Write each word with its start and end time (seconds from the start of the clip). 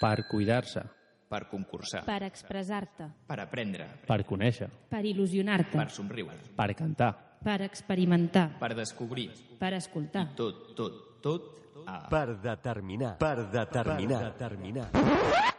Per 0.00 0.26
cuidar-se. 0.26 0.82
Per 1.28 1.48
concursar. 1.50 2.04
Per 2.06 2.22
expressar-te. 2.22 3.08
Per 3.26 3.38
aprendre. 3.42 3.88
Per 4.06 4.20
conèixer. 4.24 4.68
Per 4.90 5.02
il·lusionar-te. 5.04 5.74
Per 5.76 5.90
somriure. 5.90 6.38
Per 6.54 6.74
cantar. 6.78 7.10
Per 7.42 7.60
experimentar. 7.66 8.48
Per 8.60 8.74
descobrir. 8.78 9.30
Per 9.58 9.72
escoltar. 9.74 10.28
Tot, 10.38 10.72
tot, 10.78 11.20
tot 11.24 11.52
a... 11.86 12.06
Per 12.10 12.38
determinar. 12.38 13.16
Per 13.18 13.48
determinar. 13.50 14.22
Per 14.22 14.32
determinar. 14.32 15.54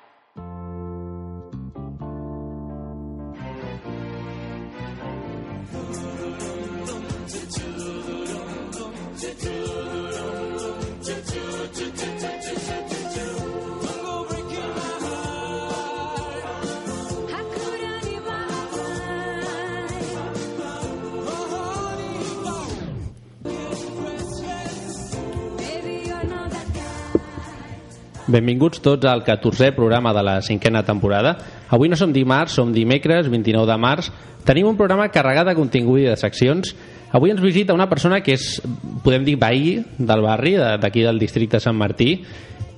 Benvinguts 28.37 28.83
tots 28.85 29.07
al 29.09 29.23
14è 29.25 29.71
programa 29.73 30.11
de 30.13 30.21
la 30.21 30.35
cinquena 30.45 30.83
temporada. 30.85 31.31
Avui 31.73 31.89
no 31.89 31.97
som 31.97 32.11
dimarts, 32.13 32.53
som 32.59 32.69
dimecres, 32.73 33.31
29 33.33 33.65
de 33.65 33.77
març. 33.81 34.11
Tenim 34.45 34.67
un 34.69 34.77
programa 34.77 35.07
carregat 35.09 35.47
de 35.49 35.55
contingut 35.57 36.03
i 36.03 36.05
de 36.05 36.13
seccions. 36.19 36.75
Avui 37.17 37.33
ens 37.33 37.41
visita 37.41 37.73
una 37.73 37.87
persona 37.89 38.19
que 38.21 38.35
és, 38.37 38.59
podem 39.01 39.25
dir, 39.25 39.39
veí 39.41 39.79
del 39.97 40.21
barri, 40.21 40.53
d'aquí 40.77 41.01
del 41.07 41.17
districte 41.17 41.59
Sant 41.63 41.79
Martí, 41.79 42.11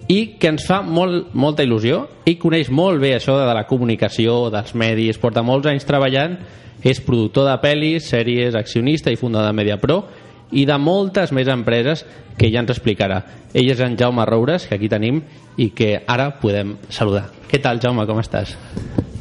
i 0.08 0.20
que 0.40 0.54
ens 0.54 0.64
fa 0.66 0.80
molt, 0.80 1.34
molta 1.36 1.66
il·lusió. 1.68 2.06
Ell 2.24 2.40
coneix 2.40 2.72
molt 2.72 3.04
bé 3.04 3.18
això 3.18 3.36
de 3.42 3.52
la 3.52 3.68
comunicació, 3.68 4.46
dels 4.54 4.72
medis, 4.80 5.20
porta 5.20 5.44
molts 5.44 5.68
anys 5.68 5.88
treballant, 5.90 6.40
és 6.80 7.04
productor 7.04 7.50
de 7.50 7.60
pel·lis, 7.60 8.08
sèries, 8.08 8.56
accionista 8.56 9.12
i 9.12 9.20
fundador 9.20 9.52
de 9.52 9.60
Mediapro, 9.60 10.04
i 10.52 10.66
de 10.66 10.78
moltes 10.82 11.34
més 11.36 11.50
empreses 11.52 12.06
que 12.40 12.50
ja 12.52 12.64
ens 12.64 12.72
explicarà. 12.74 13.22
Ell 13.54 13.70
és 13.74 13.82
en 13.84 13.98
Jaume 14.00 14.26
Roures, 14.26 14.66
que 14.68 14.78
aquí 14.78 14.90
tenim, 14.90 15.22
i 15.58 15.70
que 15.76 15.96
ara 16.08 16.32
podem 16.42 16.78
saludar. 16.90 17.28
Què 17.50 17.60
tal, 17.62 17.82
Jaume, 17.84 18.06
com 18.10 18.22
estàs? 18.22 18.56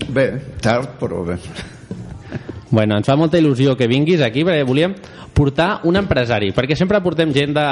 Bé, 0.08 0.30
tard, 0.62 0.96
però 1.00 1.24
bé. 1.26 1.38
Bueno, 2.70 2.98
ens 2.98 3.08
fa 3.08 3.16
molta 3.16 3.40
il·lusió 3.40 3.74
que 3.76 3.88
vinguis 3.88 4.20
aquí 4.24 4.44
perquè 4.44 4.64
volíem 4.68 4.94
portar 5.34 5.80
un 5.88 5.96
empresari, 5.96 6.52
perquè 6.56 6.76
sempre 6.76 7.00
portem 7.04 7.32
gent 7.32 7.54
de, 7.56 7.68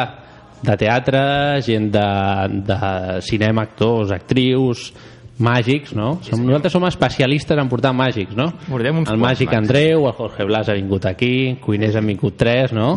de 0.64 0.76
teatre, 0.80 1.20
gent 1.64 1.90
de, 1.92 2.06
de 2.64 2.78
cinema, 3.26 3.66
actors, 3.68 4.14
actrius, 4.16 4.90
màgics, 5.38 5.92
no? 5.92 6.14
Som, 6.24 6.46
nosaltres 6.48 6.72
som 6.72 6.86
especialistes 6.88 7.60
en 7.60 7.68
portar 7.68 7.92
màgics, 7.96 8.36
no? 8.38 8.48
Portem 8.70 9.02
uns 9.02 9.12
el 9.12 9.20
màgic 9.20 9.50
màgics. 9.50 9.58
Andreu, 9.60 10.06
el 10.08 10.16
Jorge 10.16 10.46
Blas 10.48 10.70
ha 10.72 10.76
vingut 10.78 11.08
aquí, 11.10 11.34
Cuiners 11.60 11.98
han 12.00 12.08
vingut 12.08 12.38
tres, 12.40 12.72
no? 12.76 12.94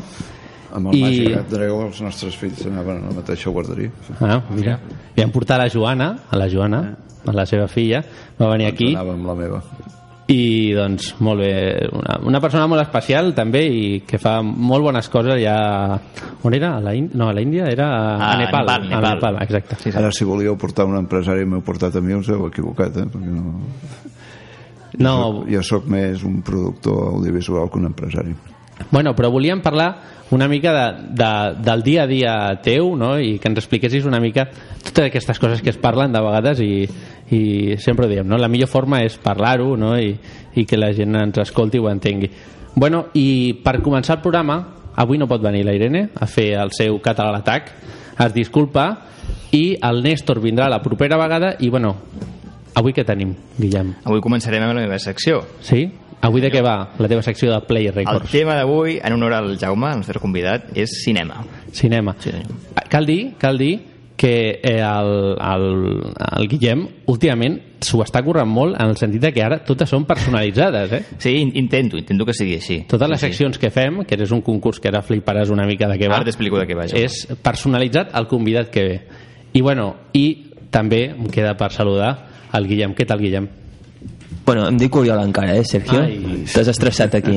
Amb 0.74 0.88
el 0.92 0.96
I- 0.96 1.02
màgic 1.04 1.38
Andreu 1.40 1.82
els 1.88 2.02
nostres 2.02 2.36
fills 2.38 2.66
anaven 2.68 3.04
a 3.04 3.08
la 3.10 3.16
mateixa 3.22 3.50
guarderia. 3.50 3.90
Ah, 4.22 4.42
mira. 4.54 4.80
I 5.16 5.22
vam 5.22 5.32
portar 5.32 5.58
la 5.58 5.70
Joana, 5.70 6.12
a 6.30 6.38
la 6.38 6.48
Joana, 6.50 6.82
a 7.26 7.34
la 7.34 7.46
seva 7.46 7.68
filla, 7.68 8.04
va 8.40 8.50
venir 8.52 8.68
aquí. 8.68 8.92
Anava 8.94 9.14
amb 9.14 9.26
la 9.26 9.36
meva. 9.36 9.64
i 10.30 10.76
doncs 10.78 11.16
molt 11.26 11.40
bé 11.42 11.88
una, 11.92 12.20
una 12.30 12.40
persona 12.40 12.68
molt 12.70 12.84
especial 12.84 13.32
també 13.34 13.64
i 13.66 14.02
que 14.06 14.20
fa 14.22 14.44
molt 14.44 14.84
bones 14.86 15.08
coses 15.10 15.40
ja 15.42 15.56
on 16.46 16.54
era? 16.54 16.76
A 16.78 16.82
la 16.86 16.94
Ín- 16.94 17.10
no, 17.18 17.30
a 17.30 17.34
la 17.34 17.42
Índia? 17.42 17.66
era 17.66 17.88
a, 17.90 18.16
A 18.18 18.34
a 18.36 18.38
Nepal, 18.38 18.62
Nepal, 18.68 18.70
a 18.70 19.00
Nepal. 19.02 19.16
Nepal 19.16 19.40
exacte 19.42 19.76
Sí, 19.82 19.90
Ara, 19.98 20.12
si 20.12 20.24
volíeu 20.30 20.54
portar 20.56 20.86
un 20.86 20.98
empresari 21.02 21.48
m'heu 21.50 21.64
portat 21.66 21.96
a 21.98 22.02
mi, 22.02 22.14
us 22.14 22.30
heu 22.30 22.46
equivocat, 22.46 22.96
eh? 23.02 23.08
Perquè 23.10 23.26
no... 23.26 23.56
no, 25.00 25.46
Jo 25.50 25.64
sóc 25.66 25.86
més 25.90 26.22
un 26.24 26.44
productor 26.46 27.08
audiovisual 27.16 27.70
que 27.72 27.80
un 27.82 27.86
empresari. 27.90 28.36
Bueno, 28.92 29.16
però 29.16 29.30
volíem 29.32 29.62
parlar 29.62 30.20
una 30.32 30.48
mica 30.48 30.74
de, 30.74 31.08
de, 31.18 31.32
del 31.64 31.84
dia 31.84 32.04
a 32.04 32.08
dia 32.08 32.34
teu 32.64 32.94
no? 32.96 33.16
i 33.20 33.38
que 33.42 33.50
ens 33.50 33.62
expliquessis 33.64 34.06
una 34.06 34.20
mica 34.22 34.48
totes 34.84 35.08
aquestes 35.08 35.40
coses 35.42 35.64
que 35.66 35.74
es 35.74 35.80
parlen 35.82 36.14
de 36.14 36.22
vegades 36.22 36.62
i, 36.62 36.86
i 37.34 37.42
sempre 37.82 38.06
ho 38.06 38.10
diem, 38.12 38.28
no? 38.28 38.38
la 38.38 38.50
millor 38.52 38.70
forma 38.70 39.02
és 39.06 39.18
parlar-ho 39.22 39.76
no? 39.78 39.96
I, 39.98 40.14
i 40.56 40.66
que 40.70 40.78
la 40.78 40.94
gent 40.94 41.18
ens 41.18 41.42
escolti 41.42 41.80
i 41.80 41.84
ho 41.84 41.90
entengui 41.90 42.30
bueno, 42.76 43.08
i 43.18 43.58
per 43.64 43.80
començar 43.82 44.20
el 44.20 44.26
programa 44.26 44.60
avui 45.00 45.18
no 45.18 45.28
pot 45.28 45.42
venir 45.42 45.66
la 45.66 45.74
Irene 45.74 46.10
a 46.14 46.28
fer 46.30 46.52
el 46.62 46.74
seu 46.78 47.00
català 47.02 47.34
a 47.34 47.40
l'atac 47.40 47.74
es 48.20 48.34
disculpa 48.36 48.90
i 49.56 49.80
el 49.82 50.04
Néstor 50.04 50.42
vindrà 50.44 50.70
la 50.70 50.82
propera 50.84 51.18
vegada 51.18 51.56
i 51.60 51.70
bueno, 51.74 51.96
avui 52.78 52.94
què 52.94 53.06
tenim, 53.08 53.34
Guillem? 53.58 53.96
Avui 54.06 54.22
començarem 54.22 54.64
amb 54.64 54.76
la 54.78 54.86
meva 54.86 55.00
secció. 55.02 55.42
Sí? 55.66 55.88
Avui 56.22 56.42
de 56.44 56.50
què 56.52 56.62
va 56.62 56.90
la 57.00 57.08
teva 57.08 57.22
secció 57.24 57.52
de 57.54 57.62
Play 57.68 57.88
El 57.88 57.94
Records? 57.96 58.32
tema 58.32 58.56
d'avui, 58.58 58.98
en 59.02 59.14
honor 59.14 59.34
al 59.38 59.54
Jaume, 59.58 59.88
el 59.94 60.02
nostre 60.02 60.20
convidat, 60.20 60.66
és 60.76 60.90
cinema. 61.06 61.44
Cinema. 61.72 62.16
Sí, 62.20 62.32
senyor. 62.32 62.58
Cal 62.90 63.06
dir, 63.06 63.36
cal 63.40 63.58
dir 63.58 63.80
que 64.20 64.60
eh, 64.62 64.82
el, 64.84 65.38
el, 65.40 66.14
el 66.42 66.48
Guillem 66.52 66.82
últimament 67.08 67.54
s'ho 67.80 68.02
està 68.04 68.20
currant 68.26 68.50
molt 68.52 68.76
en 68.76 68.90
el 68.92 68.98
sentit 69.00 69.22
de 69.24 69.32
que 69.32 69.42
ara 69.46 69.62
totes 69.64 69.88
són 69.88 70.04
personalitzades, 70.04 70.92
eh? 70.92 71.00
Sí, 71.24 71.38
in- 71.40 71.54
intento, 71.56 71.96
intento 71.96 72.26
que 72.28 72.34
sigui 72.36 72.58
així. 72.60 72.82
Totes 72.90 73.08
les 73.08 73.22
Sí, 73.22 73.28
sí. 73.28 73.32
seccions 73.32 73.58
que 73.58 73.70
fem, 73.72 74.02
que 74.04 74.18
és 74.20 74.32
un 74.36 74.42
concurs 74.44 74.82
que 74.84 74.90
ara 74.92 75.00
fliparàs 75.02 75.50
una 75.56 75.64
mica 75.66 75.88
de 75.88 75.96
què 76.02 76.10
va, 76.12 76.18
Ara 76.20 76.26
t'explico 76.28 76.60
de 76.60 76.68
què 76.68 76.76
va, 76.76 76.84
és 76.92 77.30
personalitzat 77.42 78.12
al 78.12 78.28
convidat 78.28 78.68
que 78.70 78.84
ve. 78.84 79.00
I 79.54 79.62
bueno, 79.62 79.94
i 80.12 80.52
també 80.70 81.06
em 81.16 81.32
queda 81.32 81.56
per 81.56 81.72
saludar 81.72 82.12
el 82.52 82.68
Guillem. 82.68 82.92
Què 83.00 83.08
tal, 83.08 83.24
Guillem? 83.24 83.48
Bueno, 84.46 84.68
em 84.68 84.78
dic 84.82 84.96
Oriol 84.96 85.20
encara, 85.24 85.56
eh, 85.58 85.64
Sergio? 85.64 86.02
Ai. 86.02 86.44
T'has 86.52 86.68
estressat 86.72 87.14
aquí. 87.20 87.36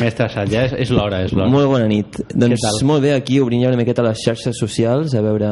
M'he 0.00 0.08
estressat, 0.08 0.48
ja 0.50 0.64
és, 0.66 0.72
és 0.86 0.90
l'hora, 0.90 1.22
és 1.24 1.32
l'hora. 1.32 1.48
Molt 1.52 1.68
bona 1.70 1.86
nit. 1.86 2.18
Doncs 2.34 2.82
molt 2.82 3.02
bé, 3.04 3.12
aquí 3.14 3.38
obrint 3.40 3.62
ja 3.62 3.68
una 3.70 3.78
miqueta 3.78 4.02
les 4.02 4.18
xarxes 4.24 4.58
socials, 4.58 5.14
a 5.14 5.22
veure, 5.22 5.46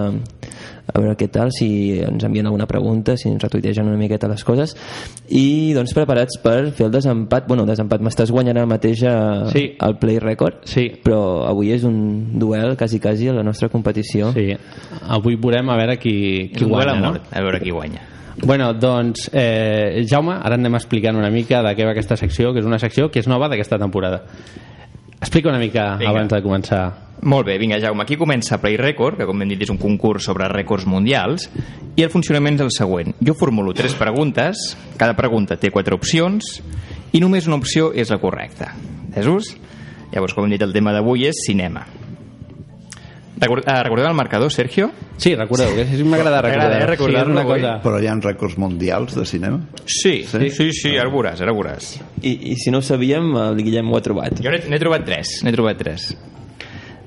a 0.87 0.99
veure 0.99 1.15
què 1.21 1.29
tal, 1.31 1.53
si 1.55 2.01
ens 2.03 2.25
envien 2.27 2.47
alguna 2.51 2.67
pregunta, 2.67 3.15
si 3.17 3.29
ens 3.31 3.43
retuitegen 3.45 3.87
una 3.87 3.97
miqueta 4.01 4.27
les 4.27 4.43
coses. 4.47 4.75
I 5.31 5.73
doncs 5.79 5.95
preparats 5.95 6.41
per 6.43 6.73
fer 6.75 6.89
el 6.89 6.93
desempat. 6.97 7.47
Bueno, 7.47 7.69
desempat, 7.71 8.03
m'estàs 8.03 8.33
guanyant 8.35 8.57
ara 8.59 8.67
mateix 8.67 9.05
a, 9.07 9.47
Sí. 9.53 9.77
al 9.79 9.99
Play 10.03 10.19
Record, 10.19 10.65
Sí. 10.65 10.89
però 11.05 11.47
avui 11.47 11.71
és 11.71 11.85
un 11.85 12.37
duel 12.39 12.77
quasi 12.77 12.99
quasi 12.99 13.29
a 13.29 13.33
la 13.33 13.45
nostra 13.45 13.69
competició. 13.69 14.33
Sí, 14.33 14.51
avui 15.07 15.37
veurem 15.37 15.71
a 15.71 15.77
veure 15.77 15.99
qui, 15.99 16.51
qui 16.53 16.65
guanya, 16.65 16.93
a 16.93 17.01
no? 17.01 17.13
mort, 17.13 17.23
a 17.31 17.41
veure 17.41 17.61
qui 17.61 17.71
guanya. 17.71 18.03
Bueno, 18.43 18.75
doncs, 18.75 19.31
eh, 19.33 20.05
Jaume, 20.09 20.35
ara 20.43 20.59
anem 20.59 20.75
explicant 20.77 21.17
una 21.17 21.31
mica 21.31 21.63
de 21.65 21.73
què 21.77 21.87
va 21.87 21.95
aquesta 21.95 22.19
secció, 22.21 22.53
que 22.53 22.61
és 22.61 22.69
una 22.69 22.79
secció 22.79 23.11
que 23.11 23.21
és 23.23 23.29
nova 23.29 23.49
d'aquesta 23.49 23.79
temporada. 23.81 24.25
Explica 25.21 25.49
una 25.49 25.59
mica 25.59 25.97
Vinga. 25.97 26.11
abans 26.11 26.33
de 26.33 26.43
començar. 26.45 26.83
Molt 27.23 27.47
bé, 27.47 27.57
vinga, 27.59 27.81
Jaume, 27.81 28.03
aquí 28.03 28.17
comença 28.17 28.61
Play 28.61 28.77
Record, 28.77 29.17
que 29.17 29.25
com 29.25 29.41
hem 29.41 29.49
dit 29.49 29.63
és 29.65 29.71
un 29.73 29.79
concurs 29.81 30.27
sobre 30.29 30.51
rècords 30.53 30.85
mundials, 30.87 31.49
i 31.97 32.05
el 32.05 32.11
funcionament 32.13 32.59
és 32.59 32.67
el 32.67 32.73
següent. 32.77 33.15
Jo 33.25 33.35
formulo 33.35 33.73
tres 33.73 33.95
preguntes, 33.97 34.77
cada 35.01 35.17
pregunta 35.17 35.57
té 35.57 35.71
quatre 35.73 35.97
opcions, 35.97 36.61
i 37.13 37.21
només 37.21 37.49
una 37.49 37.57
opció 37.57 37.91
és 37.95 38.13
la 38.13 38.21
correcta. 38.21 38.75
Entesos? 39.07 39.57
Llavors, 40.13 40.35
com 40.35 40.45
hem 40.45 40.53
dit, 40.53 40.63
el 40.63 40.77
tema 40.77 40.93
d'avui 40.93 41.25
és 41.27 41.41
cinema. 41.47 41.87
Eh, 43.37 43.83
recordeu 43.83 44.07
el 44.09 44.15
marcador, 44.17 44.51
Sergio? 44.53 44.91
Sí, 45.21 45.35
recordeu, 45.37 45.75
que 45.77 45.85
sí, 45.85 46.05
m'agrada 46.05 46.41
recordar. 46.41 46.87
Recordar-lo, 46.89 47.33
sí, 47.35 47.37
una 47.37 47.45
cosa... 47.45 47.73
Però 47.85 47.99
hi 48.01 48.09
ha 48.09 48.15
rècords 48.17 48.57
mundials 48.59 49.15
de 49.19 49.27
cinema? 49.29 49.61
Sí, 49.85 50.23
Sí? 50.25 50.39
sí, 50.49 50.51
sí, 50.51 50.71
sí 50.73 50.95
ara 50.97 51.11
ho 51.11 51.13
veuràs, 51.13 51.43
ara 51.45 51.53
ho 51.53 51.59
veuràs. 51.59 51.91
I, 52.23 52.33
I 52.53 52.57
si 52.57 52.73
no 52.73 52.81
ho 52.81 52.87
sabíem, 52.87 53.29
el 53.43 53.61
Guillem 53.61 53.93
ho 53.93 53.99
ha 53.99 54.03
trobat. 54.05 54.41
Jo 54.41 54.53
n'he 54.55 54.63
n'he 54.71 54.81
trobat 54.81 55.05
tres, 55.05 55.37
n'he 55.45 55.53
trobat 55.53 55.77
tres. 55.83 56.15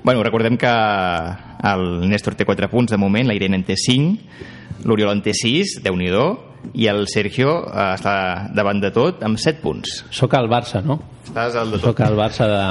Bueno, 0.03 0.21
recordem 0.23 0.55
que 0.57 0.69
el 0.69 2.07
Néstor 2.09 2.37
té 2.37 2.45
4 2.47 2.69
punts 2.71 2.93
de 2.93 2.97
moment, 3.01 3.27
la 3.27 3.35
Irene 3.35 3.57
en 3.59 3.65
té 3.67 3.75
5, 3.75 4.85
l'Oriol 4.85 5.11
en 5.17 5.23
té 5.25 5.33
6, 5.35 5.79
déu 5.83 5.97
nhi 5.97 6.07
i 6.75 6.87
el 6.91 7.05
Sergio 7.07 7.51
eh, 7.65 7.93
està 7.95 8.49
davant 8.55 8.79
de 8.83 8.91
tot 8.95 9.23
amb 9.23 9.39
7 9.39 9.61
punts. 9.63 10.03
Soc 10.11 10.33
al 10.35 10.49
Barça, 10.51 10.81
no? 10.85 10.99
Estàs 11.25 11.55
al 11.55 11.71
de 11.71 11.79
tot. 11.79 11.89
Soc 11.91 12.01
al 12.05 12.17
Barça 12.19 12.47
de... 12.51 12.61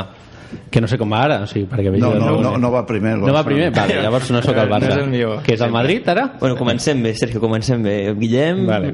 que 0.70 0.80
no 0.80 0.88
sé 0.88 0.96
com 0.98 1.10
va 1.12 1.22
ara, 1.24 1.40
o 1.42 1.46
sigui, 1.46 1.66
perquè 1.68 1.90
veig 1.92 2.00
No, 2.02 2.12
el 2.12 2.20
no, 2.20 2.40
no, 2.40 2.56
no 2.58 2.70
va 2.72 2.84
primer. 2.86 3.14
el 3.18 3.20
No 3.26 3.32
va 3.34 3.42
primer? 3.44 3.70
Vale, 3.74 4.00
llavors 4.02 4.30
no 4.30 4.42
sóc 4.42 4.56
al 4.56 4.68
No 4.68 4.76
Barça. 4.76 4.90
és 4.92 4.96
el 5.02 5.08
millor. 5.10 5.42
Que 5.42 5.54
és 5.54 5.60
el 5.60 5.70
Madrid, 5.72 6.08
ara? 6.08 6.32
Bueno, 6.40 6.56
comencem 6.56 7.02
bé, 7.02 7.14
Sergio, 7.14 7.40
comencem 7.40 7.82
bé. 7.82 8.14
Guillem... 8.14 8.64
Vale. 8.66 8.92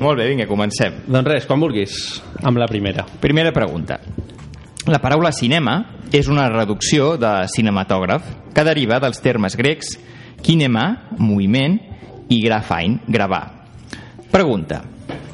Molt 0.00 0.18
bé, 0.18 0.28
vinga, 0.28 0.46
comencem. 0.46 1.00
Doncs 1.08 1.26
res, 1.28 1.46
quan 1.46 1.58
vulguis, 1.60 2.22
amb 2.42 2.56
la 2.58 2.68
primera. 2.70 3.04
Primera 3.20 3.50
pregunta. 3.52 3.98
La 4.86 5.00
paraula 5.02 5.32
cinema 5.32 5.80
és 6.14 6.28
una 6.30 6.46
reducció 6.48 7.16
de 7.18 7.32
cinematògraf 7.52 8.22
que 8.54 8.64
deriva 8.64 9.00
dels 9.02 9.18
termes 9.20 9.56
grecs 9.58 9.96
kinema, 10.40 11.08
moviment, 11.18 11.80
i 12.30 12.40
grafain, 12.44 13.00
gravar. 13.08 13.42
Pregunta. 14.30 14.82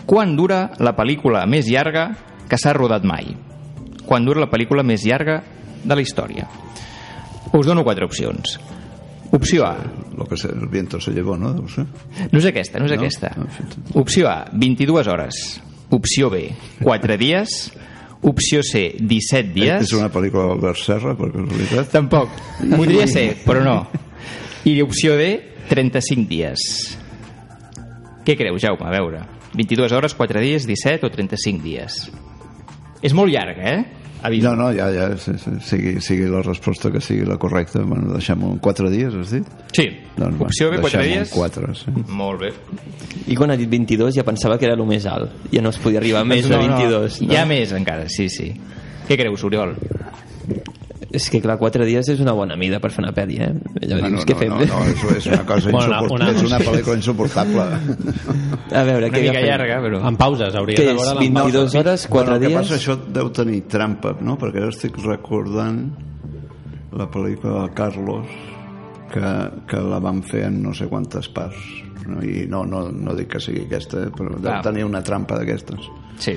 Quan 0.06 0.34
dura 0.36 0.70
la 0.80 0.94
pel·lícula 0.96 1.44
més 1.46 1.68
llarga 1.68 2.08
que 2.48 2.56
s'ha 2.60 2.72
rodat 2.72 3.04
mai? 3.04 3.34
Quan 4.06 4.24
dura 4.26 4.40
la 4.44 4.50
pel·lícula 4.50 4.84
més 4.86 5.04
llarga 5.06 5.40
de 5.84 5.94
la 5.96 6.02
història? 6.02 6.46
Us 7.54 7.66
dono 7.66 7.84
quatre 7.84 8.04
opcions. 8.04 8.58
Opció 9.34 9.64
A. 9.66 9.76
Lo 10.16 10.26
que 10.26 10.36
el 10.46 10.68
viento 10.68 11.00
se 11.00 11.10
llevó, 11.10 11.36
no? 11.36 11.52
Deu 11.54 11.66
ser. 11.68 11.86
No 12.30 12.38
és 12.38 12.46
aquesta, 12.46 12.78
no 12.78 12.86
és 12.86 12.92
No? 12.92 12.98
aquesta. 13.00 13.32
Opció 13.94 14.28
A, 14.30 14.44
22 14.52 15.08
hores. 15.08 15.60
Opció 15.90 16.30
B, 16.30 16.50
4 16.82 17.16
dies. 17.18 17.72
Opció 18.22 18.62
C, 18.62 18.94
17 18.98 19.52
dies. 19.52 19.82
És 19.82 19.92
una 19.92 20.08
pel·lícula 20.10 20.46
d'Albert 20.48 20.78
Serra, 20.80 21.14
per 21.18 21.30
casualitat. 21.32 21.90
Tampoc. 21.92 22.30
Podria 22.76 23.06
ser, 23.10 23.36
però 23.44 23.62
no. 23.64 23.76
I 24.64 24.78
opció 24.82 25.16
D, 25.18 25.26
35 25.68 26.28
dies. 26.28 26.60
Què 28.24 28.36
creus, 28.38 28.62
Jaume? 28.62 28.86
A 28.86 28.90
veure. 28.94 29.20
22 29.54 29.92
hores, 29.92 30.14
4 30.14 30.40
dies, 30.40 30.64
17 30.66 31.04
o 31.06 31.10
35 31.12 31.62
dies? 31.62 31.98
És 33.04 33.12
molt 33.16 33.32
llarga, 33.32 33.76
eh? 33.76 34.04
Avís. 34.24 34.40
No, 34.40 34.54
no, 34.56 34.70
ja, 34.72 34.86
ja, 34.88 35.10
sí, 35.20 35.34
sí, 35.36 35.50
sigui, 35.60 35.98
sigui 36.00 36.24
la 36.32 36.40
resposta 36.40 36.88
que 36.90 37.02
sigui 37.04 37.26
la 37.28 37.36
correcta. 37.36 37.82
Bueno, 37.84 38.14
deixem-ho 38.14 38.54
en 38.54 38.60
4 38.64 38.88
dies, 38.88 39.12
has 39.20 39.34
dit? 39.36 39.50
Sí. 39.76 39.84
Doncs, 40.16 40.40
opció 40.46 40.70
B, 40.72 40.78
4 40.80 41.02
deixem-ho 41.02 41.10
dies. 41.10 41.28
en 41.28 41.34
4, 41.36 41.74
sí. 41.76 41.92
Molt 42.08 42.40
bé. 42.40 42.52
I 43.28 43.36
quan 43.36 43.52
ha 43.52 43.58
dit 43.60 43.68
22 43.68 44.16
ja 44.16 44.24
pensava 44.24 44.56
que 44.56 44.64
era 44.64 44.78
el 44.78 44.86
més 44.88 45.04
alt. 45.10 45.36
Ja 45.52 45.60
no 45.60 45.74
es 45.74 45.80
podia 45.82 46.00
arribar 46.00 46.24
més 46.24 46.48
a 46.48 46.56
22. 46.56 47.20
No. 47.20 47.34
Hi 47.34 47.36
ha 47.36 47.44
més 47.50 47.76
encara, 47.76 48.08
sí, 48.08 48.30
sí. 48.32 48.48
Què 49.04 49.20
creus, 49.20 49.44
Oriol? 49.44 49.76
És 51.14 51.28
que 51.30 51.38
clar, 51.40 51.54
4 51.60 51.84
dies 51.86 52.08
és 52.10 52.20
una 52.20 52.32
bona 52.34 52.56
mida 52.58 52.80
per 52.82 52.90
fer 52.90 53.04
una 53.04 53.12
pel·li, 53.14 53.36
eh? 53.40 53.52
No, 53.54 53.80
dius, 53.80 54.00
no, 54.02 54.22
què 54.26 54.34
no, 54.34 54.40
fem? 54.40 54.50
no, 54.50 54.66
no, 54.66 54.78
és, 54.90 55.04
és 55.16 55.26
una 55.30 55.44
cosa 55.46 55.70
Bueno, 55.76 55.86
una- 55.86 56.00
insuportable. 56.00 56.14
una- 56.14 56.30
És 56.34 56.42
una 56.48 56.58
pel·lícula 56.58 56.96
insuportable. 56.96 57.66
A 58.74 58.82
veure, 58.82 59.06
Una 59.08 59.16
què 59.16 59.22
mica 59.28 59.42
llarga, 59.44 59.76
però... 59.84 60.00
En 60.08 60.16
pauses, 60.18 60.54
hauries 60.58 60.80
Què 60.80 60.86
de 60.88 60.94
veure 60.98 61.18
22 61.20 61.74
hores, 61.80 62.06
4 62.08 62.10
bueno, 62.10 62.34
el 62.34 62.40
que 62.42 62.48
dies? 62.48 62.58
passa, 62.60 62.74
això 62.80 62.96
deu 63.20 63.30
tenir 63.30 63.60
trampa, 63.70 64.16
no? 64.20 64.36
Perquè 64.40 64.62
ara 64.64 64.72
estic 64.74 64.98
recordant 65.04 65.84
la 66.94 67.06
pel·lícula 67.10 67.62
de 67.68 67.74
Carlos 67.74 68.26
que, 69.12 69.30
que 69.70 69.80
la 69.86 69.98
van 70.02 70.22
fer 70.26 70.44
en 70.48 70.60
no 70.62 70.74
sé 70.74 70.86
quantes 70.90 71.28
parts. 71.28 71.62
No? 72.08 72.18
I 72.22 72.44
no, 72.50 72.64
no, 72.66 72.88
no 72.92 73.14
dic 73.16 73.30
que 73.36 73.40
sigui 73.40 73.62
aquesta, 73.68 74.02
eh, 74.08 74.10
però 74.12 74.34
deu 74.36 74.52
Ah. 74.52 74.60
tenir 74.62 74.84
una 74.84 75.00
trampa 75.02 75.38
d'aquestes. 75.38 75.86
Sí. 76.18 76.34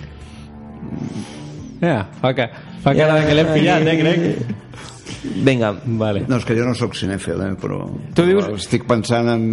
Ja, 1.81 2.07
fa, 2.21 2.33
que, 2.33 2.47
fa 2.83 2.95
cara 2.97 3.19
que 3.25 3.35
l'hem 3.37 3.53
pillat, 3.53 3.85
eh, 3.87 3.97
crec. 4.01 4.55
Vinga, 5.43 5.71
Vale. 5.97 6.21
No, 6.27 6.37
és 6.37 6.45
que 6.45 6.55
jo 6.55 6.65
no 6.67 6.73
sóc 6.77 6.93
cinèfil, 6.95 7.39
eh, 7.41 7.53
però, 7.59 7.79
Tu 8.15 8.23
dius- 8.27 8.47
estic 8.57 8.83
pensant 8.87 9.27
en, 9.31 9.43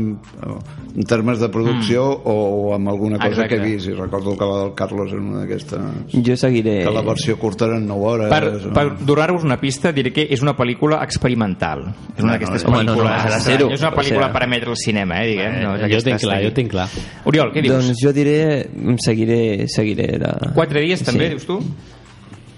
en 0.94 1.06
termes 1.08 1.38
de 1.40 1.48
producció 1.48 2.02
mm. 2.18 2.28
o, 2.30 2.34
o 2.34 2.76
en 2.76 2.88
alguna 2.90 3.16
cosa 3.18 3.44
Exacte. 3.44 3.48
que 3.48 3.62
he 3.62 3.72
vist 3.74 3.88
i 3.88 3.94
recordo 3.94 4.34
que 4.38 4.44
la 4.48 4.58
del 4.64 4.72
Carlos 4.74 5.12
era 5.12 5.20
una 5.22 5.40
d'aquestes 5.44 6.18
jo 6.26 6.36
seguiré... 6.36 6.74
que 6.84 6.90
la 6.94 7.02
versió 7.06 7.38
curta 7.38 7.66
eren 7.70 7.86
9 7.86 8.04
hores 8.10 8.28
Per, 8.34 8.42
o- 8.48 8.74
per 8.76 8.84
donar-vos 9.06 9.44
una 9.46 9.58
pista, 9.60 9.92
diré 9.92 10.12
que 10.12 10.26
és 10.30 10.42
una 10.42 10.54
pel·lícula 10.58 11.00
experimental. 11.06 11.86
És 12.16 12.22
una 12.22 12.34
d'aquestes 12.36 12.64
no, 12.66 12.70
no, 12.82 12.94
pel·lícules... 12.94 13.22
serà 13.24 13.40
zero. 13.48 13.70
és 13.72 13.80
una 13.86 13.90
O 13.94 13.98
pel·lícula 13.98 14.28
sea- 14.28 14.32
per 14.36 14.44
emetre 14.48 14.70
al 14.74 14.76
cinema, 14.84 15.22
eh, 15.22 15.30
diguem. 15.32 15.58
No, 15.64 15.74
jo 15.94 16.02
tinc 16.10 16.20
clar, 16.26 16.38
jo 16.44 16.52
tinc 16.60 16.70
clar. 16.74 16.88
Oriol, 17.30 17.52
què 17.54 17.62
dius? 17.64 17.74
Doncs 17.78 18.02
jo 18.04 18.12
diré... 18.12 18.38
em 18.74 18.98
Seguiré, 19.04 19.66
seguiré 19.68 20.14
la... 20.18 20.34
Quatre 20.54 20.80
dies 20.84 21.02
també, 21.06 21.30
Sí. 21.30 21.36
dius 21.38 21.46
tu? 21.48 21.58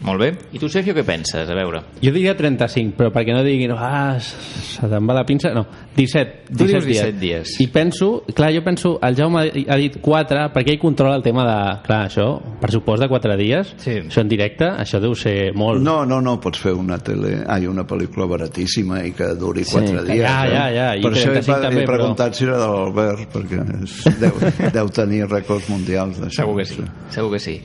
Molt 0.07 0.21
bé. 0.23 0.29
I 0.55 0.59
tu, 0.63 0.69
Sergio, 0.71 0.95
què 0.95 1.03
penses? 1.05 1.49
A 1.51 1.55
veure. 1.59 1.81
Jo 1.99 2.13
diria 2.15 2.37
35, 2.39 2.95
però 2.95 3.11
perquè 3.11 3.35
no 3.35 3.41
diguin 3.43 3.73
ah, 3.75 4.15
se 4.23 4.87
te'n 4.87 5.07
va 5.09 5.17
la 5.17 5.25
pinça, 5.27 5.51
no 5.53 5.65
17, 5.97 6.45
Tu 6.47 6.67
17, 6.69 6.69
dius 6.69 6.85
dies. 6.87 7.01
17 7.03 7.19
dies. 7.19 7.55
i 7.61 7.67
penso, 7.75 8.23
clar, 8.37 8.53
jo 8.55 8.63
penso 8.63 8.93
el 9.03 9.17
Jaume 9.19 9.43
ha 9.67 9.77
dit 9.81 9.97
4 10.05 10.45
perquè 10.55 10.75
ell 10.77 10.79
controla 10.79 11.17
el 11.19 11.25
tema 11.25 11.43
de, 11.49 11.57
clar, 11.89 12.03
això, 12.07 12.27
pressupost 12.61 13.03
de 13.03 13.09
4 13.11 13.37
dies 13.41 13.73
Sí. 13.83 13.97
això 14.05 14.21
en 14.23 14.29
directe, 14.31 14.69
això 14.69 15.01
deu 15.03 15.15
ser 15.19 15.51
molt 15.57 15.83
No, 15.83 16.05
no, 16.07 16.21
no, 16.21 16.37
pots 16.41 16.61
fer 16.63 16.73
una 16.77 16.99
tele... 17.03 17.43
Ai, 17.49 17.67
una 17.67 17.83
pel·lícula 17.89 18.29
baratíssima 18.31 19.03
i 19.03 19.11
que 19.17 19.33
duri 19.35 19.65
Sí, 19.65 19.73
4 19.75 20.05
que 20.05 20.05
dies. 20.13 20.23
ja, 20.23 20.37
eh? 20.47 20.53
ja, 20.55 20.65
ja, 20.77 20.87
i 20.95 21.03
Per 21.03 21.13
això 21.17 21.33
he, 21.33 21.41
35 21.41 21.61
també, 21.67 21.83
he 21.83 21.87
però- 21.89 21.97
preguntat 21.99 22.35
si 22.39 22.45
era 22.47 22.61
de 22.63 22.71
l'Albert, 22.71 23.27
perquè 23.35 23.65
és, 23.83 23.99
deu, 24.23 24.71
deu 24.79 24.89
tenir 25.03 25.25
rècords 25.27 25.69
mundials 25.73 26.21
d'això. 26.23 26.45
Segur 26.45 26.57
que 26.63 26.65
sí. 26.71 26.83
Segur 27.11 27.33
que 27.35 27.43
sí. 27.43 27.59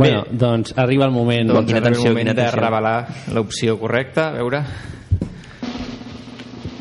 Bueno, 0.00 0.24
doncs 0.30 0.72
arriba 0.76 1.04
el 1.06 1.12
moment 1.14 1.48
Doncs 1.52 1.66
quina 1.68 1.78
arriba 1.78 1.88
el 1.88 1.94
atenció, 1.94 2.10
moment 2.14 2.28
quina 2.32 2.42
de 2.42 2.50
revelar 2.56 2.96
l'opció 3.36 3.78
correcta. 3.78 4.28
A 4.30 4.38
veure... 4.40 4.64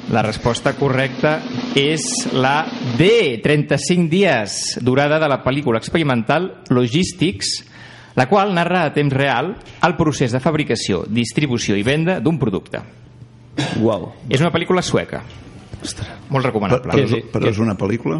La 0.10 0.24
resposta 0.25 0.71
correcta 0.74 1.36
és 1.77 2.01
la 2.33 2.63
D, 2.98 3.38
35 3.44 4.10
dies, 4.10 4.56
durada 4.81 5.19
de 5.21 5.27
la 5.30 5.38
pel·lícula 5.44 5.77
experimental 5.77 6.48
Logistics, 6.74 7.51
la 8.18 8.25
qual 8.25 8.56
narra 8.57 8.88
a 8.88 8.94
temps 8.95 9.13
real 9.13 9.51
el 9.86 9.94
procés 10.00 10.33
de 10.33 10.42
fabricació, 10.42 11.04
distribució 11.06 11.77
i 11.77 11.86
venda 11.86 12.18
d'un 12.25 12.39
producte. 12.42 12.81
Uau. 13.77 14.10
És 14.33 14.42
una 14.42 14.50
pel·lícula 14.50 14.81
sueca. 14.81 15.22
Molt 15.80 16.42
Però, 16.42 16.48
recomanable. 16.48 16.89
però, 16.89 17.06
Sí, 17.07 17.22
és, 17.22 17.30
però 17.31 17.54
és 17.54 17.62
una 17.62 17.77
pel·lícula? 17.77 18.18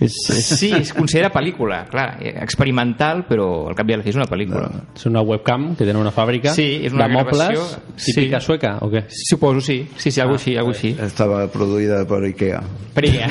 És, 0.00 0.14
és... 0.32 0.46
Sí, 0.56 0.70
es 0.72 0.94
considera 0.96 1.28
pel·lícula, 1.32 1.82
clar, 1.90 2.14
experimental, 2.40 3.24
però 3.28 3.68
al 3.68 3.76
cap 3.76 3.90
i 3.90 3.94
a 3.94 3.98
la 4.00 4.04
fi 4.06 4.14
és 4.14 4.16
una 4.16 4.26
pel·lícula. 4.30 4.70
és 4.96 5.04
una 5.10 5.20
webcam 5.20 5.74
que 5.76 5.84
tenen 5.84 6.00
una 6.00 6.12
fàbrica 6.14 6.54
Sí, 6.56 6.80
és 6.88 6.94
una 6.96 7.06
de 7.06 7.18
mobles 7.18 7.74
típica 8.00 8.40
sí. 8.40 8.46
sueca 8.46 8.78
o 8.80 8.88
què? 8.92 9.04
Suposo, 9.12 9.60
sí. 9.60 9.82
Sí, 9.98 10.10
sí, 10.10 10.20
alguna 10.20 10.40
així, 10.40 10.56
alguna 10.56 10.78
així. 10.78 10.94
Estava 11.04 11.42
produïda 11.52 12.06
per 12.08 12.22
Ikea. 12.30 12.62
Per 12.96 13.04
Ikea. 13.10 13.28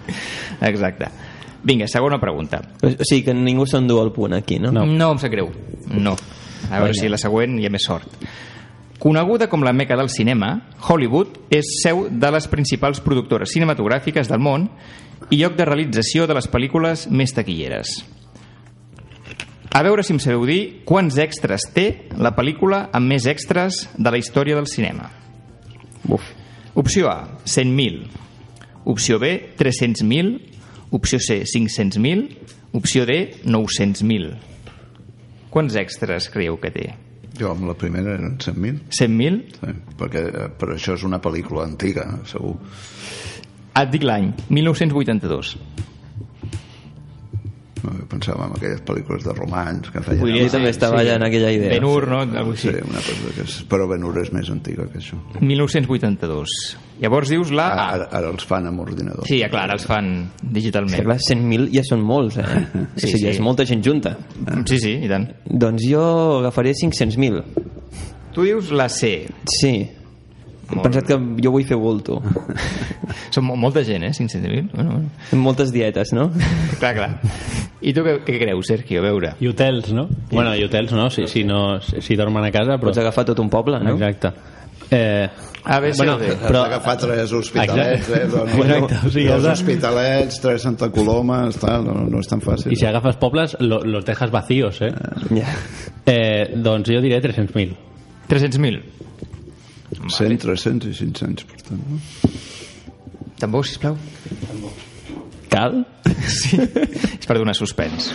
Exacte. 0.70 1.08
Vinga, 1.66 1.88
segona 1.88 2.20
pregunta. 2.20 2.60
O 2.84 2.92
sigui 3.02 3.24
que 3.26 3.34
ningú 3.34 3.64
s'endú 3.66 3.96
el 4.02 4.12
punt 4.14 4.36
aquí, 4.36 4.60
no? 4.62 4.70
No. 4.70 4.84
No 4.86 5.14
em 5.16 5.22
sap 5.22 5.32
greu. 5.32 5.48
No. 5.96 6.12
A 6.70 6.78
veure 6.82 6.94
si 6.94 7.08
la 7.08 7.18
següent 7.18 7.56
hi 7.58 7.66
ha 7.66 7.72
més 7.72 7.88
sort. 7.88 8.20
Coneguda 9.02 9.48
com 9.50 9.64
la 9.64 9.74
meca 9.76 9.96
del 9.98 10.08
cinema, 10.08 10.52
Hollywood 10.88 11.34
és 11.52 11.66
seu 11.82 12.06
de 12.10 12.30
les 12.32 12.46
principals 12.48 13.02
productores 13.04 13.52
cinematogràfiques 13.52 14.30
del 14.30 14.40
món 14.40 14.70
i 15.30 15.40
lloc 15.40 15.56
de 15.58 15.66
realització 15.66 16.26
de 16.26 16.36
les 16.38 16.48
pel·lícules 16.50 17.06
més 17.10 17.34
taquilleres. 17.34 17.96
A 19.76 19.82
veure 19.84 20.04
si 20.06 20.14
em 20.14 20.20
sabeu 20.22 20.46
dir 20.48 20.60
quants 20.88 21.18
extras 21.20 21.66
té 21.74 22.08
la 22.16 22.32
pel·lícula 22.36 22.86
amb 22.96 23.12
més 23.12 23.26
extras 23.28 23.82
de 23.96 24.12
la 24.12 24.20
història 24.20 24.56
del 24.56 24.68
cinema. 24.72 25.10
Uf. 26.08 26.24
Opció 26.76 27.10
A, 27.10 27.38
100.000. 27.44 28.06
Opció 28.84 29.18
B, 29.18 29.54
300.000. 29.58 30.40
Opció 30.96 31.18
C, 31.20 31.42
500.000. 31.44 32.28
Opció 32.72 33.04
D, 33.04 33.40
900.000. 33.44 34.36
Quants 35.50 35.76
extras 35.80 36.28
creieu 36.32 36.56
que 36.60 36.70
té? 36.72 36.86
Jo 37.36 37.52
amb 37.52 37.68
la 37.68 37.76
primera 37.76 38.14
eren 38.16 38.36
100.000. 38.40 38.90
100.000? 38.92 39.40
Sí, 39.60 39.72
perquè 40.00 40.22
eh, 40.28 40.48
per 40.56 40.70
això 40.74 40.96
és 40.96 41.04
una 41.08 41.20
pel·lícula 41.24 41.64
antiga, 41.68 42.06
segur. 42.28 42.56
Et 43.76 43.90
dic 43.92 44.04
l'any, 44.08 44.30
1982. 44.48 45.56
No, 47.84 47.92
jo 47.92 48.06
pensava 48.10 48.46
en 48.48 48.54
aquelles 48.56 48.80
pel·lícules 48.88 49.22
de 49.22 49.32
romans 49.36 49.90
que 49.92 50.00
feien... 50.02 50.18
Podria 50.22 50.46
Jo 50.46 50.52
també 50.56 50.70
estava 50.72 51.02
allà 51.02 51.18
en 51.20 51.24
aquella 51.26 51.50
idea. 51.54 51.68
Ben 51.76 51.84
Hur, 51.86 52.06
no? 52.08 52.22
Algo 52.24 52.54
Sí, 52.56 52.70
així. 52.72 52.80
una 52.88 53.02
cosa 53.04 53.34
que 53.36 53.44
és... 53.44 53.56
Però 53.70 53.86
Ben 53.90 54.02
Hur 54.02 54.16
és 54.22 54.32
més 54.34 54.48
antiga 54.50 54.86
que 54.90 54.98
això. 55.02 55.18
1982. 55.44 56.54
Llavors 57.04 57.28
dius 57.30 57.52
la 57.54 57.66
A. 57.74 57.84
Ara, 57.98 58.08
ara 58.16 58.32
els 58.32 58.46
fan 58.48 58.66
amb 58.72 58.80
ordinador. 58.82 59.28
Sí, 59.28 59.38
ja, 59.42 59.50
clar, 59.52 59.68
els 59.76 59.84
fan 59.86 60.08
digitalment. 60.40 61.04
clar, 61.04 61.18
100.000 61.28 61.68
ja 61.76 61.84
són 61.86 62.02
molts, 62.02 62.40
eh? 62.40 62.46
Sí, 62.96 63.04
sí, 63.04 63.12
o 63.12 63.12
sigui, 63.12 63.20
sí. 63.26 63.30
és 63.36 63.42
molta 63.44 63.68
gent 63.68 63.84
junta. 63.84 64.16
Sí, 64.64 64.80
sí, 64.82 64.96
i 65.04 65.12
tant. 65.12 65.28
Doncs 65.46 65.84
jo 65.86 66.02
agafaré 66.40 66.72
500.000. 66.80 67.44
Tu 68.34 68.48
dius 68.48 68.72
la 68.72 68.88
C. 68.88 69.26
Sí. 69.52 69.76
He 70.66 70.74
Molt 70.74 70.82
pensat 70.88 71.06
que 71.06 71.16
jo 71.44 71.50
vull 71.54 71.64
fer 71.68 71.76
volto. 71.78 72.16
Són 73.34 73.44
mo- 73.46 73.54
molta 73.60 73.84
gent, 73.86 74.02
eh? 74.08 74.10
500.000. 74.16 74.70
Bueno, 74.72 74.90
bueno. 74.96 75.42
Moltes 75.44 75.70
dietes, 75.72 76.12
no? 76.16 76.30
Clar, 76.80 76.94
clar. 76.96 77.10
I 77.86 77.92
tu 77.94 78.02
què, 78.02 78.16
què 78.26 78.38
creus, 78.40 78.66
Sergio? 78.66 78.98
A 78.98 79.04
veure. 79.04 79.34
I 79.38 79.46
hotels, 79.52 79.92
no? 79.94 80.08
Bueno, 80.32 80.54
i 80.58 80.64
hotels 80.64 80.90
no, 80.96 81.08
si, 81.12 81.28
si, 81.30 81.44
no, 81.44 81.78
si, 81.84 82.00
si 82.02 82.16
dormen 82.18 82.44
a 82.48 82.50
casa, 82.50 82.78
però... 82.80 82.90
Pots 82.90 82.98
agafar 83.04 83.24
tot 83.28 83.38
un 83.44 83.50
poble, 83.52 83.78
no? 83.84 83.94
Exacte. 83.94 84.32
Eh, 84.90 85.28
A, 85.66 85.80
C 85.82 85.92
Bueno, 85.98 86.14
o 86.14 86.18
D? 86.18 86.28
Has 86.30 86.42
Però- 86.46 86.62
d'agafar 86.64 86.96
tres 86.98 87.32
hospitalets, 87.34 88.08
Exacte. 88.08 88.22
eh? 88.22 88.28
Doncs, 88.32 88.54
Exacte, 88.64 88.98
o 89.06 89.10
sigui, 89.10 89.26
dos 89.28 89.42
de- 89.42 89.50
hospitalets, 89.52 90.40
tres 90.40 90.62
Santa 90.62 90.90
Colomes, 90.94 91.58
tal, 91.62 91.84
no, 91.86 91.94
no 92.10 92.20
és 92.22 92.28
tan 92.30 92.42
fàcil. 92.42 92.72
I 92.74 92.78
si 92.78 92.86
agafes 92.86 93.18
pobles, 93.22 93.56
lo, 93.60 93.80
los 93.84 94.04
dejas 94.06 94.30
vacíos, 94.34 94.80
eh? 94.86 94.92
Ja. 95.34 95.56
eh 96.06 96.54
doncs 96.56 96.90
jo 96.90 97.00
diré 97.02 97.18
300.000. 97.22 97.74
300.000. 98.30 98.82
100, 100.12 100.38
300 100.42 100.90
i 100.90 100.96
500, 100.98 101.46
per 101.50 101.62
tant. 101.66 101.82
No? 101.90 102.00
Tambor, 103.40 103.66
sisplau. 103.68 103.98
Cal? 105.52 105.82
Sí. 106.26 106.58
És 106.58 107.26
per 107.28 107.36
donar 107.38 107.54
suspens. 107.54 108.08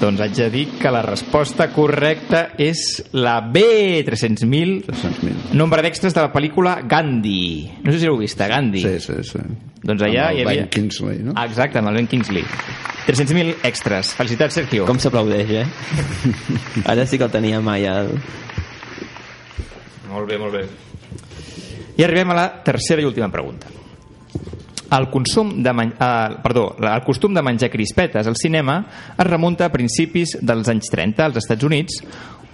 Doncs 0.00 0.22
haig 0.24 0.32
de 0.32 0.46
dir 0.48 0.62
que 0.80 0.90
la 0.90 1.02
resposta 1.04 1.66
correcta 1.74 2.54
és 2.58 3.02
la 3.12 3.36
B, 3.44 3.60
300.000. 4.06 4.86
300.000. 4.88 5.52
Nombre 5.60 5.84
d'extras 5.84 6.16
de 6.16 6.24
la 6.24 6.30
pel·lícula 6.32 6.78
Gandhi. 6.88 7.68
No 7.84 7.92
sé 7.92 8.00
si 8.00 8.08
l'heu 8.08 8.16
vist, 8.18 8.40
Gandhi. 8.40 8.80
Sí, 8.80 8.94
sí, 9.04 9.18
sí. 9.28 9.42
Doncs 9.84 10.06
allà 10.06 10.30
Amb 10.30 10.32
el 10.32 10.40
hi 10.40 10.46
havia... 10.46 10.64
Ben 10.64 10.70
Kingsley, 10.72 11.20
no? 11.26 11.34
Ah, 11.36 11.44
exacte, 11.50 11.82
amb 11.82 11.92
el 11.92 12.00
Ben 12.00 12.08
Kingsley. 12.08 12.46
300.000 13.06 13.60
extras. 13.68 14.14
Felicitats, 14.16 14.56
Sergio. 14.56 14.88
Com 14.88 15.00
s'aplaudeix, 15.02 15.52
eh? 15.60 15.66
Ara 16.90 17.04
sí 17.04 17.20
que 17.20 17.28
el 17.28 17.34
tenia 17.36 17.60
mai 17.64 17.84
al... 17.90 18.14
Molt 20.10 20.28
bé, 20.28 20.38
molt 20.38 20.52
bé. 20.52 20.64
I 21.96 22.04
arribem 22.04 22.32
a 22.32 22.38
la 22.38 22.48
tercera 22.64 23.02
i 23.02 23.06
última 23.06 23.28
pregunta. 23.30 23.68
El, 24.90 25.06
consum 25.10 25.52
de 25.62 25.72
men... 25.72 25.92
eh, 25.94 26.36
perdó, 26.42 26.74
el 26.80 27.04
costum 27.06 27.34
de 27.34 27.42
menjar 27.46 27.70
crispetes 27.70 28.26
al 28.26 28.36
cinema 28.36 28.80
es 29.16 29.26
remunta 29.26 29.68
a 29.68 29.72
principis 29.72 30.34
dels 30.40 30.68
anys 30.72 30.90
30 30.90 31.24
als 31.24 31.38
Estats 31.38 31.66
Units, 31.68 32.00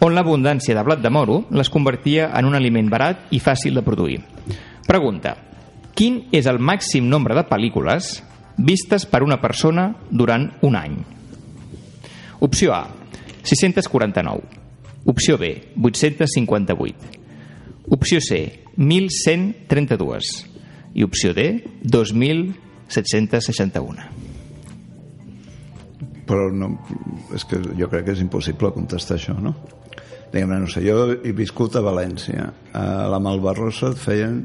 on 0.04 0.12
l'abundància 0.12 0.76
de 0.76 0.84
blat 0.84 1.00
de 1.00 1.08
moro 1.08 1.46
les 1.56 1.70
convertia 1.72 2.28
en 2.36 2.44
un 2.44 2.54
aliment 2.58 2.90
barat 2.92 3.32
i 3.32 3.40
fàcil 3.40 3.78
de 3.78 3.84
produir. 3.86 4.20
Pregunta. 4.86 5.32
Quin 5.96 6.26
és 6.36 6.44
el 6.44 6.60
màxim 6.60 7.08
nombre 7.08 7.34
de 7.34 7.46
pel·lícules 7.48 8.18
vistes 8.60 9.06
per 9.08 9.22
una 9.24 9.40
persona 9.40 9.88
durant 10.10 10.50
un 10.68 10.76
any? 10.76 10.98
Opció 12.44 12.74
A, 12.76 12.84
649. 13.48 14.44
Opció 15.08 15.38
B, 15.38 15.54
858. 15.80 17.25
Opció 17.88 18.20
C, 18.20 18.64
1132. 18.76 20.46
I 20.96 21.04
opció 21.04 21.34
D, 21.36 21.64
2761. 21.82 24.26
però 26.26 26.50
no, 26.52 26.72
és 27.34 27.44
que 27.46 27.60
jo 27.78 27.88
crec 27.90 28.08
que 28.08 28.14
és 28.16 28.22
impossible 28.24 28.72
contestar 28.74 29.16
això, 29.16 29.36
no? 29.38 29.54
Diguem-ne, 30.32 30.58
no 30.64 30.70
sé, 30.70 30.82
jo 30.84 31.14
he 31.14 31.32
viscut 31.36 31.78
a 31.78 31.84
València. 31.86 32.48
A 32.74 33.06
la 33.12 33.20
Malvarrosa 33.22 33.92
et 33.94 34.02
feien 34.02 34.40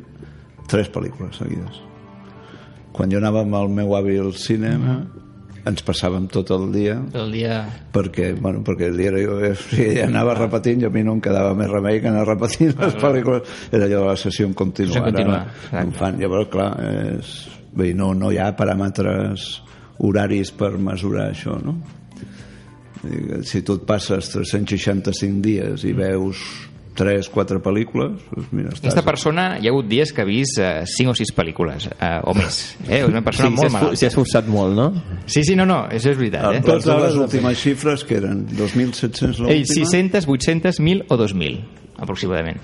tres 0.70 0.92
pel·lícules 0.94 1.42
seguides. 1.42 1.82
Quan 2.94 3.12
jo 3.12 3.20
anava 3.20 3.42
amb 3.42 3.58
el 3.58 3.74
meu 3.74 3.96
avi 3.98 4.20
al 4.22 4.34
cinema, 4.38 5.00
ens 5.68 5.84
passàvem 5.86 6.28
tot 6.32 6.50
el 6.56 6.68
dia 6.74 6.96
El 7.18 7.32
dia... 7.36 7.62
perquè, 7.94 8.32
bueno, 8.40 8.64
perquè 8.66 8.90
el 8.90 8.98
dia 8.98 9.12
jo, 9.16 9.38
eh, 9.46 9.54
si 9.60 9.88
anava 10.02 10.36
repetint, 10.38 10.82
jo 10.84 10.92
a 10.92 10.94
mi 10.94 11.04
no 11.06 11.18
em 11.18 11.24
quedava 11.24 11.54
més 11.58 11.70
remei 11.72 12.02
que 12.02 12.10
anar 12.12 12.26
repetint 12.28 12.74
les 12.80 12.98
pel·lícules. 13.02 13.58
Era 13.72 13.88
allò 13.88 14.04
de 14.04 14.08
la 14.10 14.18
sessió 14.20 14.48
en 14.50 14.56
continu. 14.58 14.96
Llavors, 16.22 16.50
clar, 16.54 16.72
és, 17.18 17.36
bé, 17.78 17.92
no, 17.98 18.12
no 18.18 18.32
hi 18.32 18.40
ha 18.42 18.52
paràmetres 18.58 19.52
horaris 20.02 20.54
per 20.58 20.74
mesurar 20.82 21.30
això, 21.32 21.58
no? 21.62 21.78
Si 23.48 23.64
tu 23.66 23.80
et 23.80 23.86
passes 23.90 24.28
365 24.30 25.42
dies 25.42 25.86
i 25.90 25.94
veus 25.98 26.42
3, 26.96 27.30
4 27.32 27.62
pel·lícules, 27.64 28.18
doncs 28.36 28.50
mira, 28.52 28.70
estàs... 28.74 28.90
Aquesta 28.92 29.04
persona 29.08 29.46
hi 29.62 29.68
ha 29.68 29.72
hagut 29.72 29.88
dies 29.88 30.12
que 30.12 30.22
ha 30.22 30.26
vist 30.28 30.58
eh, 30.60 30.84
5 30.86 31.14
o 31.14 31.16
6 31.16 31.32
pel·lícules, 31.38 31.86
eh, 31.96 32.10
o 32.28 32.34
més. 32.36 32.58
Eh? 32.88 32.98
És 33.00 33.06
una 33.08 33.22
persona 33.24 33.48
Sí, 33.50 33.56
molt 33.56 33.72
malalta. 33.72 33.96
s'ha 34.02 34.10
esforçat 34.12 34.50
molt, 34.52 34.76
no? 34.76 34.90
Sí, 35.26 35.44
sí, 35.48 35.56
no, 35.56 35.66
no, 35.66 35.86
això 35.88 36.12
és 36.12 36.20
veritat. 36.20 36.50
Eh? 36.58 36.62
Les 36.68 36.84
dues 36.90 37.16
últimes 37.16 37.58
xifres 37.64 38.04
que 38.04 38.18
eren 38.20 38.44
2.700 38.52 39.40
Ell, 39.48 39.64
l'última 39.64 39.88
600, 39.88 40.28
800, 40.28 40.82
1.000 40.84 41.06
o 41.08 41.18
2.000, 41.18 41.62
aproximadament. 42.04 42.60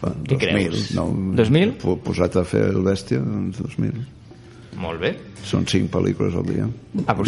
Bueno, 0.00 0.16
Què 0.24 0.38
2000, 0.38 0.48
creus? 0.48 0.90
No, 0.96 1.04
2000? 1.36 1.74
po- 1.82 1.98
Posat 2.00 2.40
a 2.40 2.44
fer 2.48 2.64
el 2.72 2.80
bèstia, 2.86 3.20
doncs 3.20 3.60
2.000. 3.60 4.00
Molt 4.80 5.00
bé. 5.02 5.10
Són 5.44 5.66
5 5.68 5.90
pel·lícules 5.92 6.32
al 6.40 6.46
dia. 6.48 6.66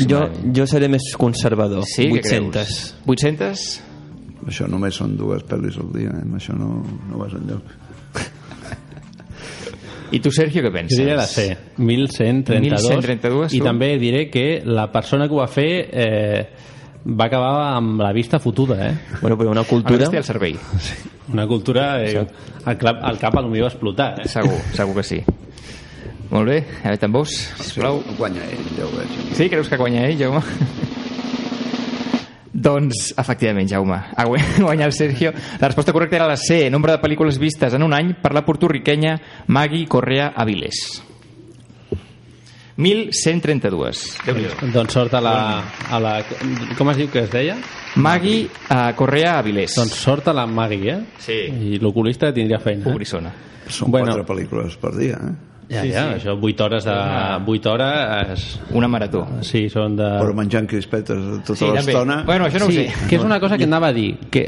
Jo, 0.08 0.22
jo 0.56 0.64
seré 0.70 0.88
més 0.88 1.10
conservador. 1.20 1.84
Sí, 1.84 2.06
què 2.08 2.22
800. 2.22 2.52
creus? 2.56 2.94
800? 3.04 3.64
Això 4.48 4.66
només 4.70 4.96
són 4.98 5.16
dues 5.16 5.44
pel·lis 5.46 5.78
al 5.78 5.92
dia, 5.94 6.10
eh? 6.18 6.26
això 6.38 6.56
no, 6.58 6.82
no 7.08 7.20
vas 7.20 7.34
enlloc. 7.38 7.78
I 10.12 10.20
tu, 10.20 10.28
Sergio, 10.34 10.60
què 10.60 10.68
Jo 10.68 10.74
penses? 10.74 10.98
diria 10.98 11.14
la 11.16 11.24
C, 11.26 11.46
1132. 11.78 12.82
1132, 12.84 13.54
I 13.56 13.62
tu? 13.62 13.64
també 13.64 13.94
diré 14.00 14.26
que 14.28 14.60
la 14.68 14.90
persona 14.92 15.24
que 15.24 15.32
ho 15.32 15.40
va 15.40 15.48
fer 15.48 15.70
eh, 15.88 16.42
va 17.08 17.30
acabar 17.30 17.78
amb 17.78 18.02
la 18.02 18.12
vista 18.12 18.38
fotuda, 18.38 18.76
eh? 18.90 18.92
Bueno, 19.22 19.38
però 19.40 19.54
una 19.54 19.64
cultura... 19.64 20.10
al 20.12 20.24
servei. 20.24 20.58
Una 21.32 21.46
cultura... 21.46 22.02
Eh, 22.04 22.18
el, 22.18 22.76
cap, 22.76 23.00
el 23.08 23.18
cap 23.22 23.38
potser 23.38 23.62
va 23.64 23.70
explotar, 23.72 24.10
eh? 24.20 24.28
Segur, 24.28 24.60
segur 24.76 24.98
que 25.00 25.06
sí. 25.06 25.22
Molt 26.32 26.48
bé, 26.48 26.58
a 26.82 26.90
veure, 26.90 27.00
tambors, 27.00 27.32
sisplau. 27.60 28.02
Guanya 28.18 28.44
ell, 28.52 28.68
ja 28.76 28.84
ho 28.84 28.92
veig. 28.92 29.18
Sí, 29.36 29.48
creus 29.52 29.68
que 29.72 29.80
guanya 29.80 30.06
ell, 30.08 30.18
Jaume? 30.20 30.44
Doncs, 32.52 33.14
efectivament, 33.16 33.68
Jaume, 33.70 33.96
ha 34.16 34.24
gu- 34.28 34.36
guanyat 34.66 34.86
el 34.90 34.92
Sergio. 34.92 35.32
La 35.60 35.68
resposta 35.68 35.92
correcta 35.92 36.16
era 36.16 36.26
la 36.28 36.36
C, 36.36 36.68
nombre 36.70 36.92
de 36.92 37.00
pel·lícules 37.00 37.38
vistes 37.40 37.72
en 37.74 37.82
un 37.82 37.94
any 37.96 38.14
per 38.20 38.34
la 38.36 38.44
portorriquenya 38.44 39.16
Maggie 39.48 39.86
Correa 39.88 40.32
Avilés. 40.36 41.02
1132. 42.76 44.02
déu 44.26 44.36
nhi 44.38 44.70
Doncs 44.72 44.94
sort 44.96 45.12
a 45.14 45.20
la, 45.20 45.34
a 45.92 45.98
la... 46.00 46.12
Com 46.78 46.88
es 46.90 46.96
diu 47.02 47.10
que 47.12 47.20
es 47.26 47.30
deia? 47.32 47.58
Maggie 48.00 48.46
uh, 48.48 48.92
Correa 48.96 49.38
Avilés. 49.38 49.74
Doncs 49.76 49.92
sort 50.00 50.28
a 50.28 50.34
la 50.36 50.46
Magui, 50.48 50.88
eh? 50.88 50.98
Sí. 51.20 51.38
I 51.76 51.78
l'oculista 51.82 52.32
tindria 52.32 52.58
feina. 52.64 52.80
Eh? 52.86 52.88
Pobrissona. 52.90 53.32
Són 53.68 53.92
Bueno. 53.92 54.14
quatre 54.16 54.24
pel·lícules 54.26 54.76
per 54.80 54.94
dia, 54.96 55.20
eh? 55.20 55.51
Ja, 55.72 55.82
sí, 55.82 55.90
ja, 55.92 56.02
sí. 56.12 56.20
això, 56.20 56.36
8 56.36 56.64
hores 56.66 56.84
de... 56.84 56.96
8 57.54 57.70
hores... 57.72 58.44
Una 58.76 58.88
marató. 58.88 59.24
Sí, 59.46 59.64
són 59.72 59.96
de... 59.96 60.10
Però 60.20 60.34
menjant 60.36 60.68
crispetes 60.68 61.18
tota 61.46 61.58
Sí, 61.58 61.70
l'estona... 61.72 62.22
Bueno, 62.28 62.46
això 62.50 62.60
no 62.60 62.68
sí, 62.70 62.82
ho 62.84 62.90
sé. 62.90 63.08
que 63.08 63.16
és 63.16 63.24
una 63.24 63.40
cosa 63.40 63.56
que 63.58 63.64
anava 63.64 63.88
a 63.88 63.96
dir, 63.96 64.10
que 64.30 64.44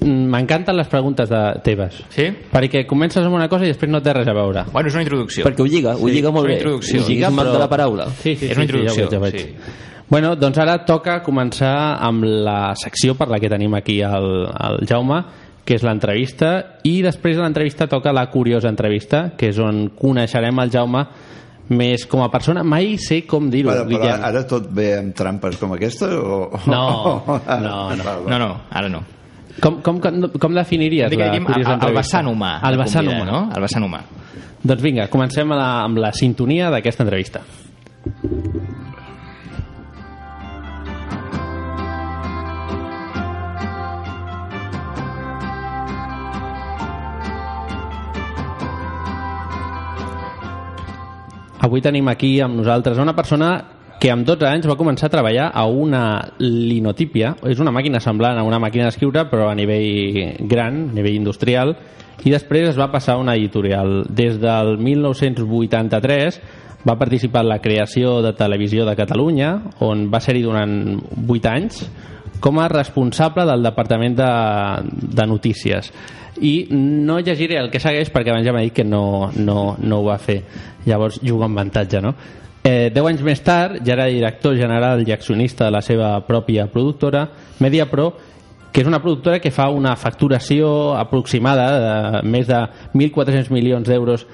m'encanten 0.00 0.76
les 0.78 0.86
preguntes 0.86 1.28
de 1.28 1.40
teves. 1.66 1.96
Sí? 2.14 2.28
Perquè 2.52 2.84
comences 2.86 3.24
amb 3.26 3.34
una 3.34 3.48
cosa 3.50 3.66
i 3.66 3.72
després 3.72 3.90
no 3.90 3.98
té 4.04 4.12
res 4.14 4.28
a 4.30 4.34
veure. 4.36 4.62
Bueno, 4.72 4.88
és 4.88 4.94
una 4.94 5.02
introducció. 5.02 5.44
Perquè 5.44 5.64
ho 5.64 5.66
lliga, 5.66 5.96
ho 5.98 6.06
Sí, 6.06 6.14
lliga 6.14 6.30
molt 6.30 6.46
és 6.46 6.48
una 6.48 6.54
bé. 6.54 6.60
introducció. 6.62 7.02
Ho 7.02 7.08
lliga 7.08 7.30
però- 7.34 7.52
de 7.52 7.58
la 7.58 7.68
paraula. 7.68 8.06
Sí, 8.22 8.36
sí, 8.36 8.46
És 8.46 8.56
una 8.56 8.62
sí, 8.64 8.68
sí, 8.68 8.68
introducció, 8.68 9.10
ja 9.10 9.18
ho 9.18 9.20
veig, 9.20 9.34
ja 9.34 9.38
ho 9.38 9.42
sí. 9.42 9.46
veig. 9.58 9.86
Bueno, 10.08 10.36
doncs 10.40 10.56
ara 10.62 10.78
toca 10.86 11.18
començar 11.22 11.98
amb 12.00 12.22
la 12.24 12.74
secció 12.80 13.14
per 13.18 13.26
la 13.28 13.38
que 13.42 13.50
tenim 13.50 13.74
aquí 13.74 13.98
el, 14.00 14.46
el 14.48 14.86
Jaume, 14.88 15.18
que 15.68 15.76
és 15.76 15.82
l'entrevista, 15.84 16.80
i 16.88 17.02
després 17.04 17.36
de 17.36 17.42
l'entrevista 17.44 17.84
toca 17.92 18.14
la 18.16 18.24
curiosa 18.32 18.70
entrevista, 18.72 19.26
que 19.36 19.50
és 19.52 19.58
on 19.60 19.90
coneixerem 19.98 20.62
el 20.64 20.72
Jaume 20.72 21.02
més 21.76 22.06
com 22.08 22.22
a 22.24 22.30
persona. 22.32 22.62
Mai 22.64 22.94
sé 22.96 23.20
com 23.28 23.50
dir-ho, 23.52 23.74
Guillem. 23.90 24.24
ara 24.24 24.46
tot 24.48 24.70
ve 24.72 24.94
amb 24.96 25.12
trampes 25.16 25.60
com 25.60 25.76
aquesta? 25.76 26.08
O... 26.16 26.40
No, 26.72 26.80
no, 27.66 27.76
no. 28.00 28.16
No, 28.24 28.38
no, 28.40 28.50
ara 28.70 28.88
no. 28.88 29.04
Com, 29.60 29.80
com, 29.82 30.00
com, 30.00 30.54
definiries 30.54 31.10
Digue, 31.10 31.26
la 31.26 31.32
diguem, 31.34 31.44
curiosa 31.44 31.74
el, 31.74 31.74
el 31.74 31.80
entrevista? 31.82 32.00
vessant 32.00 32.32
humà. 32.32 32.52
El 32.64 32.80
vessant 32.80 33.12
humà. 33.12 33.24
No? 33.28 33.44
El 33.52 33.68
vessant 33.68 33.84
humà. 33.84 34.02
Doncs 34.62 34.82
vinga, 34.82 35.10
comencem 35.12 35.52
la, 35.52 35.70
amb 35.84 36.00
la 36.00 36.14
sintonia 36.16 36.72
d'aquesta 36.72 37.04
entrevista. 37.04 37.44
Avui 51.60 51.82
tenim 51.82 52.06
aquí 52.08 52.36
amb 52.40 52.60
nosaltres 52.60 52.98
una 53.02 53.16
persona 53.16 53.50
que 53.98 54.12
amb 54.12 54.22
12 54.26 54.46
anys 54.46 54.66
va 54.70 54.76
començar 54.78 55.08
a 55.08 55.12
treballar 55.12 55.48
a 55.50 55.64
una 55.66 56.02
linotípia, 56.38 57.32
és 57.50 57.58
una 57.58 57.72
màquina 57.74 57.98
semblant 57.98 58.38
a 58.38 58.44
una 58.46 58.60
màquina 58.62 58.86
d'escriure 58.86 59.24
però 59.30 59.48
a 59.50 59.56
nivell 59.58 60.38
gran, 60.46 60.84
a 60.92 60.94
nivell 60.94 61.18
industrial, 61.18 61.74
i 62.22 62.30
després 62.30 62.68
es 62.70 62.78
va 62.78 62.90
passar 62.92 63.16
a 63.16 63.22
una 63.22 63.34
editorial. 63.34 64.04
Des 64.06 64.38
del 64.38 64.76
1983 64.78 66.40
va 66.86 66.98
participar 66.98 67.42
en 67.42 67.50
la 67.50 67.58
creació 67.58 68.20
de 68.22 68.32
Televisió 68.38 68.86
de 68.86 68.94
Catalunya, 68.96 69.50
on 69.82 70.06
va 70.12 70.22
ser-hi 70.22 70.44
durant 70.46 70.76
8 71.26 71.50
anys, 71.50 71.82
com 72.38 72.60
a 72.62 72.68
responsable 72.70 73.42
del 73.50 73.66
Departament 73.66 74.14
de, 74.18 74.30
de 74.94 75.26
Notícies. 75.26 75.90
I 76.40 76.68
no 76.70 77.18
llegiré 77.20 77.58
el 77.58 77.70
que 77.70 77.80
segueix 77.82 78.12
perquè 78.14 78.32
abans 78.32 78.46
ja 78.46 78.54
m'ha 78.54 78.64
dit 78.66 78.74
que 78.74 78.84
no, 78.84 79.30
no, 79.36 79.76
no 79.78 80.00
ho 80.00 80.06
va 80.06 80.18
fer. 80.22 80.42
Llavors 80.86 81.20
juga 81.22 81.48
amb 81.48 81.58
avantatge, 81.58 82.02
no? 82.04 82.14
Eh, 82.68 82.90
deu 82.92 83.06
anys 83.08 83.22
més 83.24 83.40
tard 83.40 83.78
ja 83.86 83.94
era 83.94 84.08
director 84.10 84.56
general 84.58 85.04
i 85.06 85.12
accionista 85.14 85.68
de 85.68 85.74
la 85.76 85.82
seva 85.82 86.16
pròpia 86.26 86.66
productora, 86.68 87.24
MediaPro, 87.62 88.08
que 88.72 88.82
és 88.82 88.88
una 88.88 89.00
productora 89.00 89.40
que 89.40 89.50
fa 89.54 89.70
una 89.72 89.94
facturació 89.96 90.92
aproximada 90.98 91.68
de 91.80 92.20
més 92.28 92.46
de 92.50 92.58
1.400 92.94 93.48
milions 93.54 93.88
d'euros 93.88 94.26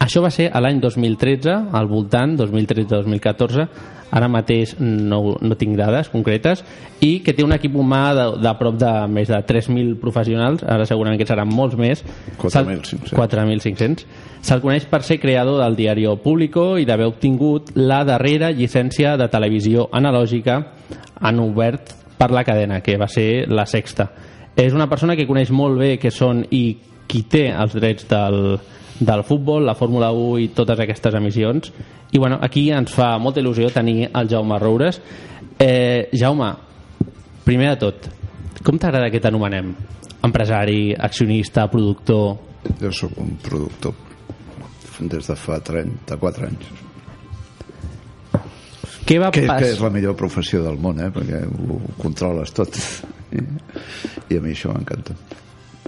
això 0.00 0.22
va 0.24 0.30
ser 0.32 0.48
a 0.48 0.60
l'any 0.64 0.80
2013, 0.80 1.52
al 1.76 1.88
voltant, 1.88 2.32
2013-2014, 2.40 3.66
ara 4.10 4.28
mateix 4.32 4.72
no, 4.80 5.36
no 5.38 5.56
tinc 5.60 5.76
dades 5.78 6.08
concretes, 6.10 6.64
i 7.04 7.20
que 7.24 7.34
té 7.36 7.44
un 7.44 7.52
equip 7.54 7.76
humà 7.78 8.00
de, 8.16 8.24
de 8.42 8.54
prop 8.58 8.78
de 8.80 8.90
més 9.12 9.28
de 9.30 9.38
3.000 9.46 9.98
professionals, 10.02 10.64
ara 10.64 10.88
segurament 10.88 11.20
que 11.20 11.28
seran 11.28 11.52
molts 11.52 11.76
més. 11.78 12.02
4.500. 12.40 13.12
4.500. 13.14 14.06
Se'l 14.48 14.64
coneix 14.64 14.88
per 14.90 15.02
ser 15.06 15.20
creador 15.22 15.60
del 15.60 15.76
diari 15.78 16.08
Público 16.24 16.78
i 16.80 16.88
d'haver 16.88 17.10
obtingut 17.12 17.74
la 17.76 18.02
darrera 18.08 18.50
llicència 18.56 19.14
de 19.20 19.28
televisió 19.28 19.90
analògica 19.92 20.58
en 21.28 21.44
obert 21.44 21.94
per 22.18 22.30
la 22.32 22.44
cadena, 22.44 22.80
que 22.80 22.96
va 22.96 23.08
ser 23.08 23.46
la 23.48 23.68
sexta. 23.68 24.10
És 24.56 24.72
una 24.72 24.88
persona 24.88 25.14
que 25.16 25.28
coneix 25.28 25.52
molt 25.52 25.78
bé 25.78 25.94
què 26.00 26.10
són 26.10 26.42
i 26.50 26.64
qui 27.10 27.22
té 27.28 27.50
els 27.52 27.76
drets 27.76 28.08
del, 28.10 28.58
del 29.00 29.24
futbol, 29.24 29.64
la 29.64 29.74
Fórmula 29.74 30.10
1 30.12 30.38
i 30.44 30.48
totes 30.54 30.80
aquestes 30.84 31.14
emissions. 31.16 31.72
I 32.12 32.18
bueno, 32.18 32.38
aquí 32.42 32.68
ens 32.74 32.92
fa 32.92 33.14
molta 33.18 33.40
il·lusió 33.40 33.70
tenir 33.72 34.10
el 34.12 34.28
Jaume 34.28 34.58
Roures. 34.60 35.00
Eh, 35.58 36.10
Jaume, 36.12 36.52
primer 37.44 37.72
de 37.72 37.80
tot, 37.80 38.10
com 38.62 38.78
t'agrada 38.78 39.10
que 39.10 39.20
t'anomenem? 39.20 39.72
Empresari, 40.22 40.92
accionista, 40.92 41.66
productor... 41.72 42.36
Jo 42.80 42.92
sóc 42.92 43.16
un 43.16 43.38
productor 43.40 43.96
des 45.00 45.26
de 45.26 45.36
fa 45.36 45.56
34 45.64 46.48
anys. 46.50 46.70
Què 49.08 49.16
va 49.18 49.30
Que, 49.32 49.46
que 49.48 49.70
és 49.72 49.80
la 49.80 49.90
millor 49.90 50.14
professió 50.14 50.60
del 50.62 50.76
món, 50.78 51.00
eh? 51.00 51.08
perquè 51.14 51.40
ho 51.48 51.80
controles 52.02 52.52
tot. 52.52 52.76
I, 53.32 53.40
i 54.28 54.36
a 54.36 54.42
mi 54.44 54.52
això 54.52 54.74
m'encanta. 54.74 55.16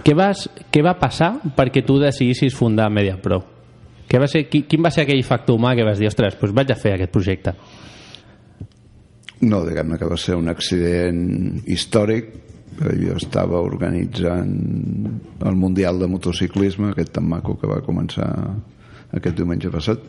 Què, 0.01 0.15
vas, 0.17 0.47
què 0.73 0.81
va 0.83 0.95
passar 0.97 1.35
perquè 1.55 1.83
tu 1.85 1.99
decidissis 2.01 2.55
fundar 2.57 2.89
MediaPro? 2.89 3.43
Què 4.09 4.19
va 4.21 4.27
ser, 4.29 4.47
qui, 4.49 4.63
quin 4.69 4.81
va 4.83 4.91
ser 4.93 5.05
aquell 5.05 5.23
factor 5.25 5.57
humà 5.57 5.75
que 5.77 5.85
vas 5.85 5.99
dir, 6.01 6.09
ostres, 6.09 6.35
doncs 6.39 6.55
vaig 6.57 6.73
a 6.73 6.79
fer 6.79 6.95
aquest 6.95 7.13
projecte? 7.13 7.53
No, 9.43 9.61
diguem-ne 9.67 9.99
que 9.99 10.09
va 10.09 10.17
ser 10.19 10.35
un 10.39 10.49
accident 10.51 11.21
històric. 11.67 12.23
Jo 12.73 13.15
estava 13.19 13.61
organitzant 13.61 14.53
el 15.45 15.55
Mundial 15.61 15.99
de 16.01 16.07
Motociclisme, 16.09 16.89
aquest 16.89 17.11
tan 17.19 17.27
maco 17.29 17.53
que 17.61 17.69
va 17.69 17.85
començar 17.85 18.29
aquest 19.13 19.37
diumenge 19.37 19.69
passat, 19.73 19.99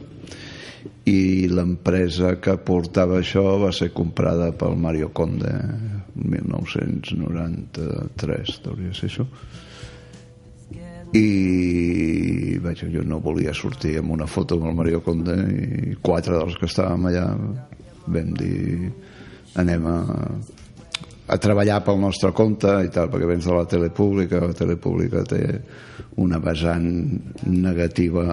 i 1.09 1.49
l'empresa 1.53 2.41
que 2.41 2.57
portava 2.64 3.19
això 3.21 3.59
va 3.61 3.73
ser 3.76 3.91
comprada 3.93 4.53
pel 4.57 4.76
Mario 4.81 5.12
Conde 5.17 5.53
el 5.53 6.25
1993, 6.37 8.61
hauria 8.64 8.88
de 8.88 8.95
ser 8.97 9.09
això. 9.11 9.25
I 11.14 12.59
vaja, 12.59 12.88
jo 12.90 13.04
no 13.06 13.21
volia 13.23 13.54
sortir 13.54 14.00
amb 14.00 14.11
una 14.16 14.26
foto 14.26 14.56
amb 14.59 14.66
el 14.66 14.75
Mario 14.75 15.00
Conde 15.04 15.37
i 15.47 15.94
quatre 16.02 16.40
dels 16.40 16.56
que 16.59 16.66
estàvem 16.66 17.06
allà 17.11 17.28
vam 18.11 18.33
dir 18.35 18.90
anem 19.62 19.87
a, 19.87 19.99
a 21.30 21.38
treballar 21.38 21.78
pel 21.87 22.00
nostre 22.02 22.33
compte 22.35 22.73
i 22.83 22.90
tal, 22.90 23.12
perquè 23.12 23.28
vens 23.30 23.47
de 23.47 23.54
la 23.54 23.66
tele 23.71 23.92
pública, 23.94 24.42
la 24.42 24.59
tele 24.59 24.75
pública 24.75 25.23
té 25.28 25.44
una 26.18 26.40
vessant 26.42 26.88
negativa 27.47 28.25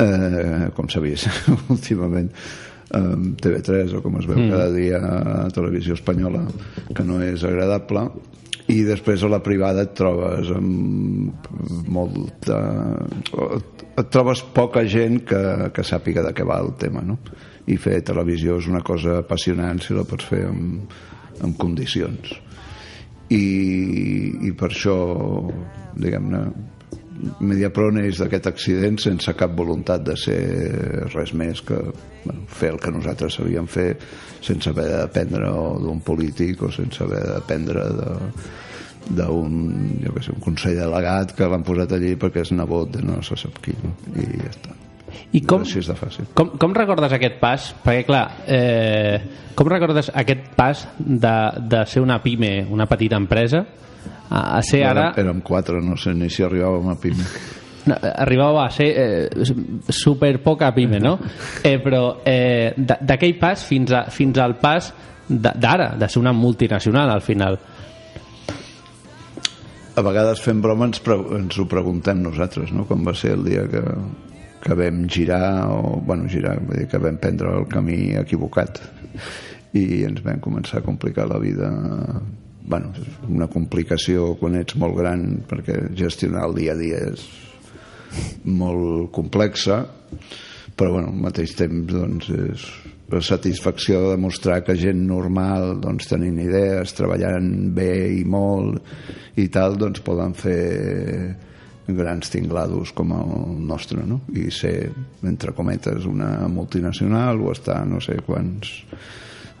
eh, 0.00 0.70
com 0.72 0.88
s'ha 0.88 1.04
vist 1.04 1.28
últimament 1.74 2.32
amb 2.94 3.36
TV3 3.42 3.98
o 3.98 4.00
com 4.04 4.16
es 4.20 4.28
veu 4.28 4.38
mm. 4.38 4.50
cada 4.52 4.70
dia 4.72 5.00
a 5.00 5.50
Televisió 5.52 5.98
Espanyola 5.98 6.46
que 6.94 7.04
no 7.04 7.20
és 7.24 7.44
agradable 7.44 8.08
i 8.72 8.80
després 8.86 9.22
a 9.22 9.28
la 9.28 9.42
privada 9.44 9.84
et 9.84 9.92
trobes 9.96 10.50
amb 10.54 11.48
molta 11.92 12.58
et 13.94 14.08
trobes 14.10 14.42
poca 14.56 14.84
gent 14.88 15.20
que, 15.28 15.42
que 15.74 15.84
sàpiga 15.84 16.24
de 16.24 16.32
què 16.36 16.46
va 16.48 16.60
el 16.64 16.72
tema 16.80 17.04
no? 17.04 17.18
i 17.68 17.76
fer 17.80 18.00
televisió 18.06 18.58
és 18.60 18.68
una 18.70 18.82
cosa 18.84 19.20
apassionant 19.20 19.82
si 19.84 19.96
la 19.96 20.06
pots 20.08 20.30
fer 20.32 20.44
amb, 20.48 20.94
amb 21.44 21.58
condicions 21.60 22.32
i, 23.32 23.44
i 24.48 24.52
per 24.56 24.70
això 24.72 24.96
diguem-ne 25.96 26.44
Mediapro 27.40 27.90
neix 27.94 28.18
d'aquest 28.18 28.48
accident 28.50 28.98
sense 29.02 29.34
cap 29.38 29.52
voluntat 29.56 30.02
de 30.06 30.16
ser 30.18 30.40
res 31.14 31.32
més 31.36 31.62
que 31.66 31.78
bueno, 32.24 32.44
fer 32.50 32.72
el 32.74 32.80
que 32.82 32.92
nosaltres 32.94 33.38
sabíem 33.38 33.68
fer 33.70 33.92
sense 34.42 34.70
haver 34.70 34.88
de 34.90 35.00
dependre 35.04 35.50
d'un 35.84 36.00
polític 36.04 36.64
o 36.66 36.72
sense 36.74 37.04
haver 37.04 37.22
de 37.22 37.34
dependre 37.38 37.88
de 38.00 38.14
d'un 39.04 39.98
jo 40.00 40.14
què 40.14 40.22
sé, 40.24 40.32
un 40.32 40.40
consell 40.40 40.78
delegat 40.80 41.34
que 41.36 41.48
l'han 41.50 41.64
posat 41.66 41.92
allí 41.92 42.14
perquè 42.20 42.40
és 42.44 42.54
nebot 42.56 42.90
de 42.94 43.02
no 43.04 43.20
se 43.22 43.36
sap 43.36 43.60
qui 43.64 43.76
no? 43.82 43.92
i 44.16 44.24
ja 44.40 44.50
està 44.50 44.72
I 45.36 45.42
com, 45.44 45.62
així 45.62 45.82
és 45.82 45.90
de 45.90 45.96
fàcil 45.98 46.30
com, 46.34 46.54
com 46.60 46.74
recordes 46.76 47.12
aquest 47.14 47.36
pas? 47.42 47.68
Perquè, 47.84 48.06
clar, 48.08 48.24
eh, 48.48 49.18
com 49.54 49.68
recordes 49.70 50.10
aquest 50.14 50.48
pas 50.56 50.86
de, 50.98 51.36
de 51.70 51.84
ser 51.90 52.02
una 52.02 52.20
pime, 52.22 52.64
una 52.70 52.88
petita 52.90 53.20
empresa, 53.20 53.64
a, 54.30 54.56
a 54.58 54.62
ser 54.62 54.84
ara... 54.86 55.10
Érem, 55.12 55.26
érem 55.26 55.44
quatre, 55.44 55.82
no 55.84 55.98
sé 56.00 56.14
ni 56.14 56.30
si 56.30 56.46
arribàvem 56.46 56.90
a 56.92 56.96
PIME 57.00 57.28
No, 57.84 57.98
arribava 58.00 58.62
a 58.64 58.70
ser 58.72 58.86
eh, 58.96 59.44
super 59.92 60.38
poca 60.40 60.70
pime, 60.72 60.96
no? 61.00 61.18
Eh, 61.64 61.78
però 61.84 62.22
eh, 62.24 62.72
d'aquell 62.76 63.36
pas 63.40 63.60
fins, 63.64 63.92
a, 63.92 64.06
fins 64.08 64.40
al 64.40 64.56
pas 64.60 64.88
d'ara, 65.28 65.94
de 66.00 66.08
ser 66.08 66.20
una 66.20 66.32
multinacional 66.32 67.10
al 67.12 67.20
final. 67.20 67.58
a 69.94 70.02
vegades 70.02 70.40
fem 70.42 70.58
broma 70.58 70.88
ens, 70.88 70.98
pre 70.98 71.14
ens 71.36 71.58
ho 71.58 71.68
preguntem 71.70 72.18
nosaltres 72.22 72.72
no? 72.74 72.82
com 72.88 73.04
va 73.06 73.14
ser 73.14 73.36
el 73.36 73.44
dia 73.46 73.62
que, 73.70 73.82
que 74.64 74.74
vam 74.74 75.04
girar 75.06 75.68
o 75.70 76.00
bueno, 76.02 76.26
girar, 76.28 76.56
vull 76.58 76.80
dir 76.80 76.88
que 76.90 76.98
vam 76.98 77.20
prendre 77.22 77.52
el 77.60 77.68
camí 77.70 77.98
equivocat 78.18 78.80
i 79.78 80.02
ens 80.08 80.18
vam 80.24 80.40
començar 80.42 80.80
a 80.80 80.86
complicar 80.86 81.28
la 81.30 81.38
vida 81.38 81.70
bueno, 82.64 82.92
és 82.96 83.28
una 83.28 83.48
complicació 83.52 84.32
quan 84.40 84.56
ets 84.60 84.76
molt 84.80 84.96
gran 84.98 85.24
perquè 85.48 85.80
gestionar 85.96 86.46
el 86.48 86.58
dia 86.60 86.74
a 86.74 86.80
dia 86.80 87.02
és 87.12 87.24
molt 88.44 89.10
complexa 89.14 89.82
però 90.74 90.96
bueno, 90.96 91.12
al 91.12 91.22
mateix 91.28 91.54
temps 91.58 91.92
doncs, 91.92 92.30
és 92.30 92.66
la 93.12 93.20
satisfacció 93.22 94.00
de 94.02 94.14
demostrar 94.14 94.62
que 94.66 94.76
gent 94.80 95.04
normal 95.06 95.76
doncs, 95.82 96.08
tenint 96.10 96.38
idees, 96.42 96.94
treballant 96.96 97.50
bé 97.76 97.92
i 98.16 98.24
molt 98.26 98.80
i 99.38 99.46
tal, 99.54 99.76
doncs 99.78 100.02
poden 100.02 100.34
fer 100.34 101.36
grans 101.86 102.30
tinglados 102.32 102.94
com 102.96 103.12
el 103.12 103.34
nostre, 103.68 104.02
no? 104.08 104.22
I 104.32 104.48
ser, 104.54 104.88
entre 105.22 105.52
cometes, 105.52 106.08
una 106.08 106.48
multinacional 106.48 107.42
o 107.44 107.52
estar 107.52 107.82
no 107.86 108.00
sé 108.00 108.16
quants 108.24 108.72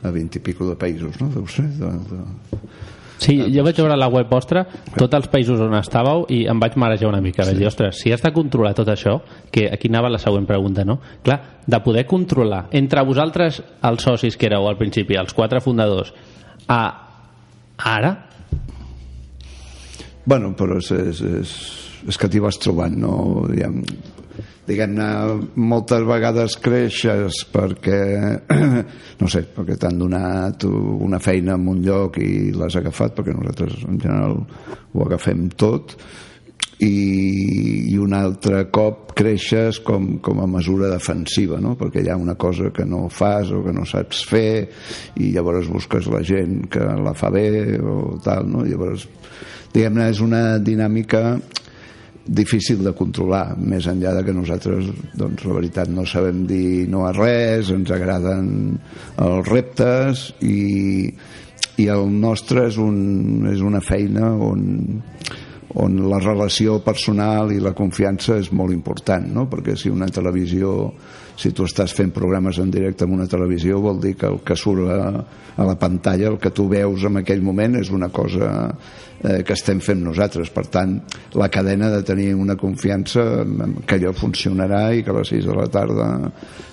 a 0.04 0.12
20 0.12 0.40
i 0.40 0.44
pico 0.44 0.68
de 0.68 0.78
països, 0.80 1.20
no? 1.20 1.28
Deu 1.34 1.46
ser, 1.50 1.68
de, 1.78 1.92
de... 2.10 2.62
Sí, 3.18 3.36
jo 3.54 3.62
vaig 3.64 3.78
veure 3.78 3.96
la 3.96 4.08
web 4.10 4.28
vostra, 4.30 4.64
tots 4.96 5.14
els 5.16 5.28
països 5.32 5.60
on 5.62 5.76
estàveu, 5.78 6.26
i 6.34 6.44
em 6.50 6.60
vaig 6.60 6.76
marejar 6.80 7.08
una 7.08 7.22
mica. 7.24 7.46
Vaig 7.46 7.60
dir, 7.60 7.68
ostres, 7.70 8.02
si 8.02 8.12
has 8.12 8.24
de 8.24 8.32
controlar 8.34 8.74
tot 8.76 8.90
això, 8.90 9.20
que 9.54 9.68
aquí 9.72 9.88
anava 9.92 10.10
la 10.12 10.20
següent 10.22 10.48
pregunta, 10.48 10.84
no? 10.84 10.98
Clar, 11.24 11.38
de 11.66 11.80
poder 11.84 12.06
controlar 12.10 12.66
entre 12.74 13.04
vosaltres, 13.06 13.62
els 13.86 14.04
socis 14.04 14.36
que 14.36 14.50
éreu 14.50 14.68
al 14.68 14.78
principi, 14.80 15.16
els 15.20 15.34
quatre 15.36 15.62
fundadors, 15.64 16.12
a 16.68 16.82
ara, 17.78 18.14
Bueno, 20.24 20.54
però 20.56 20.78
és, 20.80 20.88
és, 20.90 21.20
és, 21.20 21.50
és 22.08 22.18
que 22.18 22.28
t'hi 22.32 22.40
vas 22.40 22.56
trobant, 22.56 22.94
no? 22.96 23.14
Diguem, 23.50 23.82
diguem-ne, 24.68 25.08
moltes 25.60 26.04
vegades 26.08 26.58
creixes 26.64 27.44
perquè, 27.52 28.02
no 29.20 29.30
sé, 29.30 29.44
perquè 29.54 29.78
t'han 29.80 30.00
donat 30.00 30.66
una 30.68 31.20
feina 31.22 31.58
en 31.58 31.68
un 31.74 31.82
lloc 31.84 32.20
i 32.22 32.52
l'has 32.56 32.78
agafat, 32.80 33.16
perquè 33.18 33.36
nosaltres 33.36 33.82
en 33.88 33.98
general 34.00 34.38
ho 34.94 35.06
agafem 35.06 35.48
tot, 35.58 35.96
i, 36.82 37.92
i 37.92 37.96
un 38.00 38.14
altre 38.16 38.64
cop 38.74 39.12
creixes 39.14 39.78
com, 39.84 40.16
com 40.24 40.40
a 40.42 40.48
mesura 40.50 40.90
defensiva 40.90 41.60
no? 41.62 41.74
perquè 41.78 42.02
hi 42.02 42.10
ha 42.10 42.18
una 42.18 42.34
cosa 42.40 42.72
que 42.74 42.86
no 42.88 43.06
fas 43.12 43.52
o 43.54 43.62
que 43.64 43.74
no 43.74 43.84
saps 43.86 44.24
fer 44.26 44.66
i 45.22 45.30
llavors 45.34 45.70
busques 45.70 46.08
la 46.10 46.22
gent 46.26 46.64
que 46.72 46.82
la 46.82 47.14
fa 47.14 47.30
bé 47.34 47.78
o 47.78 48.16
tal, 48.24 48.48
no? 48.50 48.64
llavors 48.66 49.06
diguem-ne 49.74 50.08
és 50.10 50.22
una 50.24 50.44
dinàmica 50.58 51.24
difícil 52.26 52.82
de 52.84 52.94
controlar 52.96 53.56
més 53.60 53.86
enllà 53.90 54.14
de 54.16 54.24
que 54.24 54.34
nosaltres 54.36 54.88
doncs 55.18 55.44
la 55.44 55.56
veritat 55.58 55.90
no 55.92 56.06
sabem 56.08 56.44
dir 56.48 56.86
no 56.88 57.04
a 57.04 57.12
res 57.12 57.70
ens 57.74 57.92
agraden 57.92 58.48
els 59.20 59.50
reptes 59.50 60.30
i, 60.40 61.12
i 61.76 61.88
el 61.92 62.08
nostre 62.08 62.68
és, 62.70 62.80
un, 62.80 63.44
és 63.52 63.60
una 63.60 63.82
feina 63.84 64.32
on 64.34 65.02
on 65.74 65.96
la 66.06 66.20
relació 66.22 66.78
personal 66.86 67.50
i 67.50 67.60
la 67.62 67.74
confiança 67.74 68.36
és 68.38 68.52
molt 68.54 68.70
important, 68.74 69.26
no? 69.34 69.48
perquè 69.50 69.74
si 69.78 69.90
una 69.90 70.06
televisió, 70.06 70.92
si 71.36 71.52
tu 71.52 71.66
estàs 71.66 71.94
fent 71.94 72.12
programes 72.14 72.58
en 72.62 72.70
directe 72.70 73.06
en 73.06 73.14
una 73.16 73.26
televisió, 73.30 73.80
vol 73.82 74.00
dir 74.02 74.14
que 74.18 74.28
el 74.30 74.40
que 74.46 74.56
surt 74.58 74.90
a, 74.90 75.08
a 75.56 75.66
la 75.66 75.78
pantalla, 75.78 76.30
el 76.30 76.38
que 76.38 76.52
tu 76.54 76.68
veus 76.70 77.06
en 77.06 77.20
aquell 77.20 77.42
moment 77.42 77.78
és 77.80 77.90
una 77.94 78.08
cosa 78.14 78.50
eh, 79.24 79.42
que 79.46 79.54
estem 79.54 79.80
fent 79.82 80.02
nosaltres. 80.04 80.50
Per 80.54 80.66
tant, 80.70 80.96
la 81.38 81.48
cadena 81.52 81.90
de 81.92 82.02
tenir 82.06 82.32
una 82.38 82.56
confiança 82.60 83.24
que 83.86 83.98
allò 83.98 84.14
funcionarà 84.16 84.84
i 84.94 85.02
que 85.04 85.14
a 85.14 85.18
les 85.18 85.32
6 85.34 85.48
de 85.50 85.56
la 85.58 85.66
tarda, 85.72 86.08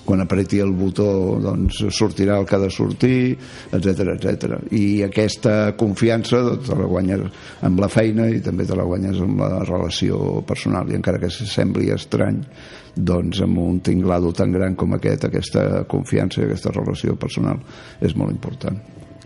quan 0.06 0.22
apreti 0.22 0.60
el 0.62 0.74
botó, 0.78 1.08
doncs 1.42 1.82
sortirà 1.94 2.38
el 2.40 2.46
que 2.46 2.58
ha 2.58 2.62
de 2.62 2.70
sortir, 2.70 3.16
etc 3.72 4.14
etc. 4.16 4.60
I 4.78 5.02
aquesta 5.08 5.72
confiança 5.78 6.42
doncs, 6.42 6.68
te 6.68 6.78
la 6.78 6.90
guanyes 6.90 7.26
amb 7.66 7.82
la 7.82 7.90
feina 7.90 8.28
i 8.30 8.42
també 8.44 8.66
te 8.68 8.78
la 8.78 8.86
guanyes 8.86 9.22
amb 9.22 9.42
la 9.42 9.64
relació 9.66 10.42
personal 10.46 10.90
i 10.90 10.98
encara 10.98 11.22
que 11.22 11.30
sembli 11.30 11.90
estrany 11.94 12.42
doncs 12.96 13.40
amb 13.44 13.58
un 13.62 13.80
tinglado 13.80 14.32
tan 14.36 14.52
gran 14.52 14.74
com 14.76 14.92
aquest 14.98 15.24
aquesta 15.28 15.84
confiança 15.88 16.42
i 16.42 16.46
aquesta 16.46 16.74
relació 16.74 17.16
personal 17.16 17.60
és 18.00 18.16
molt 18.16 18.34
important 18.34 18.80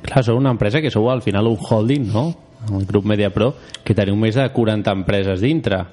clar, 0.06 0.24
sou 0.24 0.38
una 0.38 0.52
empresa 0.54 0.82
que 0.82 0.92
sou 0.92 1.10
al 1.10 1.22
final 1.22 1.48
un 1.50 1.58
holding, 1.58 2.10
no? 2.12 2.26
El 2.72 2.86
grup 2.86 3.04
MediaPro, 3.06 3.52
que 3.84 3.94
teniu 3.94 4.16
més 4.18 4.38
de 4.38 4.46
40 4.52 4.94
empreses 5.00 5.40
dintre. 5.42 5.84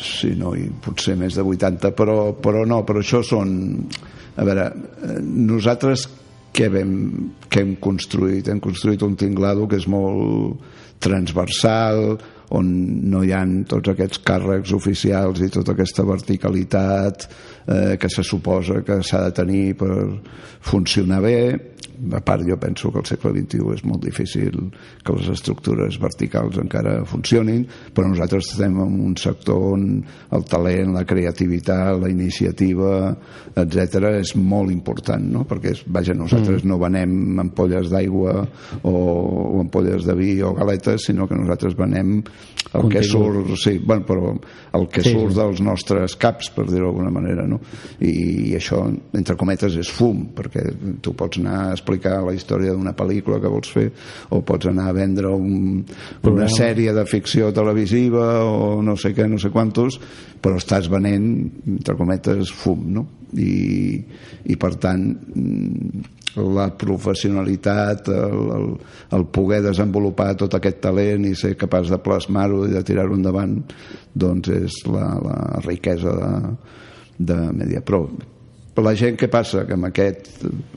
sí, 0.00 0.30
no, 0.38 0.54
i 0.56 0.70
potser 0.80 1.16
més 1.18 1.34
de 1.36 1.42
80 1.42 1.90
però, 1.92 2.32
però 2.40 2.64
no, 2.64 2.78
però 2.88 3.02
això 3.02 3.20
són 3.26 3.50
a 4.36 4.44
veure, 4.46 4.70
eh, 5.04 5.18
nosaltres 5.20 6.06
què, 6.56 6.70
vam, 6.72 6.92
què 7.50 7.60
hem 7.60 7.74
construït? 7.82 8.48
Hem 8.48 8.60
construït 8.62 9.02
un 9.06 9.16
tinglado 9.16 9.66
que 9.68 9.76
és 9.76 9.86
molt 9.90 10.62
transversal, 11.02 12.16
on 12.56 12.70
no 13.10 13.22
hi 13.22 13.32
han 13.36 13.60
tots 13.70 13.92
aquests 13.92 14.22
càrrecs 14.26 14.72
oficials 14.74 15.42
i 15.44 15.50
tota 15.54 15.76
aquesta 15.76 16.06
verticalitat 16.06 17.26
eh, 17.26 17.96
que 18.00 18.10
se 18.10 18.24
suposa 18.26 18.82
que 18.86 19.00
s'ha 19.06 19.26
de 19.28 19.36
tenir 19.36 19.66
per 19.78 19.92
funcionar 20.72 21.20
bé 21.22 21.38
a 22.16 22.20
part 22.24 22.46
jo 22.46 22.56
penso 22.60 22.90
que 22.92 23.00
al 23.02 23.08
segle 23.08 23.32
XXI 23.36 23.74
és 23.74 23.84
molt 23.84 24.04
difícil 24.04 24.56
que 25.04 25.16
les 25.16 25.28
estructures 25.32 25.98
verticals 26.00 26.58
encara 26.62 27.00
funcionin, 27.08 27.66
però 27.94 28.08
nosaltres 28.10 28.52
estem 28.54 28.78
en 28.80 28.96
un 29.06 29.16
sector 29.20 29.74
on 29.74 29.86
el 30.36 30.46
talent, 30.48 30.94
la 30.94 31.04
creativitat, 31.08 31.98
la 32.00 32.10
iniciativa, 32.12 33.12
etc 33.60 34.10
és 34.20 34.34
molt 34.36 34.72
important, 34.72 35.26
no? 35.34 35.44
perquè 35.48 35.74
vaja, 35.86 36.16
nosaltres 36.16 36.64
mm. 36.64 36.70
no 36.70 36.80
venem 36.80 37.44
ampolles 37.44 37.90
d'aigua 37.92 38.36
o, 38.82 38.94
o 38.94 39.60
ampolles 39.60 40.06
de 40.08 40.16
vi 40.18 40.32
o 40.42 40.54
galetes, 40.56 41.08
sinó 41.10 41.28
que 41.28 41.38
nosaltres 41.38 41.76
venem 41.78 42.18
el 42.20 42.84
Contingut. 42.86 42.92
que 42.92 43.02
surt, 43.02 43.54
sí, 43.58 43.78
bueno, 43.78 44.04
però 44.06 44.32
el 44.78 44.88
que 44.88 45.02
Sí, 45.02 45.14
surt 45.14 45.34
dels 45.34 45.60
nostres 45.64 46.14
caps, 46.20 46.50
per 46.54 46.66
dir-ho 46.68 46.90
d'alguna 46.90 47.10
manera, 47.10 47.46
no? 47.48 47.58
I, 47.98 48.10
I 48.50 48.54
això, 48.58 48.82
entre 49.16 49.36
cometes, 49.40 49.76
és 49.80 49.90
fum, 49.90 50.28
perquè 50.36 50.66
tu 51.02 51.14
pots 51.18 51.40
anar 51.40 51.56
a 51.70 51.76
explicar 51.90 52.22
la 52.22 52.34
història 52.34 52.74
d'una 52.74 52.94
pel·lícula 52.94 53.40
que 53.40 53.50
vols 53.50 53.70
fer, 53.74 53.88
o 54.30 54.42
pots 54.46 54.70
anar 54.70 54.88
a 54.90 54.94
vendre 54.96 55.32
un, 55.34 55.82
una 56.30 56.48
sèrie 56.48 56.94
de 56.94 57.04
ficció 57.06 57.50
televisiva 57.52 58.44
o 58.46 58.80
no 58.82 58.96
sé 58.96 59.12
què, 59.16 59.26
no 59.28 59.38
sé 59.38 59.50
quantos, 59.50 59.98
però 60.40 60.56
estàs 60.60 60.88
venent, 60.88 61.26
entre 61.66 61.96
cometes, 61.98 62.52
fum, 62.54 62.86
no? 62.94 63.06
I, 63.34 64.00
i 64.50 64.56
per 64.58 64.72
tant 64.82 65.04
mm, 65.10 66.00
la 66.54 66.68
professionalitat 66.78 68.08
el, 68.10 68.40
el, 68.56 68.66
el 69.14 69.26
poder 69.30 69.60
desenvolupar 69.68 70.32
tot 70.38 70.56
aquest 70.58 70.80
talent 70.82 71.28
i 71.28 71.36
ser 71.38 71.56
capaç 71.58 71.92
de 71.92 72.00
plasmar-ho 72.02 72.64
i 72.66 72.74
de 72.74 72.82
tirar-ho 72.86 73.14
endavant 73.18 73.54
doncs 74.14 74.50
és 74.50 74.82
la, 74.90 75.12
la 75.22 75.38
riquesa 75.66 76.16
de, 76.18 76.34
de 77.30 77.40
Mediapro 77.54 78.04
la 78.84 78.94
gent 78.98 79.16
que 79.20 79.28
passa 79.30 79.64
que 79.68 79.76
amb 79.76 79.88
aquest, 79.90 80.28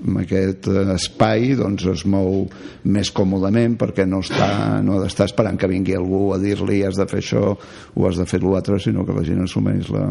amb 0.04 0.20
aquest 0.22 0.70
eh, 0.72 0.84
espai 0.96 1.54
doncs 1.60 1.86
es 1.92 2.06
mou 2.10 2.46
més 2.84 3.12
còmodament 3.16 3.78
perquè 3.82 4.06
no, 4.10 4.22
està, 4.26 4.48
no 4.86 4.98
ha 4.98 5.04
d'estar 5.04 5.28
esperant 5.30 5.60
que 5.60 5.70
vingui 5.72 5.98
algú 5.98 6.24
a 6.36 6.40
dir-li 6.42 6.82
has 6.88 7.00
de 7.00 7.08
fer 7.10 7.22
això 7.24 7.44
o 7.54 8.08
has 8.08 8.22
de 8.22 8.28
fer 8.30 8.42
l'altre 8.44 8.80
sinó 8.84 9.06
que 9.08 9.18
la 9.18 9.26
gent 9.28 9.44
assumeix 9.46 9.92
la, 9.94 10.08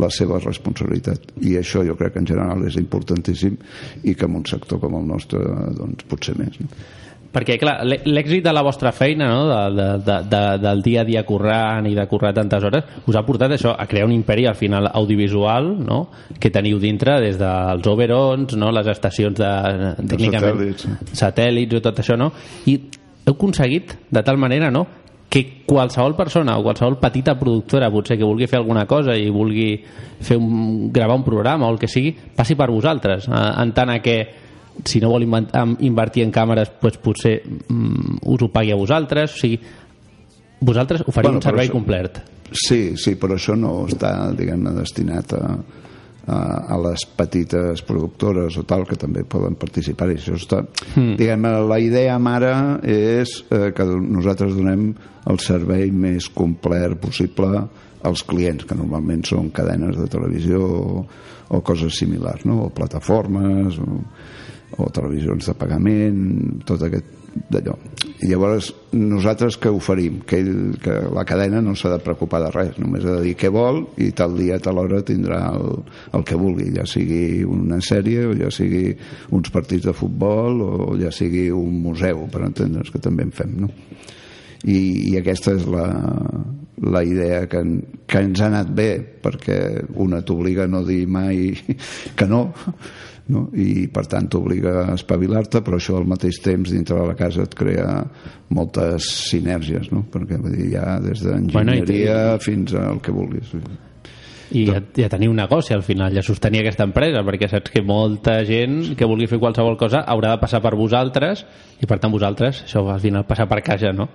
la 0.00 0.12
seva 0.12 0.40
responsabilitat 0.42 1.32
i 1.42 1.56
això 1.60 1.84
jo 1.86 1.96
crec 1.98 2.16
que 2.16 2.24
en 2.24 2.30
general 2.34 2.66
és 2.68 2.78
importantíssim 2.80 3.56
i 4.04 4.14
que 4.14 4.28
en 4.28 4.40
un 4.40 4.46
sector 4.48 4.80
com 4.82 4.98
el 5.00 5.10
nostre 5.10 5.42
doncs 5.76 6.08
potser 6.10 6.36
més 6.38 6.60
no? 6.62 6.70
Perquè, 7.36 7.58
clar, 7.60 7.74
l'è- 7.84 7.98
l'èxit 8.08 8.40
de 8.46 8.52
la 8.56 8.62
vostra 8.64 8.94
feina, 8.96 9.26
no? 9.28 9.42
de, 9.44 9.58
de, 9.76 9.86
de, 10.06 10.14
de, 10.32 10.42
del 10.62 10.80
dia 10.80 11.02
a 11.02 11.04
dia 11.04 11.22
currant 11.28 11.84
i 11.84 11.92
de 11.94 12.06
currar 12.08 12.32
tantes 12.32 12.64
hores, 12.64 12.84
us 13.04 13.16
ha 13.18 13.24
portat 13.26 13.52
això 13.52 13.74
a 13.76 13.84
crear 13.90 14.06
un 14.08 14.14
imperi 14.16 14.46
al 14.48 14.56
final 14.56 14.88
audiovisual 14.88 15.68
no? 15.84 15.98
que 16.40 16.48
teniu 16.54 16.78
dintre 16.80 17.18
des 17.20 17.36
dels 17.36 17.86
overons, 17.92 18.56
no? 18.56 18.70
les 18.72 18.88
estacions 18.88 19.36
de, 19.36 19.50
tècnicament, 20.08 20.62
satèl·lits, 20.62 20.86
satèl·lits 21.20 21.76
o 21.76 21.82
tot 21.84 22.00
això, 22.00 22.16
no? 22.16 22.30
I 22.72 22.78
heu 23.26 23.34
aconseguit 23.36 23.92
de 24.08 24.22
tal 24.24 24.40
manera, 24.40 24.70
no?, 24.72 24.86
que 25.28 25.64
qualsevol 25.66 26.14
persona 26.16 26.54
o 26.56 26.62
qualsevol 26.62 27.00
petita 27.02 27.34
productora 27.36 27.90
potser 27.92 28.14
que 28.16 28.24
vulgui 28.24 28.46
fer 28.46 28.60
alguna 28.60 28.86
cosa 28.86 29.16
i 29.18 29.26
vulgui 29.28 29.72
fer 30.22 30.36
un, 30.38 30.86
gravar 30.94 31.16
un 31.18 31.24
programa 31.26 31.66
o 31.66 31.72
el 31.74 31.80
que 31.82 31.90
sigui, 31.90 32.14
passi 32.36 32.54
per 32.56 32.70
vosaltres 32.70 33.26
eh, 33.28 33.34
en 33.60 33.72
tant 33.76 33.90
a 33.90 33.98
que 34.00 34.14
si 34.86 35.00
no 35.02 35.10
vol 35.12 35.26
invertir 35.26 36.24
en 36.26 36.32
càmeres 36.34 36.70
doncs 36.82 37.00
potser 37.02 37.40
mm, 37.44 38.20
us 38.24 38.42
ho 38.42 38.48
pagui 38.52 38.72
a 38.72 38.78
vosaltres 38.78 39.34
o 39.34 39.40
sigui, 39.42 39.58
vosaltres 40.60 41.02
oferiu 41.06 41.30
Bueno, 41.32 41.38
un 41.38 41.42
servei 41.42 41.66
això- 41.68 41.76
complet 41.78 42.22
Sí, 42.52 42.94
sí, 42.96 43.16
però 43.18 43.34
això 43.34 43.56
no 43.58 43.88
està, 43.88 44.30
diguem-ne, 44.38 44.70
destinat 44.76 45.32
a, 45.34 45.40
a, 46.30 46.36
a 46.70 46.76
les 46.78 47.02
petites 47.18 47.82
productores 47.82 48.54
o 48.56 48.62
tal, 48.62 48.84
que 48.86 48.94
també 48.94 49.24
poden 49.26 49.56
participar. 49.58 50.06
I 50.12 50.14
això 50.20 50.36
està... 50.38 50.60
Mm. 50.94 51.16
Diguem-ne, 51.18 51.50
la 51.66 51.78
idea 51.82 52.14
mare 52.22 52.52
és 52.86 53.32
eh, 53.50 53.72
que 53.74 53.84
nosaltres 53.90 54.54
donem 54.54 54.92
el 55.26 55.42
servei 55.42 55.90
més 55.90 56.30
complet 56.30 56.94
possible 57.02 57.64
als 58.06 58.22
clients, 58.22 58.62
que 58.64 58.78
normalment 58.78 59.26
són 59.26 59.50
cadenes 59.50 59.98
de 59.98 60.06
televisió 60.06 60.62
o, 60.62 61.04
o 61.50 61.60
coses 61.66 61.98
similars, 61.98 62.46
no? 62.46 62.68
o 62.68 62.70
plataformes, 62.70 63.80
o, 63.82 63.98
o 64.78 64.90
televisions 64.92 65.48
de 65.48 65.54
pagament, 65.56 66.24
tot 66.68 66.82
aquest 66.86 67.14
d'allò. 67.52 67.74
I 68.24 68.30
llavors 68.30 68.70
nosaltres 68.96 69.58
què 69.60 69.70
oferim? 69.72 70.20
Que, 70.28 70.40
ell, 70.40 70.76
que 70.82 70.94
la 71.12 71.24
cadena 71.28 71.60
no 71.64 71.74
s'ha 71.76 71.92
de 71.92 72.00
preocupar 72.04 72.40
de 72.44 72.50
res, 72.54 72.78
només 72.80 73.04
ha 73.04 73.18
de 73.18 73.26
dir 73.26 73.34
què 73.38 73.50
vol 73.52 73.82
i 74.02 74.10
tal 74.16 74.36
dia, 74.38 74.58
tal 74.62 74.80
hora 74.80 75.02
tindrà 75.06 75.42
el, 75.52 75.82
el 76.16 76.26
que 76.26 76.38
vulgui, 76.40 76.70
ja 76.76 76.86
sigui 76.88 77.44
una 77.44 77.80
sèrie 77.84 78.26
o 78.30 78.34
ja 78.38 78.50
sigui 78.54 78.88
uns 79.36 79.52
partits 79.54 79.88
de 79.88 79.96
futbol 79.96 80.62
o 80.64 80.72
ja 81.00 81.12
sigui 81.12 81.48
un 81.52 81.80
museu, 81.84 82.26
per 82.32 82.46
entendre's, 82.48 82.92
que 82.92 83.02
també 83.02 83.26
en 83.26 83.34
fem, 83.36 83.56
no? 83.66 83.72
I, 84.66 84.78
i 85.12 85.18
aquesta 85.20 85.52
és 85.54 85.66
la, 85.70 85.84
la 86.90 87.02
idea 87.04 87.44
que, 87.46 87.60
que 88.08 88.22
ens 88.24 88.40
ha 88.40 88.48
anat 88.48 88.72
bé 88.74 88.90
perquè 89.22 89.58
una 90.02 90.22
t'obliga 90.26 90.64
a 90.64 90.70
no 90.70 90.80
dir 90.86 91.04
mai 91.06 91.52
que 92.18 92.26
no 92.26 92.48
no? 93.32 93.46
i 93.58 93.86
per 93.92 94.06
tant 94.10 94.28
t'obliga 94.30 94.74
a 94.84 94.94
espavilar-te 94.94 95.62
però 95.66 95.80
això 95.80 95.98
al 95.98 96.06
mateix 96.08 96.38
temps 96.44 96.70
dintre 96.72 96.98
de 96.98 97.08
la 97.08 97.16
casa 97.18 97.46
et 97.46 97.56
crea 97.58 97.88
moltes 98.54 99.08
sinergies 99.30 99.90
no? 99.94 100.04
perquè 100.12 100.38
vull 100.42 100.54
dir, 100.54 100.70
ja 100.76 101.00
des 101.02 101.24
d'enginyeria 101.26 102.14
Bueno, 102.36 102.46
fins 102.46 102.76
al 102.78 103.02
que 103.02 103.14
vulguis 103.14 103.52
i 104.54 104.62
ja, 104.68 104.78
ja 104.94 105.08
teniu 105.10 105.32
un 105.32 105.40
negoci 105.40 105.74
al 105.74 105.82
final, 105.82 106.14
ja 106.14 106.22
sostenir 106.22 106.60
aquesta 106.62 106.86
empresa 106.86 107.24
perquè 107.26 107.48
saps 107.50 107.72
que 107.74 107.82
molta 107.82 108.38
gent 108.46 108.94
que 108.98 109.08
vulgui 109.08 109.26
fer 109.30 109.40
qualsevol 109.42 109.78
cosa 109.80 110.04
haurà 110.06 110.36
de 110.36 110.42
passar 110.42 110.60
per 110.62 110.76
vosaltres 110.78 111.42
i 111.82 111.88
per 111.90 111.98
tant 112.02 112.14
vosaltres, 112.14 112.62
això 112.68 112.84
al 112.92 113.02
final 113.02 113.26
passar 113.26 113.48
per 113.50 113.58
casa, 113.66 113.90
no? 113.92 114.06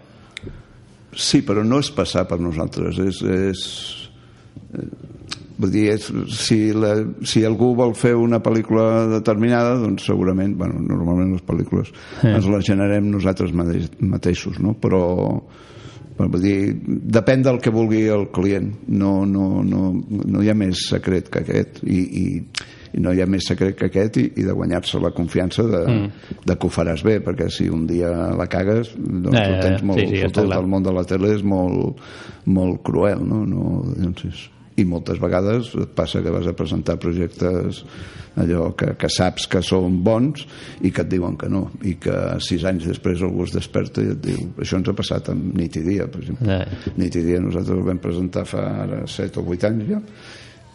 Sí, 1.11 1.41
però 1.43 1.65
no 1.67 1.81
és 1.83 1.91
passar 1.91 2.23
per 2.29 2.39
nosaltres, 2.39 3.01
és... 3.03 3.19
és 3.27 3.65
eh, 4.79 5.10
vull 5.61 5.71
dir, 5.73 5.85
si, 6.33 6.59
la, 6.73 6.95
si 7.27 7.43
algú 7.47 7.71
vol 7.77 7.93
fer 7.97 8.13
una 8.17 8.41
pel·lícula 8.43 9.07
determinada, 9.11 9.77
doncs 9.81 10.07
segurament, 10.09 10.55
bueno, 10.57 10.81
normalment 10.81 11.35
les 11.35 11.45
pel·lícules 11.47 11.91
Eh. 12.21 12.33
ens 12.35 12.47
les 12.49 12.65
generem 12.65 13.09
nosaltres 13.11 13.53
mateix, 13.53 13.89
mateixos, 13.99 14.59
no? 14.59 14.73
Però, 14.81 15.03
però 16.17 16.27
vull 16.29 16.43
dir, 16.43 16.57
depèn 16.85 17.45
del 17.45 17.61
que 17.61 17.73
vulgui 17.73 18.03
el 18.11 18.29
client, 18.33 18.71
no, 18.87 19.25
no, 19.25 19.63
no, 19.63 19.87
no 20.07 20.43
hi 20.43 20.51
ha 20.51 20.57
més 20.57 20.87
secret 20.89 21.31
que 21.33 21.43
aquest 21.45 21.81
i, 21.85 22.01
i, 22.21 22.25
i 22.93 23.03
no 23.03 23.13
hi 23.13 23.21
ha 23.23 23.27
més 23.29 23.47
secret 23.47 23.77
que 23.79 23.89
aquest 23.89 24.19
i, 24.21 24.25
i 24.41 24.47
de 24.47 24.55
guanyar-se 24.55 25.01
la 25.01 25.13
confiança 25.15 25.65
de, 25.67 25.81
mm. 25.87 26.39
de 26.47 26.57
que 26.57 26.67
ho 26.67 26.71
faràs 26.73 27.05
bé, 27.07 27.19
perquè 27.23 27.49
si 27.53 27.69
un 27.71 27.85
dia 27.89 28.11
la 28.37 28.47
cagues 28.51 28.95
doncs 28.97 29.37
Ja, 29.37 29.45
ho 29.47 29.59
tens 29.63 29.85
molt 29.87 30.01
Sí, 30.01 30.09
sí, 30.11 30.23
fotut, 30.27 30.55
el 30.57 30.71
món 30.71 30.87
de 30.87 30.95
la 30.95 31.05
tele 31.07 31.35
és 31.37 31.45
molt, 31.47 32.01
molt 32.51 32.81
cruel 32.87 33.23
no? 33.27 33.45
No, 33.47 33.77
doncs 33.97 34.27
és... 34.31 34.49
i 34.79 34.85
moltes 34.87 35.19
vegades 35.21 35.73
et 35.75 35.93
passa 35.95 36.21
que 36.23 36.33
vas 36.33 36.47
a 36.47 36.55
presentar 36.57 36.97
projectes 37.01 37.83
allò 38.39 38.69
que, 38.79 38.93
que 38.95 39.09
saps 39.11 39.47
que 39.51 39.59
són 39.65 39.97
bons 40.05 40.45
i 40.87 40.91
que 40.95 41.03
et 41.03 41.09
diuen 41.11 41.35
que 41.39 41.49
no 41.51 41.65
i 41.87 41.97
que 41.99 42.15
sis 42.43 42.63
anys 42.67 42.87
després 42.87 43.23
algú 43.25 43.43
es 43.43 43.55
desperta 43.55 44.03
i 44.03 44.13
et 44.13 44.21
diu 44.23 44.45
això 44.61 44.79
ens 44.79 44.91
ha 44.91 44.95
passat 44.95 45.33
amb 45.33 45.51
nit 45.57 45.75
i 45.75 45.83
dia 45.87 46.07
per 46.07 46.21
exemple. 46.23 46.47
Ja. 46.47 46.93
nit 46.95 47.17
i 47.19 47.25
dia 47.25 47.41
nosaltres 47.43 47.75
ho 47.75 47.89
vam 47.89 47.99
presentar 48.03 48.45
fa 48.47 48.63
ara 48.85 49.01
7 49.07 49.41
o 49.41 49.45
8 49.49 49.67
anys 49.71 49.91
ja 49.91 49.99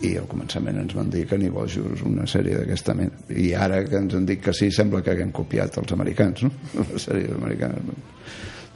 i 0.04 0.12
al 0.20 0.28
començament 0.28 0.76
ens 0.82 0.92
van 0.92 1.08
dir 1.08 1.24
que 1.28 1.38
ni 1.40 1.48
bojos 1.48 2.04
una 2.04 2.26
sèrie 2.28 2.58
d'aquesta 2.60 2.94
mena 2.98 3.24
i 3.32 3.48
ara 3.56 3.80
que 3.88 3.96
ens 4.02 4.18
han 4.18 4.28
dit 4.28 4.42
que 4.44 4.52
sí 4.52 4.68
sembla 4.68 5.00
que 5.00 5.14
haguem 5.14 5.32
copiat 5.32 5.80
els 5.80 5.96
americans 5.96 6.44
no? 6.44 6.52
les 6.92 7.08
sèries 7.08 7.32
americanes 7.32 7.80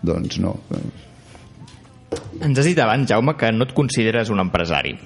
doncs 0.01 0.41
no 0.41 0.57
Ens 2.41 2.59
has 2.59 2.67
dit 2.67 2.79
abans, 2.81 3.07
Jaume, 3.09 3.37
que 3.37 3.53
no 3.53 3.67
et 3.69 3.75
consideres 3.77 4.31
un 4.33 4.41
empresari. 4.43 4.97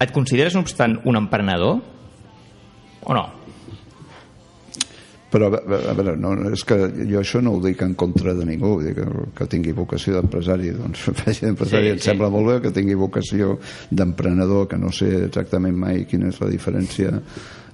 Et 0.00 0.12
consideres, 0.14 0.54
no 0.54 0.62
obstant, 0.64 1.00
un 1.04 1.18
emprenedor? 1.20 1.80
O 3.04 3.16
no? 3.16 3.26
però 5.30 5.46
a 5.46 5.50
ve- 5.62 5.78
a 5.88 5.92
veure, 5.94 6.16
no, 6.18 6.32
és 6.50 6.64
que 6.66 6.74
jo 7.06 7.20
això 7.20 7.38
no 7.40 7.52
ho 7.54 7.60
dic 7.62 7.84
en 7.86 7.92
contra 7.94 8.32
de 8.34 8.42
ningú 8.44 8.72
vull 8.74 8.88
dir 8.88 8.96
que, 8.96 9.04
que 9.38 9.46
tingui 9.46 9.70
vocació 9.76 10.16
d'empresari 10.16 10.72
doncs 10.74 11.04
faci 11.20 11.46
d'empresari, 11.46 11.86
sí, 11.86 11.92
em 11.94 12.00
sí. 12.00 12.08
sembla 12.08 12.30
molt 12.34 12.48
bé 12.48 12.56
que 12.64 12.72
tingui 12.74 12.96
vocació 12.98 13.52
d'emprenedor 13.94 14.66
que 14.66 14.78
no 14.80 14.90
sé 14.90 15.06
exactament 15.28 15.78
mai 15.78 16.02
quina 16.10 16.32
és 16.34 16.40
la 16.42 16.50
diferència 16.50 17.14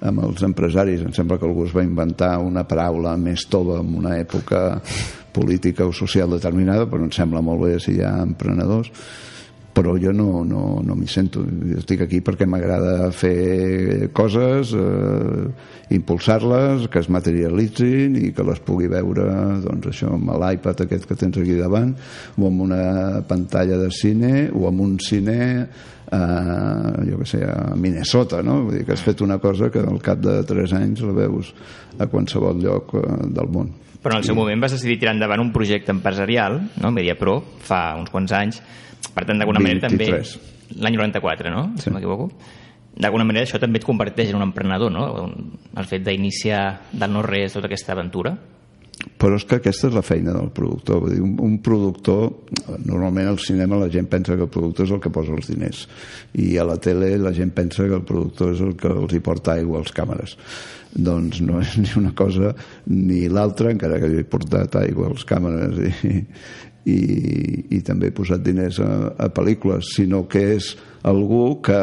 amb 0.04 0.20
els 0.26 0.44
empresaris 0.44 1.06
em 1.06 1.14
sembla 1.16 1.38
que 1.40 1.48
algú 1.48 1.64
es 1.64 1.72
va 1.72 1.86
inventar 1.86 2.34
una 2.44 2.66
paraula 2.68 3.16
més 3.16 3.46
tova 3.48 3.80
en 3.80 3.94
una 4.02 4.18
època 4.20 4.66
política 5.36 5.86
o 5.86 5.94
social 5.94 6.32
determinada 6.38 6.88
però 6.88 7.04
em 7.04 7.12
sembla 7.14 7.44
molt 7.44 7.66
bé 7.68 7.78
si 7.82 7.98
hi 7.98 8.04
ha 8.04 8.16
emprenedors 8.24 8.92
però 9.76 9.98
jo 10.00 10.12
no, 10.12 10.40
no, 10.48 10.80
no 10.80 10.94
m'hi 10.96 11.08
sento 11.10 11.42
jo 11.44 11.76
estic 11.82 12.06
aquí 12.06 12.22
perquè 12.24 12.46
m'agrada 12.48 13.10
fer 13.12 14.08
coses 14.16 14.72
eh, 14.72 15.42
impulsar-les 15.92 16.88
que 16.92 17.02
es 17.02 17.10
materialitzin 17.12 18.16
i 18.16 18.32
que 18.32 18.46
les 18.48 18.62
pugui 18.64 18.88
veure 18.88 19.26
doncs 19.66 19.90
això 19.92 20.14
amb 20.16 20.32
l'iPad 20.40 20.86
aquest 20.86 21.04
que 21.10 21.18
tens 21.20 21.36
aquí 21.42 21.58
davant 21.60 21.92
o 22.38 22.48
amb 22.48 22.64
una 22.70 23.20
pantalla 23.28 23.76
de 23.84 23.92
cine 23.92 24.48
o 24.48 24.64
amb 24.70 24.80
un 24.86 24.96
cine 25.04 25.38
eh, 25.60 26.92
jo 27.10 27.20
que 27.20 27.28
sé, 27.28 27.44
a 27.44 27.76
Minnesota 27.76 28.40
no? 28.40 28.62
Vull 28.64 28.78
dir 28.78 28.86
que 28.88 28.96
has 28.96 29.04
fet 29.04 29.20
una 29.20 29.36
cosa 29.42 29.68
que 29.68 29.84
al 29.84 30.00
cap 30.00 30.24
de 30.24 30.40
3 30.48 30.78
anys 30.80 31.04
la 31.04 31.18
veus 31.26 31.52
a 32.00 32.08
qualsevol 32.08 32.64
lloc 32.64 32.96
eh, 32.96 33.10
del 33.36 33.52
món 33.52 33.74
Però 34.06 34.14
en 34.14 34.22
el 34.22 34.26
seu 34.28 34.36
moment 34.38 34.60
vas 34.62 34.70
decidir 34.70 35.00
tirar 35.02 35.16
endavant 35.16 35.40
un 35.42 35.48
projecte 35.50 35.90
empresarial, 35.90 36.60
no? 36.78 36.92
MediaPro, 36.94 37.40
fa 37.66 37.80
uns 37.98 38.12
quants 38.12 38.30
anys. 38.38 38.60
Per 39.10 39.24
tant, 39.26 39.40
d'alguna 39.40 39.58
manera 39.58 39.88
també... 39.88 40.06
23. 40.12 40.36
L'any 40.78 40.94
94, 40.94 41.50
no? 41.50 41.64
Sí. 41.74 41.88
Si 41.88 41.94
m'equivoco. 41.94 42.28
D'alguna 43.02 43.26
manera 43.26 43.48
això 43.48 43.58
també 43.58 43.80
et 43.82 43.86
converteix 43.86 44.30
en 44.30 44.38
un 44.38 44.46
emprenedor, 44.46 44.94
no? 44.94 45.26
El 45.74 45.88
fet 45.90 46.06
d'iniciar 46.06 46.60
del 46.94 47.16
no-res 47.18 47.58
tota 47.58 47.66
aquesta 47.66 47.98
aventura. 47.98 48.36
però 49.20 49.36
és 49.36 49.44
que 49.44 49.58
aquesta 49.58 49.90
és 49.90 49.94
la 49.94 50.02
feina 50.02 50.32
del 50.32 50.48
productor 50.56 51.02
vull 51.02 51.12
dir, 51.12 51.20
un, 51.20 51.34
un 51.44 51.58
productor 51.60 52.30
normalment 52.88 53.28
al 53.28 53.38
cinema 53.38 53.76
la 53.76 53.90
gent 53.92 54.08
pensa 54.08 54.34
que 54.34 54.46
el 54.46 54.48
productor 54.48 54.86
és 54.86 54.94
el 54.96 55.02
que 55.04 55.12
posa 55.12 55.34
els 55.36 55.50
diners 55.50 55.82
i 56.40 56.56
a 56.56 56.64
la 56.64 56.78
tele 56.80 57.10
la 57.20 57.34
gent 57.36 57.52
pensa 57.54 57.84
que 57.84 57.94
el 57.94 58.06
productor 58.08 58.54
és 58.54 58.62
el 58.64 58.72
que 58.80 58.88
els 58.88 59.12
hi 59.12 59.20
porta 59.20 59.52
aigua 59.52 59.82
als 59.82 59.92
càmeres 59.92 60.38
doncs 60.96 61.42
no 61.44 61.60
és 61.60 61.76
ni 61.80 61.90
una 61.98 62.14
cosa 62.16 62.54
ni 62.88 63.26
l'altra, 63.28 63.72
encara 63.74 64.00
que 64.00 64.10
jo 64.12 64.22
he 64.22 64.28
portat 64.28 64.78
aigua 64.80 65.10
als 65.10 65.26
càmeres 65.28 65.78
i, 66.08 66.24
i, 66.88 66.98
i 67.76 67.80
també 67.84 68.10
he 68.10 68.16
posat 68.16 68.44
diners 68.46 68.80
a, 68.80 68.90
a 69.18 69.30
pel·lícules, 69.34 69.92
sinó 69.96 70.24
que 70.30 70.42
és 70.56 70.72
algú 71.06 71.60
que 71.64 71.80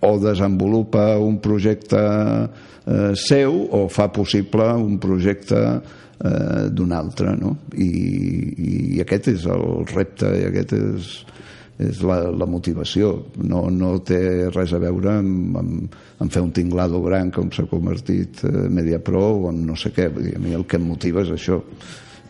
o 0.00 0.12
desenvolupa 0.22 1.16
un 1.18 1.40
projecte 1.42 1.98
eh, 1.98 3.14
seu 3.18 3.64
o 3.74 3.86
fa 3.90 4.08
possible 4.14 4.68
un 4.78 4.98
projecte 5.02 5.58
eh, 5.58 6.68
d'un 6.70 6.94
altre 6.94 7.34
no? 7.40 7.56
I, 7.74 7.88
i 8.94 9.02
aquest 9.02 9.32
és 9.34 9.48
el 9.50 9.82
repte 9.90 10.30
i 10.38 10.46
aquest 10.52 10.76
és, 10.78 11.10
és 11.78 12.00
la, 12.02 12.18
la 12.34 12.46
motivació. 12.50 13.12
No, 13.38 13.68
no 13.70 13.92
té 14.06 14.20
res 14.50 14.74
a 14.74 14.80
veure 14.82 15.14
amb, 15.20 15.56
amb, 15.60 15.96
amb 16.18 16.34
fer 16.34 16.42
un 16.42 16.50
tinglado 16.54 17.00
gran 17.04 17.30
com 17.34 17.52
s'ha 17.54 17.68
convertit 17.70 18.42
eh, 18.48 18.66
Mediapro 18.66 19.22
o 19.44 19.48
amb 19.52 19.62
no 19.70 19.78
sé 19.78 19.94
què. 19.94 20.08
Vull 20.12 20.26
dir, 20.26 20.36
a 20.38 20.42
mi 20.42 20.56
el 20.58 20.66
que 20.66 20.80
em 20.80 20.88
motiva 20.90 21.22
és 21.22 21.32
això. 21.36 21.60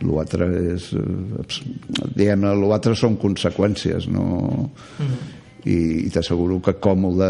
L'altre 0.05 0.47
és 0.77 0.93
eh, 0.95 1.63
diguem-ne, 2.15 2.53
l'altre 2.69 2.95
són 2.99 3.19
conseqüències 3.21 4.11
no... 4.13 4.69
i, 5.69 6.07
i 6.07 6.11
t'asseguro 6.15 6.61
que 6.65 6.77
còmode 6.81 7.27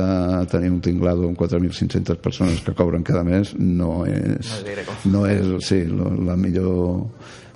tenir 0.53 0.69
un 0.75 0.83
tinglado 0.85 1.25
amb 1.27 1.39
4.500 1.41 2.21
persones 2.23 2.61
que 2.67 2.75
cobren 2.77 3.07
cada 3.07 3.25
mes 3.27 3.55
no 3.57 4.03
és, 4.05 4.53
No 4.53 4.69
és 4.69 5.09
no 5.09 5.25
és 5.31 5.71
sí, 5.71 5.81
la, 5.89 6.13
la 6.29 6.37
millor 6.37 7.09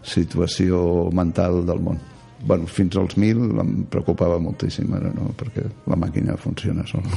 situació 0.03 0.81
mental 1.13 1.61
del 1.69 1.85
món 1.85 2.01
bueno, 2.47 2.67
fins 2.67 2.97
als 2.97 3.17
1.000 3.17 3.61
em 3.63 3.75
preocupava 3.91 4.39
moltíssim 4.43 4.91
ara 4.95 5.13
no, 5.15 5.31
perquè 5.39 5.63
la 5.87 5.97
màquina 5.97 6.37
funciona 6.37 6.85
sola 6.87 7.09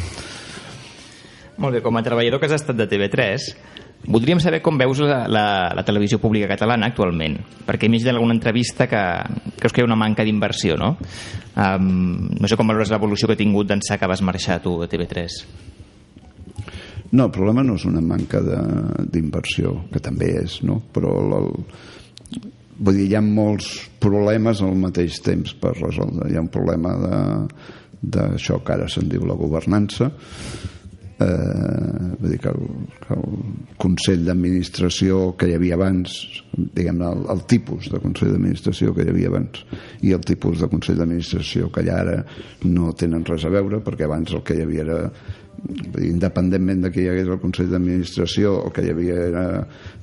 Molt 1.57 1.77
bé, 1.77 1.79
com 1.81 1.95
a 1.95 2.03
treballador 2.03 2.41
que 2.41 2.49
has 2.49 2.57
estat 2.57 2.75
de 2.75 2.83
TV3, 2.91 3.45
voldríem 4.11 4.41
saber 4.43 4.59
com 4.61 4.75
veus 4.77 4.99
la, 4.99 5.21
la, 5.31 5.45
la 5.77 5.83
televisió 5.87 6.19
pública 6.19 6.49
catalana 6.51 6.89
actualment, 6.91 7.37
perquè 7.65 7.87
he 7.87 7.91
mig 7.93 8.03
d'alguna 8.03 8.35
entrevista 8.35 8.89
que 8.91 8.99
creus 9.55 9.71
que 9.71 9.79
hi 9.79 9.85
ha 9.85 9.87
una 9.87 9.95
manca 9.95 10.25
d'inversió, 10.27 10.75
no? 10.75 10.97
Um, 11.55 12.27
no 12.41 12.49
sé 12.51 12.57
com 12.59 12.67
valores 12.67 12.91
l'evolució 12.91 13.29
que 13.31 13.37
ha 13.37 13.39
tingut 13.39 13.71
d'ençà 13.71 13.95
que 13.97 14.09
vas 14.11 14.21
marxar 14.21 14.59
tu 14.61 14.75
de 14.83 14.89
TV3. 14.91 15.39
No, 17.15 17.29
el 17.29 17.31
problema 17.31 17.63
no 17.63 17.77
és 17.79 17.85
una 17.87 18.01
manca 18.03 18.41
de- 18.43 19.05
d'inversió, 19.13 19.77
que 19.93 20.01
també 20.03 20.33
és, 20.43 20.59
no? 20.67 20.81
Però 20.91 21.15
el, 21.21 21.35
el, 21.39 21.49
vull 22.79 22.99
dir, 22.99 23.09
hi 23.09 23.17
ha 23.17 23.23
molts 23.23 23.71
problemes 24.03 24.61
al 24.63 24.75
mateix 24.79 25.21
temps 25.25 25.55
per 25.61 25.75
resoldre. 25.77 26.29
Hi 26.29 26.37
ha 26.37 26.45
un 26.45 26.51
problema 26.53 26.95
de 27.01 27.19
d'això 28.05 28.59
que 28.61 28.75
ara 28.75 28.87
se'n 28.91 29.07
diu 29.09 29.23
la 29.25 29.37
governança, 29.39 30.11
eh, 31.19 32.15
vull 32.19 32.33
dir 32.33 32.39
que 32.43 32.51
el, 32.51 32.65
que 33.05 33.15
el 33.15 33.37
Consell 33.81 34.25
d'Administració 34.27 35.21
que 35.39 35.49
hi 35.49 35.55
havia 35.57 35.77
abans, 35.77 36.17
diguem 36.55 37.01
el, 37.05 37.23
el 37.31 37.45
tipus 37.51 37.89
de 37.93 38.01
Consell 38.03 38.35
d'Administració 38.35 38.93
que 38.95 39.05
hi 39.05 39.13
havia 39.13 39.31
abans 39.31 39.63
i 40.03 40.13
el 40.15 40.25
tipus 40.27 40.61
de 40.63 40.69
Consell 40.71 40.99
d'Administració 41.01 41.71
que 41.71 41.85
hi 41.85 41.93
ha 41.93 42.01
ara 42.03 42.19
no 42.67 42.93
tenen 42.97 43.25
res 43.27 43.47
a 43.47 43.53
veure 43.53 43.81
perquè 43.85 44.07
abans 44.07 44.35
el 44.35 44.43
que 44.45 44.57
hi 44.57 44.65
havia 44.65 44.85
era 44.85 45.01
independentment 46.03 46.83
de 46.83 46.91
que 46.91 47.01
hi 47.01 47.07
hagués 47.09 47.29
el 47.31 47.39
Consell 47.41 47.71
d'Administració 47.71 48.51
o 48.67 48.71
que 48.73 48.83
hi 48.85 48.91
havia 48.91 49.15
era, 49.27 49.45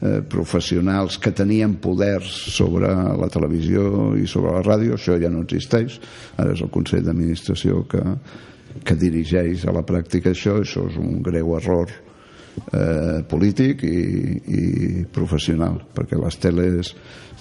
eh, 0.00 0.20
professionals 0.28 1.18
que 1.22 1.32
tenien 1.36 1.76
poders 1.82 2.30
sobre 2.56 2.90
la 2.90 3.28
televisió 3.32 4.14
i 4.18 4.26
sobre 4.26 4.56
la 4.56 4.64
ràdio, 4.64 4.96
això 4.96 5.18
ja 5.20 5.30
no 5.30 5.44
existeix. 5.44 6.00
Ara 6.36 6.56
és 6.56 6.64
el 6.64 6.72
Consell 6.74 7.04
d'Administració 7.06 7.84
que, 7.90 8.02
que 8.84 8.96
dirigeix 8.98 9.66
a 9.66 9.74
la 9.74 9.84
pràctica 9.86 10.32
això, 10.32 10.58
això 10.62 10.86
és 10.90 10.96
un 11.00 11.20
greu 11.24 11.54
error 11.58 11.90
eh, 12.72 13.20
polític 13.28 13.84
i, 13.86 13.98
i 14.42 14.64
professional 15.14 15.80
perquè 15.96 16.18
les 16.20 16.38
teles, 16.42 16.94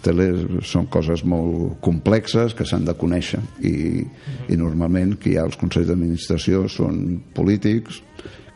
teles 0.06 0.68
són 0.68 0.88
coses 0.92 1.24
molt 1.24 1.80
complexes 1.84 2.56
que 2.58 2.68
s'han 2.68 2.88
de 2.88 2.96
conèixer 2.98 3.42
i, 3.68 4.04
i 4.52 4.60
normalment 4.60 5.18
qui 5.22 5.36
hi 5.36 5.40
ha 5.40 5.48
als 5.48 5.60
consells 5.60 5.90
d'administració 5.92 6.68
són 6.72 7.22
polítics 7.36 8.02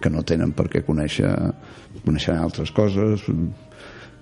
que 0.02 0.12
no 0.12 0.26
tenen 0.28 0.52
per 0.54 0.68
què 0.72 0.84
conèixer 0.86 1.32
coneixen 2.06 2.38
altres 2.38 2.72
coses 2.76 3.24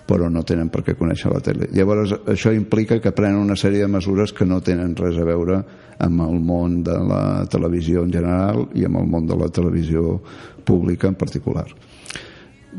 però 0.08 0.28
no 0.30 0.44
tenen 0.44 0.70
per 0.72 0.84
què 0.84 0.98
conèixer 1.00 1.32
la 1.32 1.42
tele. 1.44 1.70
Llavors, 1.76 2.12
això 2.30 2.52
implica 2.56 3.00
que 3.00 3.14
prenen 3.16 3.40
una 3.40 3.58
sèrie 3.60 3.86
de 3.86 3.92
mesures 3.92 4.34
que 4.36 4.48
no 4.48 4.60
tenen 4.62 4.98
res 5.00 5.18
a 5.18 5.28
veure 5.28 5.62
amb 6.04 6.26
el 6.26 6.40
món 6.44 6.82
de 6.84 6.98
la 7.08 7.24
televisió 7.52 8.04
en 8.04 8.12
general 8.12 8.68
i 8.76 8.86
amb 8.88 9.00
el 9.00 9.08
món 9.10 9.30
de 9.30 9.40
la 9.40 9.50
televisió 9.54 10.20
pública 10.66 11.08
en 11.08 11.16
particular. 11.16 11.68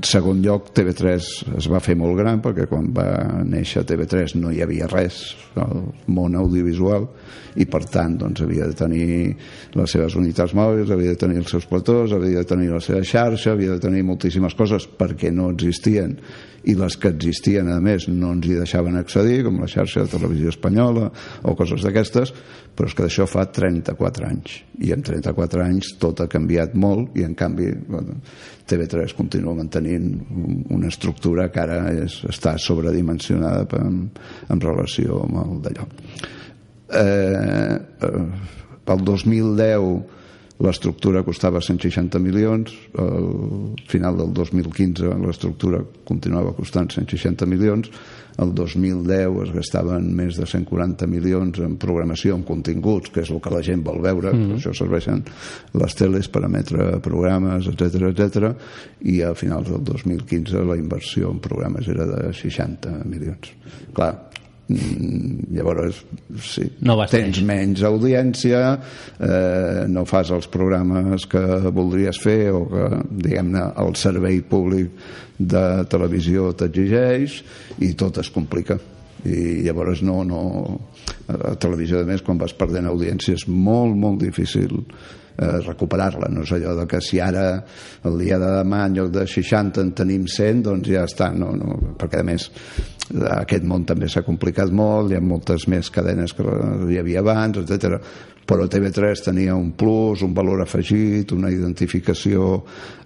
Segon 0.02 0.40
lloc, 0.42 0.72
TV3 0.74 1.26
es 1.54 1.66
va 1.70 1.78
fer 1.78 1.94
molt 1.94 2.16
gran 2.18 2.40
perquè 2.42 2.66
quan 2.66 2.88
va 2.92 3.06
néixer 3.46 3.84
TV3 3.86 4.34
no 4.40 4.50
hi 4.50 4.58
havia 4.64 4.88
res 4.90 5.20
al 5.54 5.84
món 6.10 6.34
audiovisual 6.34 7.06
i 7.62 7.66
per 7.70 7.84
tant 7.86 8.16
doncs, 8.18 8.42
havia 8.42 8.66
de 8.66 8.74
tenir 8.74 9.06
les 9.78 9.94
seves 9.94 10.16
unitats 10.18 10.56
mòbils, 10.58 10.90
havia 10.90 11.14
de 11.14 11.20
tenir 11.20 11.38
els 11.44 11.54
seus 11.54 11.68
platós, 11.70 12.10
havia 12.12 12.42
de 12.42 12.50
tenir 12.50 12.72
la 12.72 12.82
seva 12.82 13.04
xarxa, 13.06 13.52
havia 13.52 13.76
de 13.76 13.84
tenir 13.86 14.02
moltíssimes 14.02 14.58
coses 14.58 14.88
perquè 14.98 15.30
no 15.30 15.52
existien 15.54 16.18
i 16.64 16.74
les 16.78 16.96
que 16.96 17.10
existien 17.12 17.68
a 17.68 17.78
més 17.84 18.06
no 18.08 18.30
ens 18.32 18.46
hi 18.48 18.54
deixaven 18.56 18.96
accedir 18.96 19.42
com 19.44 19.58
la 19.60 19.68
xarxa 19.68 20.04
de 20.06 20.12
televisió 20.14 20.48
espanyola 20.52 21.10
o 21.44 21.54
coses 21.58 21.82
d'aquestes 21.84 22.32
però 22.74 22.88
és 22.88 22.94
que 22.96 23.04
d'això 23.04 23.26
fa 23.30 23.44
34 23.54 24.26
anys. 24.26 24.56
I 24.82 24.90
en 24.96 25.02
34 25.06 25.62
anys 25.62 25.92
tot 26.02 26.24
ha 26.24 26.26
canviat 26.26 26.72
molt 26.74 27.14
i 27.20 27.22
en 27.22 27.36
canvi 27.38 27.68
bueno, 27.86 28.16
TV3 28.66 29.14
continua 29.14 29.54
mantenint 29.54 30.08
un- 30.34 30.64
una 30.74 30.88
estructura 30.90 31.50
que 31.54 31.60
ara 31.62 31.84
és, 31.92 32.16
està 32.26 32.56
sobredimensionada 32.58 33.68
en, 33.78 34.08
en 34.50 34.60
relació 34.64 35.20
amb 35.28 35.38
el 35.44 35.60
d'allò. 35.68 35.86
Eh, 36.94 37.78
eh, 38.00 38.26
pel 38.84 39.04
2010 39.04 40.13
l'estructura 40.62 41.24
costava 41.26 41.60
160 41.60 42.18
milions 42.22 42.74
al 43.02 43.74
final 43.90 44.16
del 44.16 44.30
2015 44.32 45.16
l'estructura 45.24 45.80
continuava 46.06 46.52
costant 46.54 46.92
160 46.94 47.46
milions 47.50 47.90
el 48.42 48.52
2010 48.54 49.36
es 49.44 49.52
gastaven 49.54 50.08
més 50.16 50.38
de 50.38 50.46
140 50.48 51.06
milions 51.06 51.60
en 51.62 51.76
programació, 51.78 52.34
en 52.34 52.42
continguts, 52.46 53.12
que 53.14 53.22
és 53.22 53.30
el 53.30 53.40
que 53.42 53.52
la 53.54 53.62
gent 53.62 53.84
vol 53.86 54.00
veure, 54.02 54.32
mm 54.32 54.40
-hmm. 54.40 54.48
per 54.48 54.58
això 54.58 54.74
serveixen 54.74 55.22
les 55.72 55.94
teles 55.94 56.28
per 56.28 56.44
emetre 56.44 57.00
programes, 57.00 57.68
etc 57.68 58.10
etc. 58.10 58.54
i 59.02 59.22
a 59.22 59.34
finals 59.34 59.68
del 59.68 59.84
2015 59.84 60.64
la 60.64 60.76
inversió 60.76 61.30
en 61.30 61.38
programes 61.38 61.88
era 61.88 62.06
de 62.06 62.32
60 62.32 63.04
milions. 63.04 63.52
Clar, 63.92 64.30
llavors 64.68 65.98
sí, 66.40 66.64
No 66.86 66.96
tens 67.10 67.40
menys 67.44 67.82
audiència 67.84 68.60
eh, 68.72 69.84
no 69.92 70.06
fas 70.08 70.30
els 70.32 70.48
programes 70.48 71.26
que 71.28 71.42
voldries 71.68 72.20
fer 72.22 72.48
o 72.54 72.64
que 72.70 72.88
diguem-ne 73.26 73.66
el 73.84 73.92
servei 74.00 74.40
públic 74.40 74.94
de 75.36 75.64
televisió 75.90 76.52
t'exigeix 76.56 77.40
i 77.84 77.92
tot 77.98 78.22
es 78.22 78.30
complica. 78.32 78.78
I 79.24 79.64
llavors 79.64 80.02
no, 80.04 80.22
no 80.24 80.40
a 81.28 81.36
la 81.40 81.54
televisió 81.60 82.00
a 82.00 82.08
més 82.08 82.24
quan 82.24 82.40
vas 82.40 82.56
perdent 82.56 82.88
audiència 82.88 83.36
és 83.36 83.46
molt 83.48 83.96
molt 83.96 84.20
difícil 84.20 84.84
eh, 85.36 85.60
recuperar-la 85.66 86.28
no 86.32 86.44
és 86.44 86.52
allò 86.54 86.74
de 86.78 86.86
que 86.90 87.00
si 87.02 87.20
ara 87.22 87.46
el 88.06 88.18
dia 88.20 88.38
de 88.38 88.50
demà 88.60 88.84
en 88.88 88.98
lloc 88.98 89.12
de 89.14 89.26
60 89.26 89.82
en 89.82 89.92
tenim 89.96 90.28
100 90.30 90.62
doncs 90.68 90.90
ja 90.90 91.04
està, 91.08 91.30
no, 91.34 91.52
no, 91.58 91.78
perquè 91.98 92.22
a 92.22 92.26
més 92.26 92.50
aquest 93.12 93.66
món 93.68 93.84
també 93.84 94.08
s'ha 94.08 94.24
complicat 94.24 94.72
molt 94.72 95.12
hi 95.12 95.18
ha 95.18 95.24
moltes 95.24 95.66
més 95.68 95.90
cadenes 95.92 96.32
que 96.36 96.44
hi 96.90 96.98
havia 97.00 97.20
abans, 97.20 97.58
etc. 97.60 97.98
però 98.48 98.68
TV3 98.70 99.24
tenia 99.26 99.56
un 99.56 99.72
plus, 99.76 100.22
un 100.24 100.32
valor 100.36 100.62
afegit 100.64 101.34
una 101.36 101.50
identificació 101.52 102.62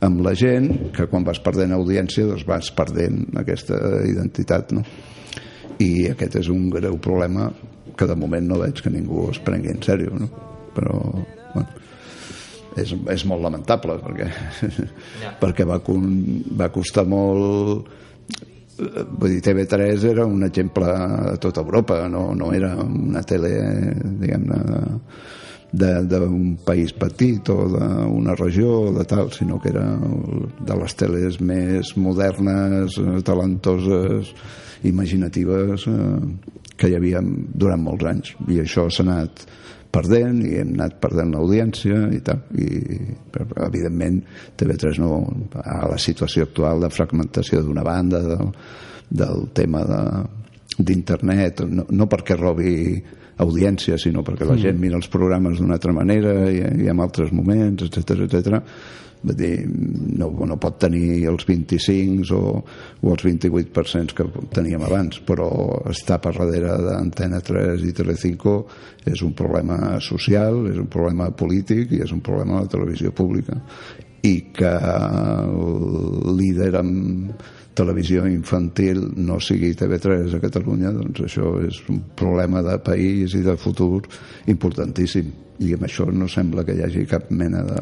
amb 0.06 0.22
la 0.26 0.34
gent 0.38 0.92
que 0.94 1.08
quan 1.10 1.26
vas 1.26 1.40
perdent 1.42 1.74
audiència 1.74 2.28
doncs 2.28 2.46
vas 2.46 2.70
perdent 2.74 3.24
aquesta 3.42 3.80
identitat 4.06 4.76
no? 4.76 4.84
i 5.82 6.08
aquest 6.12 6.40
és 6.42 6.52
un 6.52 6.68
greu 6.70 6.98
problema 7.02 7.50
que 7.98 8.06
de 8.06 8.14
moment 8.14 8.46
no 8.46 8.60
veig 8.62 8.82
que 8.82 8.94
ningú 8.94 9.28
es 9.32 9.42
prengui 9.42 9.74
en 9.74 9.82
sèrio 9.82 10.14
no? 10.14 10.30
però 10.74 10.94
bueno, 11.54 11.87
és, 12.82 12.94
és 13.14 13.24
molt 13.28 13.42
lamentable 13.44 13.98
perquè, 14.04 14.28
Ja. 15.22 15.32
perquè 15.42 15.66
va, 15.68 15.80
con, 15.84 16.08
va 16.58 16.68
costar 16.74 17.06
molt 17.08 17.88
vull 18.78 19.32
dir, 19.34 19.40
TV3 19.42 20.04
era 20.06 20.24
un 20.26 20.44
exemple 20.46 20.86
a 20.86 21.34
tota 21.42 21.64
Europa 21.64 22.04
no, 22.08 22.28
no 22.38 22.52
era 22.54 22.76
una 22.84 23.22
tele 23.26 23.50
diguem-ne 24.20 24.60
de- 25.72 26.04
d'un 26.08 26.54
país 26.64 26.94
petit 26.96 27.50
o 27.52 27.56
d'una 27.68 28.36
regió 28.38 28.70
o 28.86 28.92
de 28.94 29.04
tal, 29.04 29.32
sinó 29.34 29.58
que 29.60 29.68
era 29.68 29.82
de 29.98 30.76
les 30.80 30.94
teles 30.96 31.40
més 31.44 31.90
modernes, 32.00 32.96
talentoses, 33.26 34.30
imaginatives 34.88 35.84
eh, 35.90 36.20
que 36.78 36.88
hi 36.88 36.94
havia 36.96 37.20
durant 37.22 37.82
molts 37.82 38.06
anys 38.06 38.32
i 38.48 38.60
això 38.62 38.86
s'ha 38.88 39.02
anat 39.04 39.42
perdent 39.94 40.42
i 40.44 40.56
hem 40.60 40.74
anat 40.76 40.98
perdent 41.02 41.32
l'audiència 41.34 42.08
i 42.14 42.20
tal 42.24 42.42
i 42.60 42.68
però, 43.32 43.46
evidentment 43.66 44.20
TV3 44.58 45.00
no 45.02 45.22
a 45.62 45.86
la 45.88 45.98
situació 46.00 46.48
actual 46.48 46.84
de 46.84 46.92
fragmentació 46.92 47.62
d'una 47.64 47.86
banda 47.86 48.20
del, 48.24 48.52
del 49.08 49.48
tema 49.56 49.84
de 49.88 50.02
d'internet, 50.78 51.64
no, 51.66 51.88
no 51.90 52.06
perquè 52.06 52.36
robi 52.38 52.72
audiència, 53.42 53.98
sinó 53.98 54.22
perquè 54.26 54.46
la 54.46 54.56
gent 54.58 54.78
mira 54.78 54.98
els 54.98 55.08
programes 55.10 55.58
d'una 55.58 55.76
altra 55.78 55.94
manera 55.94 56.34
i, 56.50 56.62
i 56.84 56.88
en 56.90 57.02
altres 57.02 57.32
moments, 57.34 57.84
etc 57.86 58.26
etc. 58.26 58.62
Dir, 59.22 59.66
no, 59.66 60.28
no 60.46 60.56
pot 60.62 60.76
tenir 60.84 61.24
els 61.26 61.42
25 61.48 62.36
o, 62.36 62.60
o 63.02 63.14
els 63.14 63.24
28% 63.26 64.14
que 64.14 64.26
teníem 64.54 64.84
abans, 64.86 65.18
però 65.26 65.48
estar 65.90 66.20
per 66.22 66.36
darrere 66.38 66.76
d'Antena 66.84 67.40
3 67.42 67.82
i 67.88 67.94
Telecinco 67.96 68.60
és 69.08 69.22
un 69.26 69.34
problema 69.38 69.98
social, 70.04 70.64
és 70.70 70.78
un 70.78 70.86
problema 70.92 71.32
polític 71.34 71.96
i 71.96 72.02
és 72.04 72.14
un 72.14 72.22
problema 72.22 72.58
de 72.60 72.68
la 72.68 72.74
televisió 72.76 73.10
pública. 73.10 73.58
I 74.22 74.34
que 74.54 74.70
el 74.70 76.34
líder 76.38 76.72
amb 76.78 77.42
televisió 77.78 78.24
infantil 78.26 79.04
no 79.16 79.38
sigui 79.42 79.74
TV3 79.78 80.34
a 80.34 80.42
Catalunya, 80.42 80.90
doncs 80.94 81.22
això 81.26 81.52
és 81.66 81.78
un 81.92 82.00
problema 82.18 82.62
de 82.66 82.74
país 82.82 83.36
i 83.38 83.44
de 83.46 83.54
futur 83.58 84.02
importantíssim. 84.50 85.30
I 85.62 85.74
amb 85.74 85.86
això 85.86 86.06
no 86.14 86.28
sembla 86.30 86.64
que 86.66 86.74
hi 86.74 86.84
hagi 86.86 87.06
cap 87.10 87.30
mena 87.34 87.64
de, 87.66 87.80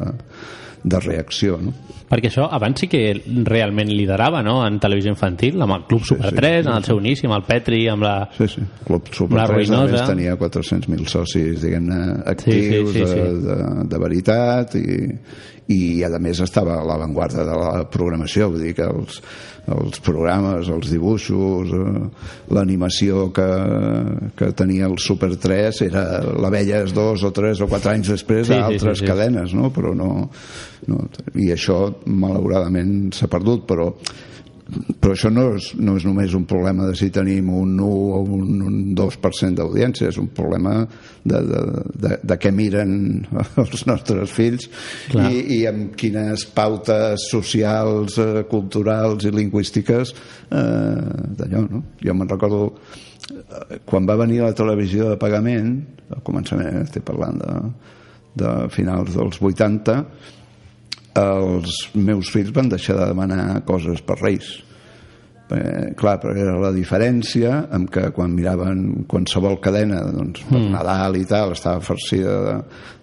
de 0.83 0.99
reacció 1.03 1.57
no? 1.61 1.73
Perquè 2.07 2.29
això 2.29 2.45
abans 2.55 2.79
sí 2.79 2.87
que 2.87 3.01
realment 3.43 3.89
liderava, 3.91 4.39
no?, 4.45 4.61
en 4.63 4.77
televisió 4.79 5.11
infantil, 5.11 5.59
amb 5.63 5.75
el 5.75 5.83
Club 5.89 6.05
Super 6.07 6.31
sí, 6.31 6.37
3, 6.39 6.69
en 6.69 6.77
el 6.77 6.85
seu 6.87 7.01
inici, 7.01 7.27
amb 7.27 7.35
el 7.35 7.43
Petri, 7.49 7.81
amb 7.91 8.05
la... 8.07 8.13
Sí, 8.37 8.47
sí. 8.53 8.63
Club 8.87 9.11
Super 9.11 9.41
La 9.41 9.47
3 9.51 9.73
a 9.75 9.81
més 9.89 10.05
tenia 10.07 10.37
400.000 10.39 11.11
socis 11.11 11.59
diguem-ne 11.65 11.99
actius 12.31 12.93
sí, 12.93 13.01
sí, 13.01 13.03
sí. 13.11 13.19
De, 13.19 13.35
de, 13.43 13.59
de 13.91 13.99
veritat 13.99 14.79
i, 14.79 14.87
i 15.73 15.81
a 16.07 16.09
més 16.23 16.39
estava 16.43 16.79
a 16.79 16.87
l'avantguarda 16.87 17.43
de 17.47 17.59
la 17.59 17.71
programació 17.91 18.47
vull 18.53 18.63
dir 18.63 18.73
que 18.77 18.87
els, 18.87 19.19
els 19.75 19.99
programes 20.03 20.69
els 20.71 20.91
dibuixos 20.93 21.73
eh, 21.75 22.05
l'animació 22.55 23.27
que, 23.35 23.47
que 24.39 24.51
tenia 24.55 24.87
el 24.87 24.95
Super 25.03 25.33
3 25.35 25.81
era 25.89 26.05
la 26.23 26.51
veies 26.53 26.95
dos 26.95 27.25
o 27.27 27.33
tres 27.35 27.59
o 27.59 27.67
quatre 27.67 27.97
anys 27.97 28.13
després 28.15 28.47
Sí, 28.47 28.53
sí, 28.53 28.55
sí, 28.55 28.63
d'altres 28.63 29.01
sí, 29.01 29.03
sí. 29.03 29.11
cadenes 29.11 29.57
no? 29.57 29.73
però 29.75 29.91
no, 29.97 30.29
no 30.87 31.03
i 31.35 31.51
això 31.55 31.79
malauradament 32.05 33.13
s'ha 33.15 33.29
perdut 33.31 33.65
però 33.69 33.91
però 34.99 35.13
això 35.13 35.29
no 35.31 35.45
és, 35.55 35.69
no 35.79 35.95
és 35.97 36.05
només 36.07 36.33
un 36.35 36.43
problema 36.49 36.87
de 36.89 36.95
si 36.99 37.09
tenim 37.13 37.49
un 37.55 37.77
1 37.79 37.87
o 37.87 38.19
un, 38.35 38.61
un 38.67 38.77
2% 38.97 39.55
d'audiència, 39.55 40.09
és 40.11 40.19
un 40.19 40.27
problema 40.35 40.81
de, 41.23 41.39
de, 41.39 41.61
de, 42.03 42.13
de 42.27 42.37
què 42.41 42.51
miren 42.55 42.91
els 43.63 43.85
nostres 43.87 44.33
fills 44.35 44.67
Clar. 45.11 45.29
i, 45.31 45.43
i 45.59 45.61
amb 45.69 45.95
quines 45.99 46.47
pautes 46.55 47.29
socials, 47.31 48.19
eh, 48.19 48.43
culturals 48.51 49.27
i 49.27 49.33
lingüístiques 49.35 50.13
eh, 50.13 51.03
d'allò, 51.39 51.63
no? 51.67 51.83
Jo 52.03 52.17
me'n 52.17 52.31
recordo 52.33 52.65
eh, 52.73 53.79
quan 53.87 54.09
va 54.09 54.19
venir 54.19 54.43
la 54.43 54.55
televisió 54.57 55.13
de 55.13 55.21
pagament, 55.21 55.77
al 56.11 56.23
començament 56.27 56.83
estic 56.83 57.07
parlant 57.07 57.39
de, 57.39 57.55
de 58.43 58.57
finals 58.75 59.15
dels 59.15 59.39
80, 59.39 60.01
els 61.17 61.81
meus 61.95 62.31
fills 62.33 62.53
van 62.55 62.69
deixar 62.71 62.97
de 62.99 63.11
demanar 63.11 63.61
coses 63.67 64.01
per 64.05 64.19
Reis 64.21 64.55
eh, 65.51 65.93
clar, 65.97 66.17
però 66.21 66.35
era 66.35 66.57
la 66.59 66.71
diferència 66.75 67.63
amb 67.73 67.89
que 67.93 68.09
quan 68.15 68.35
miraven 68.35 69.05
qualsevol 69.09 69.59
cadena 69.63 70.03
doncs, 70.11 70.43
per 70.49 70.59
Mm. 70.59 70.71
Nadal 70.73 71.17
i 71.17 71.25
tal 71.25 71.53
estava 71.55 71.83
farcida 71.83 72.37
de, 72.43 72.55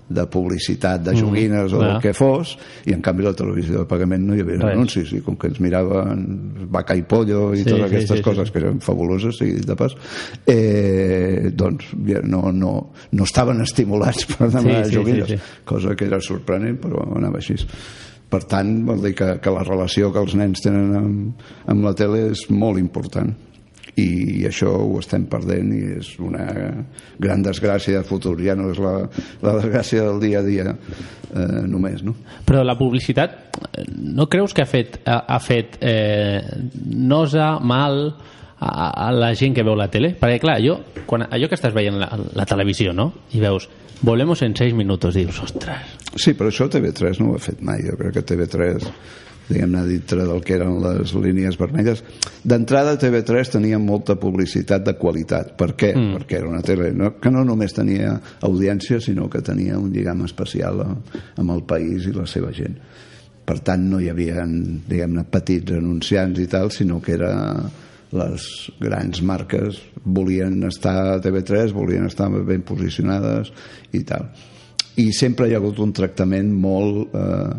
de 0.09 0.27
publicitat 0.29 1.01
de 1.07 1.15
joguines 1.17 1.73
o 1.73 1.79
clar. 1.79 1.89
del 1.95 2.01
que 2.03 2.13
fos 2.13 2.55
i 2.85 2.93
en 2.93 3.01
canvi 3.05 3.25
la 3.25 3.33
televisió 3.37 3.79
de 3.81 3.89
pagament 3.89 4.27
no 4.29 4.35
hi 4.37 4.43
havia 4.45 4.59
Res. 4.61 4.75
anuncis 4.77 5.13
i 5.17 5.21
com 5.25 5.37
que 5.41 5.49
ens 5.49 5.61
miraven 5.65 6.27
vaca 6.75 6.97
i 6.99 7.03
pollo 7.09 7.47
i 7.55 7.63
Sí, 7.63 7.71
totes 7.71 7.79
sí, 7.79 7.87
aquestes 7.89 8.11
sí, 8.19 8.21
sí. 8.21 8.27
coses 8.27 8.51
que 8.53 8.61
eren 8.61 8.81
fabuloses 8.85 9.39
dit 9.41 9.65
de 9.65 9.77
pas 9.81 9.97
eh, 10.47 11.51
doncs 11.57 11.93
no, 12.25 12.53
no, 12.53 12.73
no 13.13 13.25
estaven 13.25 13.63
estimulats 13.65 14.27
per 14.35 14.51
demanar 14.53 14.85
Sí, 14.85 14.91
sí, 14.93 14.97
joguines 14.99 15.29
sí, 15.29 15.39
sí. 15.39 15.63
cosa 15.65 15.97
que 15.97 16.05
era 16.11 16.21
sorprenent 16.21 16.79
però 16.85 17.07
anava 17.17 17.41
així 17.41 17.57
per 18.29 18.43
tant 18.51 18.77
vol 18.87 19.01
dir 19.05 19.15
que, 19.17 19.33
que 19.41 19.51
la 19.55 19.63
relació 19.65 20.13
que 20.13 20.21
els 20.21 20.35
nens 20.37 20.61
tenen 20.65 20.95
amb, 21.01 21.43
amb 21.71 21.85
la 21.87 21.95
tele 21.97 22.27
és 22.33 22.47
molt 22.51 22.81
important 22.83 23.33
i 24.01 24.43
això 24.49 24.73
ho 24.75 24.99
estem 24.99 25.27
perdent 25.31 25.71
i 25.75 25.81
és 26.01 26.11
una 26.23 26.47
gran 27.21 27.45
desgràcia 27.47 28.01
de 28.01 28.09
futur 28.09 28.35
ja 28.43 28.57
no 28.59 28.71
és 28.73 28.81
la, 28.83 28.95
la 29.45 29.57
desgràcia 29.61 30.07
del 30.09 30.21
dia 30.23 30.41
a 30.41 30.47
dia 30.47 30.67
eh, 30.75 31.63
només 31.71 32.03
no? 32.07 32.17
Però 32.47 32.65
la 32.67 32.77
publicitat, 32.79 33.37
eh, 33.71 33.87
no 34.17 34.27
creus 34.31 34.55
que 34.55 34.65
ha 34.65 34.71
fet, 34.71 35.01
ha, 35.07 35.21
ha 35.29 35.39
fet 35.43 35.79
eh, 35.81 36.43
nosa, 36.85 37.55
mal 37.63 38.09
a, 38.59 38.91
a 39.07 39.11
la 39.15 39.33
gent 39.39 39.55
que 39.55 39.67
veu 39.67 39.79
la 39.79 39.91
tele? 39.93 40.15
Perquè, 40.19 40.43
clar, 40.43 40.59
jo, 40.65 40.81
quan, 41.07 41.29
allò 41.31 41.51
que 41.51 41.59
estàs 41.59 41.75
veient 41.77 42.01
la, 42.01 42.11
la 42.35 42.47
televisió, 42.49 42.95
no?, 42.97 43.11
i 43.35 43.43
veus 43.43 43.69
volemos 44.05 44.43
en 44.43 44.57
6 44.59 44.75
minutos, 44.77 45.15
dius, 45.15 45.39
ostres, 45.41 45.95
Sí, 46.15 46.35
però 46.39 46.51
això 46.51 46.69
TV3 46.71 47.19
no 47.21 47.33
ho 47.33 47.39
ha 47.39 47.43
fet 47.43 47.63
mai. 47.65 47.83
Jo 47.83 47.97
crec 47.99 48.15
que 48.15 48.23
TV3, 48.29 48.85
diguem-ne, 49.49 49.85
dintre 49.89 50.25
del 50.27 50.43
que 50.45 50.57
eren 50.59 50.79
les 50.83 51.15
línies 51.17 51.59
vermelles... 51.61 52.03
D'entrada, 52.45 52.99
TV3 53.01 53.55
tenia 53.55 53.79
molta 53.81 54.19
publicitat 54.21 54.85
de 54.85 54.93
qualitat. 55.01 55.55
Per 55.57 55.71
què? 55.73 55.95
Mm. 55.97 56.19
Perquè 56.19 56.39
era 56.41 56.51
una 56.51 56.61
tele 56.65 56.91
no, 56.93 57.15
que 57.21 57.33
no 57.33 57.45
només 57.47 57.73
tenia 57.77 58.15
audiència, 58.45 59.01
sinó 59.01 59.31
que 59.33 59.41
tenia 59.45 59.79
un 59.81 59.89
lligam 59.95 60.25
especial 60.27 60.85
a, 60.85 60.91
amb 61.41 61.57
el 61.57 61.65
país 61.69 62.09
i 62.11 62.15
la 62.17 62.27
seva 62.29 62.53
gent. 62.53 62.77
Per 63.45 63.59
tant, 63.65 63.89
no 63.89 64.01
hi 64.01 64.11
havia, 64.13 64.45
diguem-ne, 64.45 65.27
petits 65.33 65.77
anunciants 65.77 66.41
i 66.41 66.49
tal, 66.53 66.73
sinó 66.73 67.01
que 67.05 67.17
era 67.17 67.35
les 68.15 68.49
grans 68.79 69.21
marques 69.27 69.81
volien 70.05 70.61
estar 70.69 70.97
a 71.15 71.21
TV3, 71.25 71.73
volien 71.75 72.05
estar 72.07 72.29
ben 72.31 72.63
posicionades 72.63 73.51
i 73.97 74.05
tal 74.07 74.29
i 75.01 75.11
sempre 75.13 75.49
hi 75.49 75.55
ha 75.55 75.61
hagut 75.61 75.81
un 75.83 75.93
tractament 75.95 76.51
molt 76.55 77.15
eh, 77.19 77.55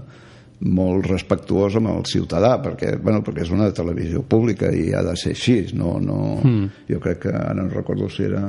molt 0.63 1.09
respectuós 1.09 1.75
amb 1.79 1.91
el 1.91 2.05
ciutadà 2.07 2.55
perquè, 2.63 2.95
bueno, 3.01 3.21
perquè 3.25 3.43
és 3.43 3.51
una 3.51 3.67
televisió 3.75 4.23
pública 4.23 4.71
i 4.71 4.93
ha 4.95 5.03
de 5.03 5.15
ser 5.19 5.33
així 5.35 5.57
no, 5.75 5.97
no, 5.99 6.19
mm. 6.41 6.87
jo 6.91 7.01
crec 7.03 7.25
que 7.25 7.35
ara 7.35 7.53
no 7.57 7.67
recordo 7.73 8.09
si 8.09 8.23
era 8.29 8.47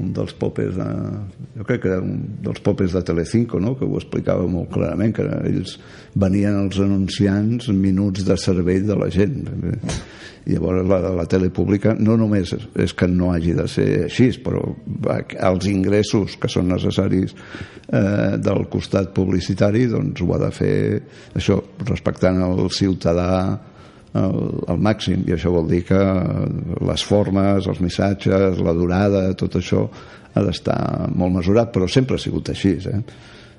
un 0.00 0.12
dels 0.16 0.32
popes 0.40 0.74
de, 0.76 0.86
jo 1.58 1.66
crec 1.68 1.82
que 1.84 1.92
era 1.92 2.00
un 2.02 2.16
dels 2.44 2.62
popes 2.64 2.94
de 2.96 3.02
Telecinco 3.06 3.60
no? 3.60 3.74
que 3.78 3.86
ho 3.86 3.98
explicava 4.00 4.46
molt 4.50 4.72
clarament 4.74 5.14
que 5.16 5.26
ells 5.50 5.76
venien 6.18 6.56
els 6.64 6.80
anunciants 6.82 7.70
minuts 7.74 8.24
de 8.26 8.36
cervell 8.40 8.88
de 8.88 8.98
la 8.98 9.10
gent 9.12 9.44
i 10.48 10.54
llavors 10.54 10.86
la, 10.88 11.00
la 11.20 11.26
tele 11.28 11.50
pública 11.52 11.94
no 11.98 12.16
només 12.20 12.54
és, 12.56 12.94
que 12.96 13.08
no 13.10 13.30
hagi 13.34 13.54
de 13.58 13.66
ser 13.68 13.88
així 14.06 14.30
però 14.44 14.62
els 15.50 15.68
ingressos 15.70 16.38
que 16.40 16.48
són 16.50 16.70
necessaris 16.72 17.34
eh, 17.36 18.38
del 18.40 18.66
costat 18.72 19.12
publicitari 19.16 19.86
doncs 19.90 20.24
ho 20.24 20.32
ha 20.34 20.40
de 20.46 20.52
fer 20.54 20.76
això 21.36 21.60
respectant 21.84 22.40
el 22.46 22.70
ciutadà 22.74 23.30
al, 24.18 24.78
màxim 24.82 25.22
i 25.28 25.34
això 25.36 25.52
vol 25.54 25.68
dir 25.70 25.82
que 25.88 26.00
les 26.86 27.04
formes, 27.06 27.66
els 27.70 27.82
missatges, 27.82 28.58
la 28.64 28.74
durada, 28.74 29.28
tot 29.38 29.58
això 29.60 29.84
ha 30.34 30.42
d'estar 30.46 31.10
molt 31.14 31.40
mesurat, 31.40 31.70
però 31.74 31.88
sempre 31.90 32.16
ha 32.16 32.22
sigut 32.22 32.50
així 32.52 32.76
eh? 32.90 33.02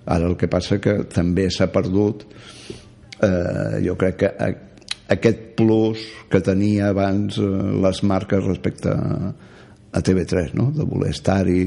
ara 0.05 0.27
el 0.27 0.35
que 0.39 0.49
passa 0.51 0.79
que 0.81 1.01
també 1.11 1.49
s'ha 1.51 1.69
perdut 1.71 2.25
eh, 3.21 3.79
jo 3.85 3.95
crec 3.99 4.17
que 4.23 4.31
a, 4.31 4.49
aquest 5.15 5.51
plus 5.59 6.03
que 6.31 6.41
tenia 6.43 6.89
abans 6.91 7.37
eh, 7.37 7.51
les 7.85 8.03
marques 8.07 8.43
respecte 8.45 8.91
a, 8.91 9.31
a 9.91 10.01
TV3 10.01 10.55
no? 10.55 10.69
de 10.75 10.87
voler 10.87 11.11
estar-hi 11.11 11.59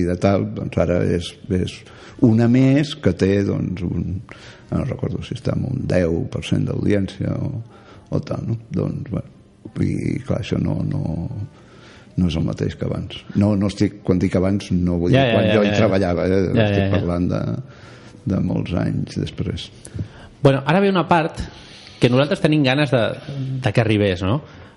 i 0.00 0.02
de 0.08 0.16
tal 0.20 0.48
doncs 0.56 0.80
ara 0.80 1.02
és, 1.04 1.30
és 1.52 1.76
una 2.24 2.48
més 2.50 2.94
que 2.98 3.12
té 3.14 3.42
doncs 3.46 3.84
un, 3.86 4.14
no 4.72 4.84
recordo 4.88 5.22
si 5.22 5.36
està 5.36 5.54
en 5.54 5.68
un 5.68 5.84
10% 5.88 6.72
d'audiència 6.72 7.36
o, 7.36 7.52
o 8.10 8.20
tal 8.24 8.46
no? 8.48 8.58
doncs 8.74 9.10
bueno, 9.12 9.36
i 9.84 10.18
clar 10.26 10.40
això 10.42 10.58
no, 10.62 10.78
no, 10.86 11.28
no 12.16 12.30
és 12.30 12.36
el 12.38 12.46
mateix 12.46 12.76
que 12.78 12.88
abans 12.88 13.20
no, 13.36 13.54
no 13.56 13.70
estic, 13.70 14.00
quan 14.06 14.20
dic 14.22 14.36
abans 14.38 14.70
no 14.74 14.98
vull 15.02 15.12
Ja, 15.14 15.24
dir 15.24 15.32
ja, 15.32 15.36
quan 15.36 15.48
ja, 15.48 15.54
jo 15.54 15.62
ja, 15.62 15.66
hi 15.66 15.72
ja. 15.72 15.78
treballava 15.82 16.26
eh? 16.26 16.40
Ja, 16.40 16.54
ja, 16.54 16.68
estic 16.68 16.84
ja. 16.84 16.90
parlant 16.96 17.28
de, 17.34 17.42
de 18.32 18.42
molts 18.44 18.74
anys 18.78 19.20
després 19.20 19.70
Bueno, 20.40 20.62
ara 20.70 20.80
ve 20.80 20.90
una 20.90 21.08
part 21.08 21.40
que 21.98 22.08
nosaltres 22.10 22.40
tenim 22.40 22.62
ganes 22.62 22.92
de, 22.94 23.02
de 23.62 23.72
que 23.74 23.82
arribés, 23.82 24.22
no? 24.22 24.36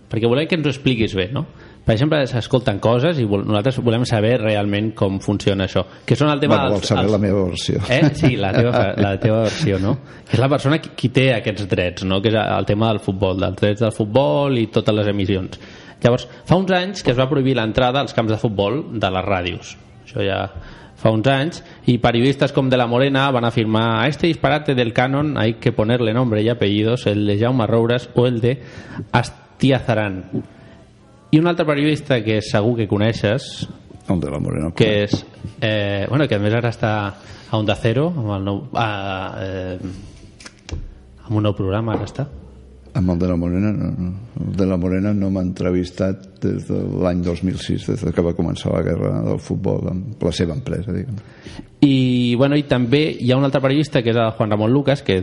Perquè 0.09 0.27
volem 0.27 0.47
que 0.49 0.57
ens 0.57 0.65
ho 0.65 0.71
expliquis 0.73 1.13
bé, 1.13 1.27
no? 1.31 1.45
Per 1.81 1.95
exemple, 1.95 2.19
s'escolten 2.29 2.77
coses 2.81 3.17
i 3.17 3.23
vol, 3.25 3.41
nosaltres 3.47 3.79
volem 3.81 4.03
saber 4.05 4.35
realment 4.43 4.91
com 4.97 5.17
funciona 5.23 5.65
això. 5.65 5.81
Que 6.05 6.17
són 6.17 6.29
el 6.29 6.41
tema 6.43 6.59
bueno, 6.59 6.75
vols 6.75 6.91
saber 6.91 7.09
la 7.09 7.19
meva 7.21 7.45
versió 7.47 7.81
Eh? 7.89 8.01
Sí, 8.19 8.35
la 8.37 8.51
teva, 8.53 8.83
la 9.01 9.15
teva 9.19 9.39
versió, 9.47 9.79
no? 9.81 9.95
Que 10.27 10.37
és 10.37 10.43
la 10.43 10.49
persona 10.51 10.77
qui, 10.81 10.93
qui 10.97 11.09
té 11.09 11.31
aquests 11.33 11.65
drets, 11.71 12.05
no? 12.05 12.21
Que 12.21 12.29
és 12.29 12.37
el 12.37 12.69
tema 12.69 12.91
del 12.91 13.01
futbol, 13.01 13.39
dels 13.41 13.57
drets 13.57 13.81
del 13.81 13.95
futbol 13.95 14.59
i 14.61 14.67
totes 14.73 14.95
les 14.99 15.09
emissions. 15.09 15.57
Llavors, 16.03 16.27
fa 16.45 16.57
uns 16.61 16.69
anys 16.77 17.01
que 17.05 17.15
es 17.15 17.17
va 17.17 17.29
prohibir 17.29 17.57
l'entrada 17.57 18.01
als 18.01 18.13
camps 18.13 18.33
de 18.33 18.37
futbol 18.41 18.83
de 18.93 19.11
les 19.17 19.25
ràdios. 19.25 19.73
Això 20.05 20.21
ja 20.25 20.45
fa 21.01 21.09
uns 21.09 21.25
anys, 21.33 21.63
i 21.89 21.97
periodistas 21.97 22.53
com 22.53 22.69
de 22.69 22.77
la 22.77 22.85
Morena 22.85 23.25
van 23.33 23.45
afirmar 23.47 24.03
a 24.03 24.07
este 24.07 24.27
disparate 24.27 24.75
del 24.77 24.93
canon 24.93 25.33
hay 25.37 25.55
que 25.55 25.71
ponerle 25.71 26.13
nombre 26.13 26.43
y 26.43 26.49
apellidos, 26.49 27.07
el 27.07 27.25
de 27.25 27.39
Jaume 27.39 27.65
Roures 27.65 28.09
o 28.13 28.27
el 28.27 28.39
de 28.39 28.61
Astiazarán. 29.11 30.25
I 31.31 31.39
un 31.39 31.47
altre 31.47 31.65
periodista 31.65 32.19
que 32.23 32.41
segur 32.43 32.75
que 32.75 32.89
coneixes, 32.91 33.67
el 34.09 34.19
de 34.19 34.31
la 34.31 34.39
Morena 34.39 34.71
que 34.75 35.03
és 35.05 35.13
eh, 35.61 36.05
bueno, 36.09 36.27
que 36.27 36.35
a 36.35 36.41
més 36.43 36.53
ara 36.57 36.71
està 36.73 36.91
a 37.07 37.57
Onda 37.57 37.75
Cero 37.79 38.09
amb, 38.11 38.31
el 38.35 38.45
nou, 38.47 38.61
a, 38.75 38.87
eh, 39.39 40.75
amb 41.27 41.37
un 41.39 41.47
nou 41.47 41.55
programa 41.57 41.95
ara 41.95 42.07
està 42.09 42.27
Amb 42.91 43.13
el 43.13 43.19
de 43.21 43.27
la 43.29 43.37
Morena 43.39 43.69
no, 43.71 43.87
no. 43.95 44.09
El 44.41 44.55
de 44.59 44.65
la 44.67 44.75
Morena 44.75 45.13
no 45.15 45.29
m'ha 45.31 45.45
entrevistat 45.45 46.25
des 46.43 46.65
de 46.67 46.79
l'any 46.99 47.21
2006, 47.23 47.85
des 47.87 48.01
de 48.03 48.11
que 48.11 48.25
va 48.25 48.33
començar 48.35 48.73
la 48.73 48.81
guerra 48.83 49.13
del 49.23 49.39
futbol 49.39 49.87
amb 49.93 50.25
la 50.27 50.33
seva 50.35 50.57
empresa, 50.57 50.91
diguem. 50.91 51.21
i, 51.87 52.35
bueno, 52.35 52.59
i 52.59 52.65
també 52.67 53.05
hi 53.15 53.31
ha 53.31 53.39
un 53.39 53.47
altre 53.47 53.61
periodista 53.63 54.03
que 54.03 54.11
és 54.11 54.19
el 54.19 54.33
Juan 54.35 54.51
Ramon 54.51 54.73
Lucas 54.73 55.05
que 55.07 55.21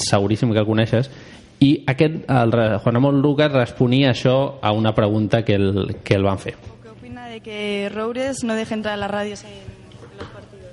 seguríssim 0.00 0.54
que 0.54 0.64
el 0.64 0.70
coneixes 0.70 1.12
i 1.60 1.84
aquest, 1.86 2.24
el 2.24 2.52
Juan 2.80 2.94
Ramon 2.94 3.20
Lucas 3.20 3.52
responia 3.52 4.14
això 4.14 4.58
a 4.62 4.72
una 4.72 4.94
pregunta 4.96 5.44
que 5.44 5.54
el, 5.54 5.96
que 6.02 6.16
el 6.16 6.24
van 6.24 6.40
fer 6.40 6.54
¿Qué 6.56 6.88
opina 6.88 7.28
de 7.28 7.40
que 7.40 7.90
Roures 7.92 8.42
no 8.44 8.54
deje 8.54 8.74
entrar 8.74 8.94
a 8.94 8.96
las 8.96 9.10
radios 9.10 9.44
en 9.44 9.50
los 10.18 10.28
partidos? 10.28 10.72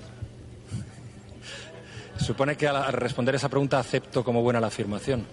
Supone 2.25 2.55
que 2.55 2.67
al 2.67 2.93
responder 2.93 3.35
esa 3.35 3.49
pregunta 3.49 3.79
acepto 3.79 4.23
como 4.23 4.41
buena 4.41 4.61
la 4.61 4.67
afirmación. 4.67 5.25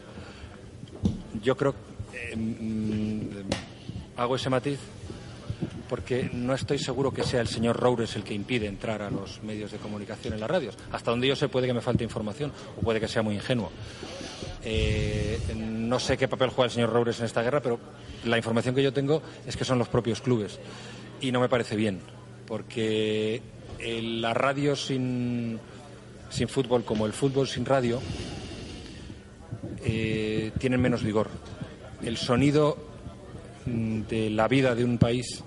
Yo 1.40 1.56
creo 1.56 1.74
que 2.10 2.36
mm, 2.36 3.30
hago 4.16 4.36
ese 4.36 4.50
matiz 4.50 4.80
porque 5.88 6.30
no 6.32 6.54
estoy 6.54 6.78
seguro 6.78 7.12
que 7.12 7.22
sea 7.22 7.40
el 7.40 7.48
señor 7.48 7.76
Roures 7.76 8.16
el 8.16 8.24
que 8.24 8.34
impide 8.34 8.66
entrar 8.66 9.02
a 9.02 9.10
los 9.10 9.42
medios 9.42 9.70
de 9.70 9.78
comunicación 9.78 10.34
en 10.34 10.40
las 10.40 10.50
radios. 10.50 10.76
Hasta 10.90 11.10
donde 11.10 11.28
yo 11.28 11.36
sé 11.36 11.48
puede 11.48 11.66
que 11.66 11.74
me 11.74 11.80
falte 11.80 12.02
información 12.02 12.52
o 12.76 12.80
puede 12.80 12.98
que 12.98 13.06
sea 13.06 13.22
muy 13.22 13.36
ingenuo. 13.36 13.70
Eh, 14.64 15.38
no 15.56 15.98
sé 16.00 16.16
qué 16.16 16.28
papel 16.28 16.50
juega 16.50 16.66
el 16.66 16.72
señor 16.72 16.92
Roures 16.92 17.18
en 17.18 17.26
esta 17.26 17.42
guerra, 17.42 17.60
pero 17.60 17.78
la 18.24 18.36
información 18.36 18.74
que 18.74 18.82
yo 18.82 18.92
tengo 18.92 19.22
es 19.46 19.56
que 19.56 19.64
son 19.64 19.78
los 19.78 19.88
propios 19.88 20.20
clubes. 20.20 20.58
Y 21.20 21.32
no 21.32 21.40
me 21.40 21.48
parece 21.48 21.76
bien, 21.76 22.00
porque 22.46 23.42
eh, 23.78 24.02
la 24.02 24.34
radio 24.34 24.74
sin, 24.74 25.58
sin 26.30 26.48
fútbol, 26.48 26.84
como 26.84 27.06
el 27.06 27.12
fútbol 27.12 27.46
sin 27.46 27.64
radio, 27.64 28.00
eh, 29.84 30.52
tienen 30.58 30.80
menos 30.80 31.02
vigor. 31.02 31.28
El 32.02 32.16
sonido 32.16 32.76
mm, 33.66 34.02
de 34.02 34.30
la 34.30 34.48
vida 34.48 34.74
de 34.74 34.84
un 34.84 34.98
país, 34.98 35.44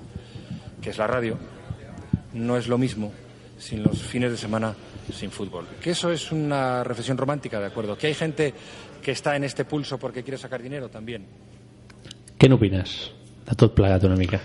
que 0.82 0.92
es 0.92 0.98
la 0.98 1.08
radio, 1.08 1.38
no 2.34 2.58
es 2.58 2.68
lo 2.68 2.78
mismo 2.78 3.12
sin 3.58 3.82
los 3.82 4.02
fines 4.02 4.32
de 4.32 4.38
semana 4.38 4.76
sin 5.12 5.32
fútbol. 5.32 5.66
Que 5.82 5.92
eso 5.92 6.12
es 6.12 6.32
una 6.32 6.84
reflexión 6.84 7.18
romántica, 7.18 7.60
de 7.60 7.68
acuerdo. 7.68 7.98
Que 7.98 8.08
hay 8.08 8.14
gente 8.14 8.54
que 9.08 9.14
está 9.16 9.38
en 9.40 9.46
este 9.48 9.64
pulso 9.64 9.96
porque 9.98 10.20
quiere 10.24 10.38
sacar 10.38 10.60
dinero 10.62 10.90
también. 10.92 11.24
què 12.38 12.50
n'opines 12.52 12.92
de 13.48 13.56
tot 13.56 13.72
plegat 13.74 14.04
una 14.04 14.18
mica 14.20 14.42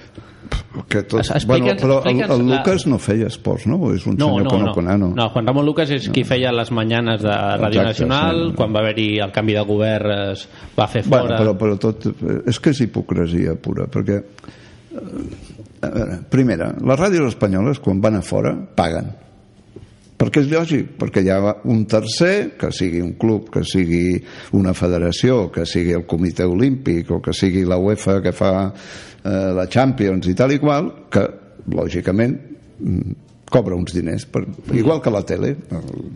Que 0.89 1.03
tot... 1.03 1.21
Es- 1.21 1.31
explica'ns- 1.35 1.47
bueno, 1.47 1.81
però 1.81 1.97
el, 1.99 2.13
explica'ns 2.15 2.31
el 2.39 2.47
la- 2.49 2.57
Lucas 2.57 2.87
no 2.87 2.99
feia 3.03 3.27
esports, 3.27 3.67
no? 3.67 3.77
És 3.93 4.07
un 4.07 4.15
no, 4.17 4.29
senyor 4.31 4.45
no, 4.47 4.51
que 4.51 4.59
no, 4.59 4.67
no. 4.67 4.73
coneix, 4.77 4.99
no? 5.03 5.09
no, 5.19 5.27
Juan 5.35 5.47
Ramon 5.51 5.67
Lucas 5.67 5.91
és 5.91 6.07
qui 6.15 6.23
feia 6.25 6.53
les 6.55 6.71
mañanes 6.73 7.21
de 7.23 7.29
Ràdio 7.35 7.83
Exacte, 7.83 7.89
Nacional 8.07 8.41
sí. 8.51 8.55
quan 8.57 8.73
va 8.75 8.81
haver-hi 8.81 9.09
el 9.21 9.33
canvi 9.35 9.55
de 9.59 9.65
govern 9.69 10.15
es 10.33 10.47
va 10.79 10.87
fer 10.89 11.03
Bueno, 11.07 11.27
fora 11.27 11.39
però, 11.43 11.55
però 11.59 11.77
tot... 11.83 12.07
És 12.49 12.59
que 12.63 12.71
és 12.73 12.81
hipocresia 12.87 13.57
pura, 13.61 13.89
perquè... 13.91 14.21
eh, 14.23 15.51
A 15.83 15.91
veure, 15.91 16.19
primera, 16.31 16.71
les 16.79 16.99
ràdios 17.01 17.27
espanyoles, 17.35 17.81
quan 17.83 18.01
van 18.01 18.15
a 18.21 18.23
fora, 18.23 18.53
paguen. 18.77 19.09
Perquè 20.23 20.45
és 20.45 20.51
lògic, 20.53 20.93
perquè 21.01 21.25
hi 21.25 21.33
ha 21.35 21.57
un 21.67 21.81
tercer, 21.91 22.53
que 22.55 22.69
sigui 22.71 23.01
un 23.03 23.17
club, 23.19 23.49
que 23.51 23.65
sigui 23.67 24.21
una 24.55 24.71
federació, 24.71 25.49
que 25.51 25.65
sigui 25.67 25.97
el 25.97 26.05
comitè 26.07 26.47
olímpic 26.47 27.11
o 27.11 27.19
que 27.25 27.35
sigui 27.35 27.65
la 27.67 27.81
UEFA 27.83 28.21
que 28.23 28.31
fa 28.37 28.53
eh, 28.71 29.51
la 29.57 29.67
Champions 29.67 30.31
i 30.31 30.37
tal 30.39 30.55
i 30.55 30.61
qual, 30.63 30.93
que 31.11 31.25
lògicament 31.75 32.39
mm, 32.79 33.19
cobra 33.51 33.75
uns 33.75 33.97
diners, 33.99 34.29
per, 34.31 34.45
igual 34.79 35.03
que 35.03 35.11
la 35.11 35.25
tele, 35.27 35.57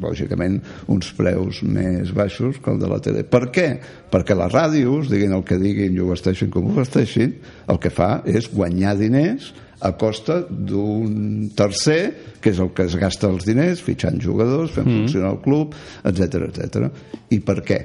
lògicament 0.01 0.61
uns 0.95 1.11
preus 1.19 1.65
més 1.67 2.15
baixos 2.15 2.63
que 2.63 2.73
el 2.73 2.79
de 2.81 2.95
la 2.95 3.03
tele. 3.03 3.27
Per 3.27 3.43
què? 3.51 3.69
Perquè 4.15 4.39
les 4.39 4.55
ràdios, 4.55 5.11
diguin 5.11 5.35
el 5.35 5.43
que 5.47 5.59
diguin 5.59 5.99
i 5.99 6.01
ho 6.01 6.13
vesteixin 6.15 6.55
com 6.55 6.71
ho 6.71 6.79
vesteixin, 6.79 7.35
el 7.67 7.83
que 7.83 7.91
fa 7.91 8.21
és 8.31 8.47
guanyar 8.55 8.95
diners 9.03 9.51
a 9.81 9.93
costa 9.99 10.41
d'un 10.49 11.51
tercer, 11.57 12.01
que 12.41 12.53
és 12.55 12.61
el 12.63 12.73
que 12.77 12.87
es 12.89 12.97
gasta 13.01 13.29
els 13.29 13.45
diners, 13.49 13.83
fitxant 13.85 14.21
jugadors, 14.23 14.73
fent 14.73 14.89
mm. 14.89 15.03
funcionar 15.03 15.35
el 15.35 15.43
club, 15.45 15.77
etc 16.09 16.49
etc. 16.49 16.89
I 17.35 17.41
per 17.45 17.61
què? 17.67 17.81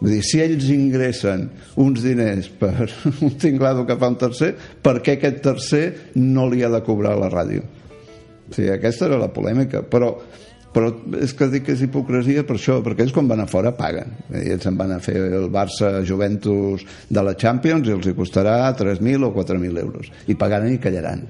Vull 0.00 0.16
dir, 0.16 0.22
si 0.26 0.40
ells 0.42 0.66
ingressen 0.72 1.46
uns 1.80 2.02
diners 2.04 2.48
per 2.60 2.88
un 3.24 3.36
tinglado 3.40 3.86
que 3.88 3.98
fa 4.00 4.10
un 4.12 4.18
tercer, 4.20 4.54
per 4.54 4.98
què 5.04 5.18
aquest 5.18 5.42
tercer 5.44 5.84
no 6.20 6.48
li 6.50 6.64
ha 6.64 6.72
de 6.72 6.82
cobrar 6.86 7.14
la 7.20 7.30
ràdio? 7.32 7.64
O 8.44 8.52
sigui, 8.52 8.70
aquesta 8.74 9.08
era 9.08 9.20
la 9.20 9.30
polèmica, 9.32 9.84
però, 9.88 10.10
però 10.74 10.90
és 11.22 11.32
que 11.38 11.46
dic 11.52 11.68
que 11.68 11.76
és 11.76 11.84
hipocresia 11.86 12.42
per 12.46 12.56
això, 12.58 12.80
perquè 12.82 13.04
ells 13.06 13.14
quan 13.14 13.30
van 13.30 13.44
a 13.44 13.48
fora 13.50 13.72
paguen. 13.78 14.10
I 14.34 14.50
ells 14.56 14.66
se'n 14.66 14.78
van 14.78 14.96
a 14.96 15.00
fer 15.02 15.16
el 15.22 15.46
Barça-Juventus 15.54 16.82
de 17.08 17.22
la 17.22 17.36
Champions 17.38 17.88
i 17.88 17.94
els 17.94 18.10
hi 18.10 18.14
costarà 18.18 18.56
3.000 18.74 19.28
o 19.28 19.30
4.000 19.36 19.82
euros. 19.84 20.10
I 20.26 20.34
pagaran 20.40 20.74
i 20.74 20.80
callaran. 20.82 21.22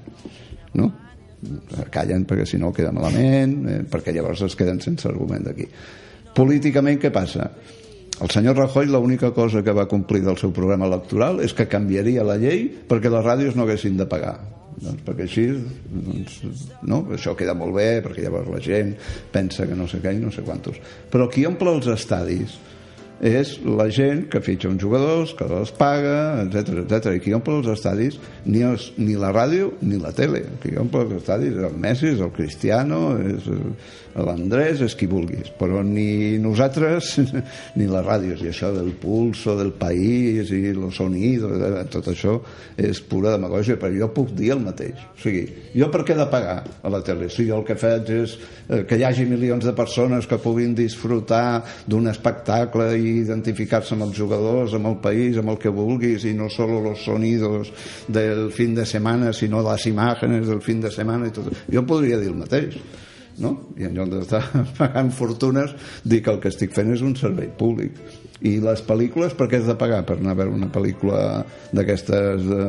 No? 0.81 0.89
Callen 1.93 2.25
perquè 2.25 2.47
si 2.49 2.57
no 2.57 2.73
queda 2.73 2.93
malament, 2.95 3.55
eh, 3.69 3.79
perquè 3.91 4.15
llavors 4.15 4.41
es 4.47 4.57
queden 4.57 4.81
sense 4.81 5.05
argument 5.11 5.45
d'aquí. 5.45 5.69
Políticament 6.35 6.97
què 6.99 7.13
passa? 7.13 7.51
El 8.23 8.31
senyor 8.31 8.55
Rajoy 8.55 8.87
l'única 8.87 9.33
cosa 9.35 9.63
que 9.63 9.73
va 9.75 9.89
complir 9.91 10.21
del 10.23 10.37
seu 10.39 10.53
programa 10.55 10.87
electoral 10.87 11.41
és 11.43 11.53
que 11.55 11.67
canviaria 11.67 12.23
la 12.23 12.37
llei 12.39 12.69
perquè 12.87 13.11
les 13.11 13.25
ràdios 13.25 13.57
no 13.57 13.65
haguessin 13.65 13.97
de 13.99 14.07
pagar 14.07 14.37
doncs 14.75 15.03
perquè 15.07 15.25
així 15.27 15.45
doncs, 15.51 16.39
no? 16.83 17.01
això 17.15 17.35
queda 17.35 17.55
molt 17.55 17.75
bé 17.75 18.01
perquè 18.03 18.23
llavors 18.23 18.51
la 18.51 18.61
gent 18.63 18.93
pensa 19.31 19.67
que 19.67 19.75
no 19.75 19.87
sé 19.87 20.01
què 20.03 20.15
i 20.15 20.23
no 20.23 20.31
sé 20.31 20.43
quantos 20.47 20.79
però 21.11 21.27
qui 21.31 21.45
omple 21.47 21.75
els 21.75 21.91
estadis 21.91 22.55
és 23.23 23.53
la 23.63 23.87
gent 23.93 24.25
que 24.31 24.41
fitxa 24.43 24.67
uns 24.67 24.81
jugadors, 24.81 25.31
que 25.37 25.45
els 25.47 25.71
paga, 25.71 26.43
etc 26.43 26.81
etc. 26.83 27.13
I 27.15 27.21
qui 27.23 27.33
omple 27.33 27.61
els 27.61 27.69
estadis 27.71 28.17
ni, 28.45 28.61
els, 28.67 28.89
ni 28.97 29.15
la 29.15 29.31
ràdio 29.31 29.71
ni 29.81 29.99
la 30.01 30.11
tele. 30.11 30.43
Qui 30.61 30.75
omple 30.77 31.05
els 31.05 31.21
estadis 31.21 31.55
és 31.55 31.63
el 31.63 31.77
Messi, 31.79 32.11
és 32.11 32.19
el 32.19 32.33
Cristiano, 32.35 33.15
és 33.23 33.47
l'Andrés, 34.15 34.81
és 34.85 34.95
qui 34.95 35.07
vulguis. 35.11 35.49
Però 35.59 35.81
ni 35.83 36.37
nosaltres 36.41 37.15
ni 37.77 37.87
les 37.89 38.05
ràdios. 38.05 38.43
I 38.43 38.51
això 38.51 38.71
del 38.75 38.93
pulso 38.99 39.57
del 39.59 39.73
país 39.75 40.51
i 40.55 40.61
el 40.71 40.83
sonido, 40.95 41.51
tot 41.91 42.11
això 42.11 42.37
és 42.79 43.01
pura 43.03 43.33
demagògia, 43.35 43.77
però 43.81 43.91
jo 43.95 44.09
puc 44.15 44.31
dir 44.37 44.53
el 44.55 44.63
mateix. 44.63 45.01
O 45.15 45.21
sigui, 45.25 45.45
jo 45.75 45.89
per 45.91 46.03
què 46.05 46.15
he 46.15 46.19
de 46.19 46.27
pagar 46.31 46.57
a 46.63 46.91
la 46.93 47.01
tele? 47.05 47.29
Si 47.33 47.47
jo 47.49 47.59
el 47.59 47.67
que 47.67 47.77
faig 47.79 48.11
és 48.15 48.37
eh, 48.69 48.83
que 48.87 48.99
hi 48.99 49.05
hagi 49.07 49.27
milions 49.29 49.65
de 49.67 49.75
persones 49.75 50.29
que 50.29 50.39
puguin 50.41 50.75
disfrutar 50.77 51.63
d'un 51.89 52.07
espectacle 52.11 52.91
i 52.95 53.17
identificar-se 53.25 53.95
amb 53.97 54.07
els 54.07 54.17
jugadors, 54.17 54.75
amb 54.77 54.93
el 54.93 54.99
país, 55.03 55.39
amb 55.41 55.55
el 55.55 55.59
que 55.61 55.73
vulguis, 55.73 56.27
i 56.27 56.35
no 56.37 56.49
solo 56.49 56.79
los 56.81 57.03
sonidos 57.03 57.73
del 58.07 58.47
fin 58.55 58.75
de 58.75 58.85
semana, 58.85 59.33
sinó 59.33 59.63
les 59.65 59.87
imágenes 59.91 60.47
del 60.47 60.61
fin 60.61 60.79
de 60.81 60.91
semana 60.91 61.27
i 61.27 61.35
tot. 61.35 61.51
Jo 61.71 61.83
podria 61.87 62.21
dir 62.21 62.31
el 62.31 62.39
mateix. 62.39 62.79
No? 63.43 63.55
i 63.77 63.83
en 63.87 63.95
lloc 63.97 64.09
d'estar 64.13 64.43
pagant 64.79 65.11
fortunes 65.15 65.73
dic 66.03 66.23
que 66.25 66.31
el 66.35 66.39
que 66.43 66.51
estic 66.53 66.73
fent 66.75 66.93
és 66.95 67.01
un 67.05 67.15
servei 67.19 67.49
públic 67.59 67.97
i 68.45 68.57
les 68.63 68.81
pel·lícules 68.85 69.33
per 69.37 69.47
què 69.51 69.61
has 69.61 69.67
de 69.69 69.75
pagar 69.79 70.03
per 70.07 70.17
anar 70.19 70.35
a 70.35 70.39
veure 70.41 70.53
una 70.55 70.67
pel·lícula 70.71 71.21
d'aquestes 71.75 72.43
de... 72.49 72.65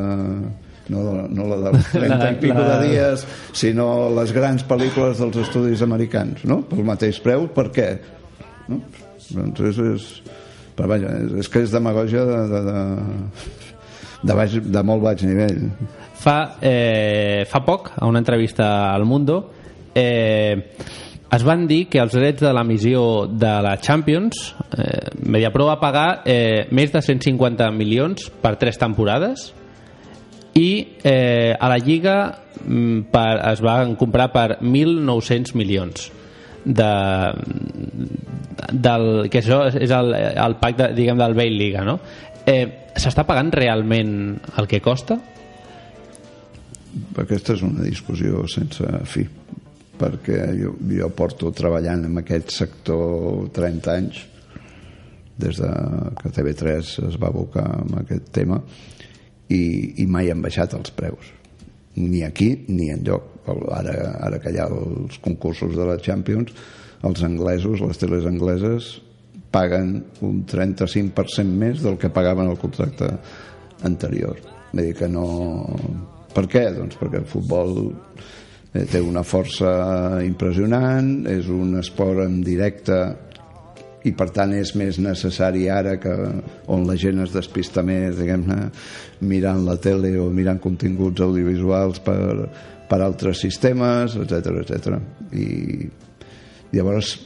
no, 0.94 1.02
no 1.28 1.46
la 1.50 1.58
dels 1.70 1.90
30 1.96 2.18
La- 2.18 2.30
i 2.32 2.38
pico 2.42 2.60
la- 2.62 2.78
de 2.80 2.88
dies 2.92 3.26
sinó 3.56 3.88
les 4.14 4.32
grans 4.36 4.64
pel·lícules 4.66 5.18
dels 5.22 5.40
estudis 5.42 5.82
americans 5.86 6.44
no? 6.46 6.62
pel 6.70 6.84
mateix 6.86 7.18
preu, 7.24 7.48
per 7.52 7.68
què? 7.74 7.88
no? 8.70 8.80
doncs 9.34 9.60
és, 9.72 9.78
és 9.92 10.08
però 10.76 10.90
vaja, 10.92 11.08
és, 11.24 11.32
és 11.42 11.48
que 11.50 11.62
és 11.64 11.70
demagogia 11.72 12.22
de, 12.28 12.40
de, 12.52 12.60
de, 12.66 12.80
de, 14.28 14.34
baix, 14.36 14.58
de 14.60 14.82
molt 14.86 15.02
baix 15.06 15.22
nivell 15.26 15.62
Fa, 16.26 16.56
eh, 16.64 17.44
fa 17.46 17.60
poc, 17.62 17.92
a 18.00 18.06
una 18.08 18.18
entrevista 18.18 18.66
al 18.92 19.04
Mundo, 19.06 19.36
eh, 19.96 20.76
es 21.32 21.42
van 21.42 21.66
dir 21.66 21.86
que 21.90 21.98
els 21.98 22.14
drets 22.14 22.44
de 22.44 22.52
l'emissió 22.54 23.26
de 23.26 23.52
la 23.64 23.76
Champions, 23.82 24.54
eh, 24.76 25.10
Mediapro 25.26 25.66
va 25.66 25.80
pagar 25.80 26.22
eh, 26.24 26.66
més 26.70 26.92
de 26.92 27.02
150 27.02 27.70
milions 27.74 28.28
per 28.42 28.54
tres 28.60 28.78
temporades 28.78 29.50
i 30.56 30.68
eh, 31.02 31.52
a 31.58 31.70
la 31.72 31.78
Lliga 31.82 32.16
mm, 32.62 33.08
per, 33.12 33.30
es 33.52 33.62
van 33.64 33.96
comprar 33.98 34.30
per 34.32 34.60
1.900 34.60 35.56
milions 35.58 36.10
de, 36.66 36.92
del, 38.72 39.06
que 39.30 39.42
això 39.42 39.64
és 39.68 39.92
el, 39.94 40.14
el 40.16 40.56
pacte 40.62 40.90
diguem, 40.96 41.18
del 41.20 41.36
Bay 41.38 41.52
Liga 41.52 41.84
no? 41.86 41.98
eh, 42.46 42.92
s'està 42.96 43.26
pagant 43.28 43.52
realment 43.54 44.14
el 44.56 44.70
que 44.70 44.80
costa? 44.82 45.18
aquesta 47.20 47.52
és 47.56 47.66
una 47.66 47.84
discussió 47.84 48.46
sense 48.48 49.02
fi 49.10 49.26
perquè 50.00 50.40
jo, 50.58 50.74
jo 50.90 51.10
porto 51.16 51.52
treballant 51.56 52.06
en 52.08 52.20
aquest 52.22 52.54
sector 52.54 53.48
30 53.56 53.94
anys. 53.94 54.24
Des 55.36 55.58
de 55.60 55.70
que 56.22 56.32
TV3 56.32 56.92
es 57.10 57.16
va 57.20 57.28
abocar 57.28 57.66
en 57.82 57.98
aquest 58.00 58.30
tema 58.32 58.56
i, 59.52 59.62
i 60.00 60.06
mai 60.08 60.30
han 60.32 60.40
baixat 60.44 60.72
els 60.78 60.94
preus. 60.96 61.28
Ni 61.96 62.22
aquí 62.24 62.52
ni 62.68 62.88
en 62.92 63.04
lloc 63.04 63.50
ara, 63.72 63.96
ara 64.26 64.40
que 64.40 64.52
hi 64.52 64.60
ha 64.60 64.68
els 64.72 65.20
concursos 65.24 65.76
de 65.76 65.84
la 65.86 65.98
Champions 66.02 66.54
els 67.04 67.22
anglesos, 67.22 67.82
les 67.84 68.00
teles 68.00 68.24
angleses 68.26 68.96
paguen 69.52 70.00
un 70.24 70.42
35% 70.48 71.44
més 71.44 71.84
del 71.84 71.98
que 72.00 72.10
pagaven 72.12 72.48
el 72.50 72.58
contracte 72.60 73.10
anterior. 73.86 74.40
Vull 74.72 74.88
dir 74.88 74.96
que 74.98 75.08
no 75.08 75.26
per 76.36 76.44
què? 76.52 76.66
Doncs 76.74 76.98
perquè 77.00 77.22
el 77.22 77.28
futbol 77.30 77.78
eh, 78.76 78.84
té 78.90 79.00
una 79.00 79.24
força 79.24 80.20
impressionant, 80.24 81.24
és 81.32 81.48
un 81.52 81.78
esport 81.80 82.26
en 82.26 82.42
directe 82.44 83.00
i 84.06 84.12
per 84.14 84.28
tant 84.34 84.52
és 84.54 84.72
més 84.78 85.00
necessari 85.02 85.66
ara 85.72 85.96
que 86.02 86.14
on 86.72 86.86
la 86.86 86.96
gent 87.00 87.22
es 87.24 87.34
despista 87.34 87.82
més 87.86 88.16
diguem-ne 88.18 88.68
mirant 89.26 89.64
la 89.66 89.76
tele 89.82 90.12
o 90.22 90.28
mirant 90.30 90.60
continguts 90.62 91.24
audiovisuals 91.24 92.02
per, 92.06 92.18
per 92.86 93.00
altres 93.02 93.42
sistemes 93.42 94.14
etc 94.20 94.52
etc. 94.62 95.00
i 95.34 95.48
llavors 96.76 97.16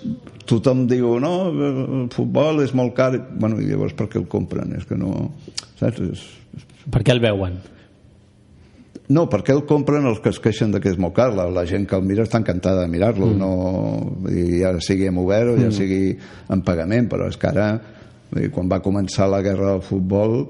tothom 0.48 0.86
diu 0.88 1.18
no, 1.22 1.34
el 1.50 2.08
futbol 2.14 2.62
és 2.64 2.72
molt 2.76 2.96
car 2.96 3.12
bueno, 3.18 3.60
i 3.60 3.68
llavors 3.68 3.96
per 3.98 4.08
què 4.08 4.20
el 4.20 4.28
compren? 4.30 4.72
és 4.78 4.88
que 4.88 4.96
no 5.00 5.34
saps? 5.80 6.00
És, 6.00 6.24
Per 6.90 7.04
què 7.04 7.12
el 7.12 7.20
veuen? 7.22 7.60
No, 9.10 9.24
perquè 9.30 9.54
el 9.56 9.64
compren 9.66 10.06
els 10.06 10.20
que 10.22 10.30
es 10.30 10.38
queixen 10.42 10.70
de 10.70 10.80
que 10.82 10.92
és 10.92 10.98
molt 11.02 11.16
car. 11.16 11.32
La, 11.34 11.48
la 11.50 11.64
gent 11.66 11.86
que 11.90 11.98
el 11.98 12.06
mira 12.06 12.22
està 12.26 12.38
encantada 12.38 12.84
de 12.84 12.92
mirar-lo, 12.92 13.32
mm. 13.32 13.38
no, 13.40 14.26
dir, 14.28 14.44
ja 14.60 14.70
sigui 14.86 15.08
en 15.10 15.18
obert 15.18 15.50
o 15.50 15.56
ja 15.58 15.70
sigui 15.74 16.14
en 16.54 16.62
pagament, 16.66 17.08
però 17.10 17.26
és 17.30 17.38
que 17.40 17.48
ara, 17.50 17.70
dir, 18.30 18.50
quan 18.54 18.70
va 18.70 18.78
començar 18.84 19.26
la 19.30 19.42
guerra 19.42 19.72
del 19.74 19.82
futbol, 19.86 20.44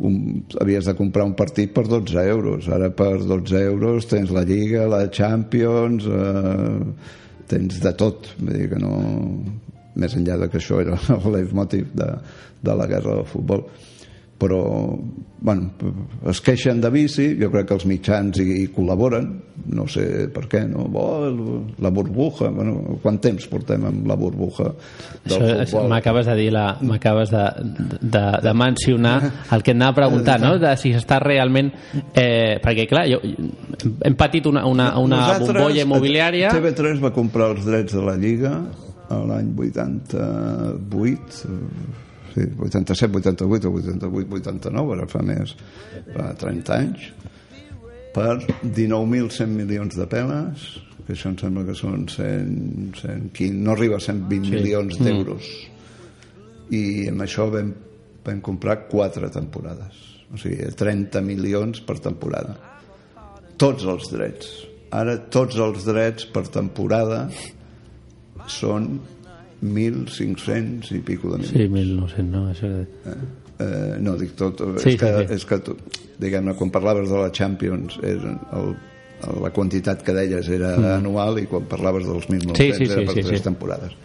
un, 0.00 0.16
havies 0.58 0.88
de 0.88 0.96
comprar 0.98 1.26
un 1.28 1.36
partit 1.38 1.70
per 1.76 1.84
12 1.86 2.24
euros. 2.32 2.66
Ara 2.72 2.90
per 2.96 3.20
12 3.20 3.62
euros 3.68 4.08
tens 4.10 4.32
la 4.34 4.42
Lliga, 4.48 4.88
la 4.90 5.04
Champions, 5.12 6.08
eh, 6.08 7.14
tens 7.52 7.78
de 7.84 7.94
tot. 7.94 8.32
Vull 8.40 8.56
dir 8.56 8.70
que 8.74 8.82
no... 8.82 8.94
Més 10.00 10.12
enllà 10.14 10.36
de 10.38 10.46
que 10.48 10.60
això 10.60 10.78
era 10.80 10.94
el 11.16 11.32
leitmotiv 11.34 11.90
de, 11.98 12.06
de 12.62 12.74
la 12.78 12.86
guerra 12.88 13.16
del 13.18 13.26
futbol 13.28 13.64
però 14.40 14.60
bueno, 15.40 15.70
es 16.28 16.40
queixen 16.44 16.80
de 16.80 16.90
bici 16.92 17.30
jo 17.40 17.50
crec 17.52 17.68
que 17.68 17.76
els 17.76 17.86
mitjans 17.88 18.40
hi, 18.40 18.46
hi 18.62 18.66
col·laboren 18.72 19.28
no 19.76 19.86
sé 19.88 20.28
per 20.32 20.46
què 20.50 20.62
no? 20.68 20.86
oh, 20.96 21.28
la 21.80 21.92
burbuja 21.92 22.50
bueno, 22.54 22.98
quant 23.02 23.20
temps 23.20 23.46
portem 23.52 23.84
amb 23.88 24.08
la 24.08 24.16
burbuja 24.20 24.70
del 25.24 25.36
Això, 25.36 25.66
futbol 25.70 25.90
M'acabes 25.92 26.28
de 26.30 26.36
dir 26.38 26.50
la, 26.54 26.64
m'acabes 26.80 27.32
de, 27.32 27.44
de, 28.00 28.24
de 28.44 28.54
mencionar 28.56 29.16
el 29.52 29.64
que 29.66 29.74
anava 29.76 29.90
a 29.90 29.98
preguntar, 30.00 30.38
no? 30.40 30.54
De 30.60 30.70
si 30.80 30.92
està 30.96 31.18
realment... 31.22 31.70
Eh, 32.14 32.58
perquè, 32.62 32.86
clar, 32.88 33.04
jo, 33.10 33.18
hem 34.06 34.16
patit 34.18 34.46
una, 34.48 34.64
una, 34.68 34.92
una 35.00 35.24
Nosaltres, 35.24 35.56
bombolla 35.56 35.84
immobiliària... 35.84 36.52
TV3 36.54 37.02
va 37.02 37.12
comprar 37.16 37.50
els 37.54 37.66
drets 37.66 37.96
de 37.96 38.04
la 38.06 38.16
Lliga 38.20 38.54
l'any 39.10 39.50
88 39.58 40.20
eh, 40.20 42.09
sí, 42.40 42.48
87, 42.66 43.20
88 43.20 43.68
o 43.70 43.74
88, 43.78 44.36
89 44.40 44.94
ara 44.96 45.08
fa 45.10 45.24
més 45.26 45.54
fa 46.14 46.30
30 46.40 46.76
anys 46.76 47.08
per 48.14 48.40
19.100 48.64 49.52
milions 49.54 49.98
de 49.98 50.06
peles 50.10 50.68
que 51.06 51.14
això 51.16 51.30
em 51.30 51.38
sembla 51.40 51.64
que 51.66 51.74
són 51.78 52.06
100, 52.10 52.96
115, 53.00 53.50
no 53.64 53.74
arriba 53.74 53.98
a 53.98 54.04
120 54.04 54.46
sí. 54.46 54.54
milions 54.54 54.98
d'euros. 55.00 55.48
I 56.70 56.82
amb 57.10 57.24
això 57.24 57.48
vam, 57.50 57.72
vam 58.26 58.42
comprar 58.46 58.84
quatre 58.90 59.30
temporades 59.34 60.10
o 60.30 60.38
sigui, 60.38 60.70
30 60.78 61.22
milions 61.26 61.80
per 61.82 61.98
temporada. 62.02 62.54
Tots 63.60 63.86
els 63.90 64.10
drets. 64.12 64.50
Ara 64.94 65.16
tots 65.30 65.58
els 65.60 65.86
drets 65.86 66.26
per 66.34 66.46
temporada 66.50 67.24
són 68.50 68.92
1.500 69.62 70.94
i 70.96 71.00
pico 71.04 71.32
de 71.32 71.42
milions 71.42 71.56
Sí, 71.56 71.68
1900, 71.68 72.30
no? 72.32 72.44
Això... 72.50 72.70
eh, 73.60 73.98
no, 74.00 74.16
dic 74.20 74.36
tot 74.38 74.62
Sí, 74.80 74.94
és, 74.94 75.00
que, 75.00 75.10
sí, 75.10 75.26
sí. 75.26 75.34
és 75.36 75.46
que 75.48 75.60
tu, 75.64 75.76
diguem-ne, 76.20 76.56
quan 76.58 76.72
parlaves 76.72 77.10
de 77.10 77.20
la 77.20 77.30
Champions 77.34 77.98
era 78.02 78.34
el, 78.56 78.74
la 79.42 79.52
quantitat 79.52 80.02
que 80.06 80.16
deies 80.16 80.48
era 80.48 80.74
mm. 80.78 80.90
anual 80.98 81.42
i 81.42 81.46
quan 81.50 81.68
parlaves 81.68 82.08
dels 82.08 82.28
1.900 82.28 82.56
Sí, 82.56 82.72
sí, 82.72 82.86
sí, 82.86 82.92
era 82.92 83.06
per 83.06 83.16
sí, 83.18 83.26
tres 83.28 83.42
sí. 83.42 83.48
temporades 83.50 83.96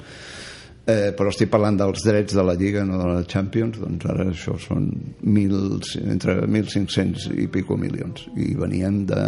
eh, 0.85 1.11
però 1.17 1.31
estic 1.31 1.49
parlant 1.53 1.79
dels 1.79 2.03
drets 2.05 2.35
de 2.37 2.43
la 2.45 2.53
Lliga 2.59 2.83
no 2.85 2.99
de 3.01 3.09
la 3.09 3.23
Champions 3.31 3.79
doncs 3.81 4.05
ara 4.11 4.27
això 4.29 4.57
són 4.61 4.91
1.000, 5.23 5.95
entre 6.03 6.37
1.500 6.45 7.31
i 7.41 7.47
pico 7.51 7.77
milions 7.79 8.27
i 8.35 8.53
venien 8.59 9.03
de 9.09 9.25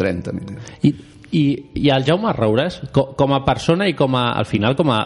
30 0.00 0.36
milions 0.40 0.72
I, 0.82 0.94
i, 1.30 1.44
i 1.84 1.90
el 1.94 2.06
Jaume 2.08 2.32
Roures, 2.34 2.80
com, 2.94 3.12
com 3.18 3.36
a 3.36 3.44
persona 3.46 3.86
i 3.86 3.94
com 3.98 4.16
a, 4.18 4.32
al 4.40 4.48
final 4.50 4.74
com 4.78 4.90
a, 4.90 5.00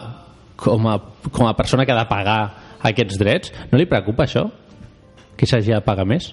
com, 0.55 0.87
a, 0.89 0.99
com 1.31 1.47
a 1.47 1.53
persona 1.57 1.85
que 1.85 1.93
ha 1.93 1.99
de 2.01 2.07
pagar 2.09 2.39
aquests 2.85 3.19
drets, 3.21 3.53
no 3.71 3.79
li 3.79 3.87
preocupa 3.89 4.25
això? 4.25 4.47
Que 5.35 5.47
s'hagi 5.49 5.73
de 5.73 5.81
pagar 5.83 6.07
més? 6.07 6.31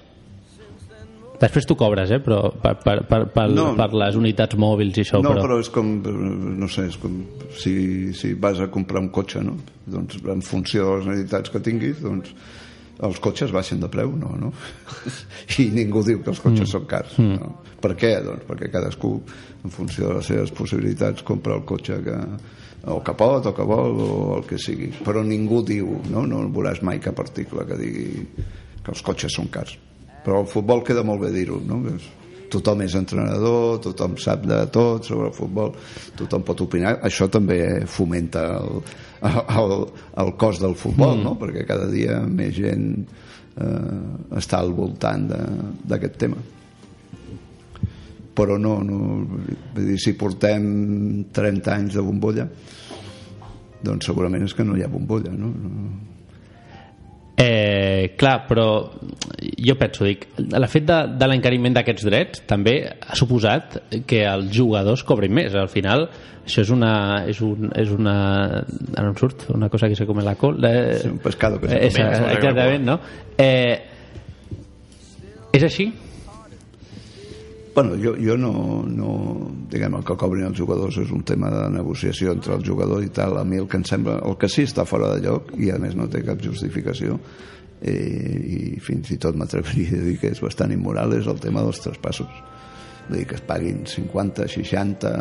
Després 1.41 1.65
tu 1.67 1.75
cobres, 1.75 2.11
eh? 2.13 2.21
Però 2.23 2.39
per, 2.61 2.75
per, 2.83 2.97
per, 3.09 3.19
per, 3.33 3.47
No. 3.51 3.73
per 3.75 3.89
les 3.99 4.15
unitats 4.15 4.55
mòbils 4.59 4.99
i 4.99 5.03
això, 5.03 5.19
no, 5.23 5.33
però... 5.33 5.43
però 5.47 5.59
és 5.59 5.69
com, 5.73 5.89
no 6.59 6.69
sé, 6.71 6.87
és 6.91 6.97
com 7.01 7.17
si, 7.59 7.75
si 8.15 8.33
vas 8.39 8.61
a 8.63 8.69
comprar 8.71 9.01
un 9.03 9.09
cotxe, 9.13 9.43
no? 9.43 9.57
Doncs 9.89 10.21
en 10.23 10.43
funció 10.45 10.85
de 10.85 10.99
les 10.99 11.09
necessitats 11.11 11.51
que 11.51 11.63
tinguis, 11.65 11.99
doncs 12.03 12.31
els 13.03 13.19
cotxes 13.19 13.51
baixen 13.51 13.81
de 13.81 13.89
preu, 13.91 14.13
no, 14.15 14.31
no? 14.39 14.53
I 15.59 15.67
ningú 15.73 16.05
diu 16.05 16.21
que 16.23 16.31
els 16.31 16.39
cotxes 16.39 16.67
mm. 16.67 16.71
són 16.71 16.87
cars, 16.87 17.17
no? 17.19 17.55
Per 17.83 17.91
què? 17.99 18.13
Doncs 18.23 18.45
perquè 18.47 18.69
cadascú, 18.71 19.17
en 19.65 19.73
funció 19.73 20.11
de 20.11 20.19
les 20.21 20.29
seves 20.31 20.53
possibilitats, 20.55 21.25
compra 21.27 21.57
el 21.57 21.65
cotxe 21.67 21.99
que, 22.05 22.19
o 22.83 22.99
que 23.03 23.13
pot, 23.15 23.45
o 23.47 23.53
que 23.55 23.63
vol, 23.67 24.01
o 24.03 24.17
el 24.39 24.43
que 24.47 24.57
sigui. 24.59 24.89
Però 25.05 25.23
ningú 25.23 25.61
diu, 25.67 25.95
no? 26.11 26.25
No 26.27 26.43
veuràs 26.51 26.81
mai 26.83 26.99
cap 27.03 27.19
article 27.23 27.63
que 27.69 27.77
digui 27.79 28.07
que 28.83 28.91
els 28.91 29.03
cotxes 29.05 29.35
són 29.37 29.47
cars. 29.53 29.77
Però 30.23 30.41
el 30.43 30.49
futbol 30.51 30.83
queda 30.83 31.03
molt 31.07 31.23
bé 31.23 31.31
dir-ho, 31.35 31.61
no? 31.63 31.79
Tothom 32.53 32.83
és 32.85 32.93
entrenador, 32.93 33.79
tothom 33.81 34.13
sap 34.21 34.43
de 34.45 34.59
tot 34.69 35.07
sobre 35.09 35.31
el 35.31 35.33
futbol, 35.33 35.71
tothom 36.19 36.43
pot 36.45 36.61
opinar. 36.61 36.99
Això 37.07 37.25
també 37.31 37.57
fomenta 37.89 38.43
el, 38.59 38.83
el, 39.25 39.73
el 40.21 40.33
cos 40.37 40.59
del 40.61 40.75
futbol, 40.77 41.17
mm. 41.17 41.23
no? 41.25 41.33
perquè 41.41 41.63
cada 41.65 41.87
dia 41.89 42.19
més 42.21 42.53
gent 42.53 42.91
eh, 43.57 44.37
està 44.37 44.59
al 44.61 44.75
voltant 44.77 45.25
de- 45.31 45.47
d'aquest 45.89 46.19
tema. 46.27 46.37
Però 48.33 48.57
no, 48.57 48.79
no, 48.81 48.99
vull 49.75 49.91
dir, 49.91 49.99
si 50.01 50.15
portem 50.17 50.63
30 51.33 51.73
anys 51.75 51.93
de 51.99 52.01
bombolla, 52.01 52.47
doncs 53.83 54.07
segurament 54.09 54.43
és 54.47 54.55
que 54.57 54.63
no 54.65 54.77
hi 54.77 54.81
ha 54.85 54.89
bombolla, 54.89 55.31
no? 55.37 55.51
no 55.53 55.91
Eh, 57.35 58.13
clar, 58.15 58.43
però 58.47 58.65
jo 59.57 59.73
penso, 59.75 60.05
dic, 60.05 60.27
el 60.37 60.65
fet 60.69 60.85
de, 60.85 60.97
de 61.17 61.27
l'encariment 61.27 61.73
d'aquests 61.73 62.05
drets 62.05 62.43
també 62.47 62.75
ha 62.85 63.17
suposat 63.17 63.79
que 64.07 64.19
els 64.29 64.51
jugadors 64.53 65.01
cobrin 65.03 65.33
més. 65.33 65.55
Al 65.57 65.67
final, 65.67 66.05
això 66.45 66.61
és 66.61 66.69
una... 66.71 66.91
És 67.27 67.41
un, 67.41 67.71
és 67.75 67.89
una 67.91 68.13
ara 68.61 69.07
no 69.07 69.09
em 69.15 69.17
surt, 69.19 69.47
una 69.51 69.67
cosa 69.73 69.89
que 69.89 69.97
se 69.97 70.05
come 70.05 70.23
la 70.23 70.35
col. 70.39 70.61
Eh, 70.63 70.99
Sí, 71.01 71.09
un 71.09 71.17
pescado 71.25 71.59
que 71.59 71.67
se 71.73 71.75
eh, 71.75 71.89
come. 71.89 72.11
esa- 72.13 72.31
Exactament, 72.37 72.85
no? 72.85 72.99
Eh, 73.35 73.81
és 75.57 75.63
així? 75.67 75.89
Bueno, 77.73 77.95
jo, 77.97 78.13
jo 78.21 78.37
no, 78.37 78.83
no... 78.85 79.13
Diguem, 79.71 79.95
el 79.97 80.03
que 80.05 80.15
cobrin 80.19 80.45
els 80.45 80.59
jugadors 80.59 80.99
és 81.01 81.09
un 81.13 81.23
tema 81.25 81.49
de 81.49 81.63
negociació 81.73 82.35
entre 82.35 82.53
el 82.53 82.65
jugador 82.65 83.01
i 83.01 83.09
tal. 83.09 83.39
A 83.41 83.43
mi 83.47 83.57
el 83.57 83.65
que 83.67 83.79
em 83.81 83.85
sembla... 83.89 84.19
El 84.21 84.37
que 84.37 84.49
sí 84.51 84.67
està 84.67 84.85
fora 84.85 85.09
de 85.15 85.23
lloc, 85.25 85.49
i 85.57 85.71
a 85.73 85.79
més 85.81 85.97
no 85.97 86.05
té 86.11 86.21
cap 86.25 86.41
justificació, 86.43 87.17
eh, 87.81 88.37
i 88.45 88.59
fins 88.83 89.09
i 89.15 89.17
tot 89.21 89.39
m'atreviria 89.39 89.97
a 89.97 90.05
dir 90.05 90.19
que 90.21 90.29
és 90.35 90.43
bastant 90.43 90.73
immoral, 90.75 91.17
és 91.17 91.29
el 91.31 91.41
tema 91.41 91.65
dels 91.65 91.81
traspassos. 91.81 92.43
Vull 93.07 93.17
dir, 93.17 93.25
que 93.31 93.39
es 93.39 93.45
paguin 93.47 93.81
50, 93.89 94.45
60, 94.53 95.15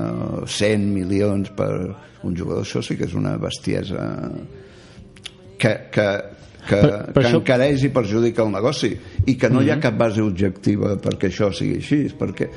100 0.45 0.85
milions 0.93 1.55
per 1.57 1.73
un 2.23 2.37
jugador, 2.37 2.67
això 2.67 2.85
sí 2.85 2.99
que 3.01 3.09
és 3.09 3.17
una 3.19 3.39
bestiesa 3.41 4.05
que, 5.59 5.73
que, 5.95 6.07
que, 6.69 6.77
Per- 6.77 7.13
per 7.13 7.23
que 7.23 7.29
això- 7.29 7.41
encareix 7.41 7.85
i 7.85 7.91
perjudica 7.95 8.43
el 8.47 8.53
negoci 8.55 8.93
i 9.27 9.35
que 9.37 9.51
no 9.51 9.63
hi 9.63 9.71
ha 9.71 9.81
cap 9.83 9.97
base 9.99 10.23
objectiva 10.23 10.97
perquè 11.03 11.29
això 11.31 11.51
sigui 11.53 11.77
així 11.81 12.01
perquè, 12.19 12.49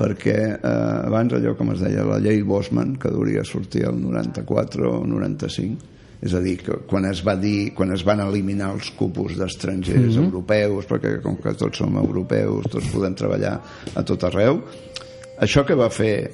perquè 0.00 0.36
eh, 0.54 1.06
abans 1.06 1.34
allò 1.36 1.56
com 1.58 1.72
es 1.74 1.80
deia 1.82 2.04
la 2.06 2.18
llei 2.22 2.42
Bosman 2.46 2.96
que 2.96 3.08
hauria 3.10 3.42
sortir 3.44 3.84
el 3.88 3.98
94 4.00 4.92
o 5.00 5.06
95 5.06 5.96
és 6.20 6.34
a 6.36 6.40
dir, 6.44 6.58
que 6.60 6.74
quan 6.84 7.06
es 7.08 7.22
va 7.24 7.32
dir 7.40 7.70
quan 7.72 7.94
es 7.94 8.02
van 8.04 8.20
eliminar 8.20 8.74
els 8.74 8.90
cupos 8.92 9.38
d'estrangers 9.38 10.18
europeus, 10.20 10.84
perquè 10.84 11.14
com 11.24 11.38
que 11.40 11.54
tots 11.56 11.78
som 11.80 11.96
europeus, 11.96 12.66
tots 12.68 12.90
podem 12.92 13.14
treballar 13.16 13.54
a 13.96 14.02
tot 14.04 14.26
arreu 14.28 14.60
això 15.40 15.64
que 15.64 15.74
va 15.74 15.88
fer 15.88 16.30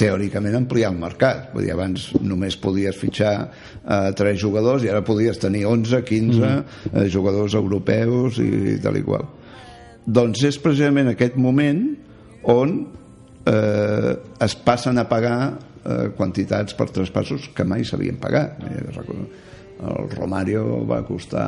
teòricament 0.00 0.56
ampliar 0.56 0.90
el 0.92 1.00
mercat. 1.00 1.50
Vull 1.54 1.66
dir, 1.66 1.74
abans 1.74 2.08
només 2.24 2.56
podies 2.60 2.96
fitxar 2.98 3.34
eh, 3.40 4.10
tres 4.16 4.40
jugadors 4.42 4.84
i 4.86 4.92
ara 4.92 5.04
podies 5.06 5.40
tenir 5.42 5.66
11, 5.68 6.02
15 6.08 6.40
mm. 6.40 6.94
eh, 6.94 7.08
jugadors 7.12 7.56
europeus 7.58 8.40
i 8.42 8.78
tal 8.82 8.98
i 9.00 9.04
qual. 9.06 9.28
Doncs 10.06 10.46
és 10.48 10.58
precisament 10.62 11.12
aquest 11.12 11.36
moment 11.36 11.84
on 12.50 12.78
eh, 13.44 14.14
es 14.46 14.56
passen 14.64 14.98
a 14.98 15.06
pagar 15.08 15.38
eh, 15.84 16.08
quantitats 16.16 16.76
per 16.76 16.88
traspassos 16.94 17.50
que 17.56 17.66
mai 17.68 17.84
s'havien 17.84 18.20
pagat. 18.20 18.64
Eh, 18.64 19.06
El 19.80 20.10
Romario 20.12 20.82
va 20.84 21.00
costar 21.08 21.46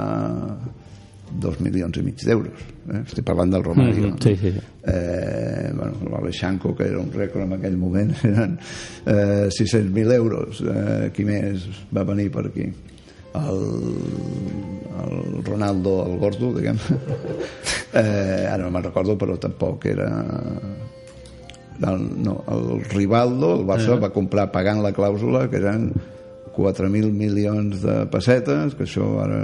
dos 1.40 1.58
milions 1.60 1.96
i 1.98 2.04
mig 2.04 2.20
d'euros. 2.26 2.62
Eh? 2.90 3.00
Estic 3.02 3.24
parlant 3.26 3.52
del 3.54 3.64
Romario. 3.64 4.10
Mhm, 4.10 4.18
sí, 4.22 4.36
sí, 4.36 4.52
sí. 4.52 4.62
Eh, 4.84 5.70
bueno, 5.74 6.10
l'Aleixanco, 6.10 6.74
que 6.76 6.88
era 6.90 6.98
un 7.00 7.12
rècord 7.12 7.46
en 7.46 7.56
aquell 7.58 7.76
moment, 7.78 8.14
eren 8.30 8.58
eh, 9.06 9.48
600.000 9.48 10.14
euros. 10.16 10.62
Eh, 10.62 11.10
qui 11.14 11.26
més 11.28 11.68
va 11.94 12.04
venir 12.08 12.30
per 12.34 12.46
aquí? 12.50 12.68
El, 13.32 13.62
el 15.02 15.44
Ronaldo, 15.44 16.02
el 16.06 16.18
gordo, 16.18 16.54
diguem. 16.58 16.80
Eh, 17.92 18.46
ara 18.48 18.62
no 18.64 18.70
me'n 18.72 18.86
recordo, 18.86 19.18
però 19.20 19.34
tampoc 19.36 19.82
era... 19.90 20.06
El, 21.82 22.06
no, 22.24 22.38
el 22.48 22.80
Rivaldo, 22.88 23.50
el 23.58 23.66
Barça, 23.68 23.98
va 24.00 24.08
comprar 24.14 24.46
pagant 24.48 24.80
la 24.80 24.94
clàusula, 24.96 25.42
que 25.52 25.58
eren 25.60 25.90
4.000 26.56 27.12
milions 27.12 27.82
de 27.84 27.98
pessetes, 28.08 28.72
que 28.78 28.86
això 28.88 29.10
ara 29.26 29.42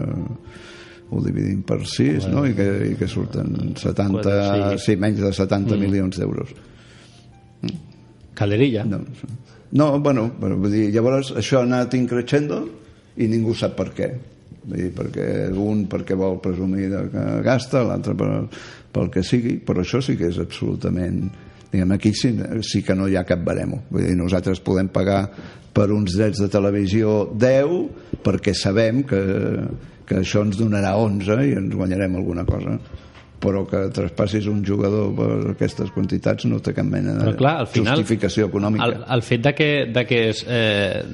ho 1.11 1.21
dividim 1.25 1.63
per 1.67 1.81
6, 1.87 2.29
no? 2.33 2.45
I 2.47 2.55
que, 2.57 2.67
i 2.91 2.97
que 2.99 3.09
surten 3.09 3.55
70, 3.75 4.09
Quatre, 4.19 4.79
sí. 4.79 4.93
sí, 4.93 4.97
menys 5.01 5.23
de 5.25 5.33
70 5.33 5.79
milions 5.81 6.21
d'euros. 6.21 6.53
Calderilla. 8.39 8.85
No, 8.87 9.01
no 9.73 9.89
bueno, 10.05 10.29
però 10.41 10.59
vull 10.61 10.75
dir, 10.75 10.89
llavors 10.95 11.33
això 11.41 11.63
ha 11.63 11.67
anat 11.67 11.97
increixendo 11.99 12.63
i 13.19 13.29
ningú 13.31 13.57
sap 13.57 13.75
per 13.79 13.91
què. 13.97 14.13
Vull 14.69 14.79
dir, 14.79 14.93
perquè 14.95 15.29
un 15.57 15.87
perquè 15.91 16.17
vol 16.19 16.39
presumir 16.45 16.91
de 16.93 17.05
que 17.13 17.27
gasta, 17.47 17.83
l'altre 17.89 18.15
per, 18.19 18.33
pel 18.95 19.13
que 19.15 19.25
sigui, 19.25 19.59
però 19.65 19.85
això 19.85 20.03
sí 20.05 20.19
que 20.19 20.31
és 20.33 20.41
absolutament... 20.43 21.29
Diguem, 21.69 21.91
aquí 21.93 22.15
sí, 22.17 22.31
sí 22.65 22.81
que 22.81 22.95
no 22.97 23.11
hi 23.11 23.17
ha 23.21 23.27
cap 23.29 23.43
baremo. 23.45 23.83
Vull 23.91 24.07
dir, 24.07 24.15
nosaltres 24.17 24.63
podem 24.65 24.89
pagar 24.89 25.27
per 25.77 25.91
uns 25.93 26.15
drets 26.17 26.41
de 26.41 26.49
televisió 26.49 27.27
10 27.37 28.23
perquè 28.25 28.55
sabem 28.57 29.03
que, 29.07 29.21
que 30.09 30.23
això 30.23 30.43
ens 30.47 30.59
donarà 30.61 30.97
11 30.99 31.39
i 31.45 31.55
ens 31.59 31.77
guanyarem 31.77 32.17
alguna 32.19 32.47
cosa 32.49 32.79
però 33.39 33.63
que 33.71 33.85
traspassis 33.95 34.49
un 34.51 34.65
jugador 34.67 35.13
per 35.15 35.53
aquestes 35.53 35.93
quantitats 35.95 36.47
no 36.51 36.59
té 36.59 36.73
cap 36.75 36.87
mena 36.91 37.15
de 37.15 37.27
Però 37.29 37.37
clar, 37.39 37.53
al 37.63 37.69
final, 37.71 38.01
justificació 38.01 38.49
econòmica. 38.49 38.89
El, 38.89 38.97
el 39.15 39.23
fet 39.23 39.45
de 39.45 39.53
que, 39.55 39.69
de 39.95 40.05
que 40.09 40.23
és, 40.33 40.41
eh, 40.43 41.05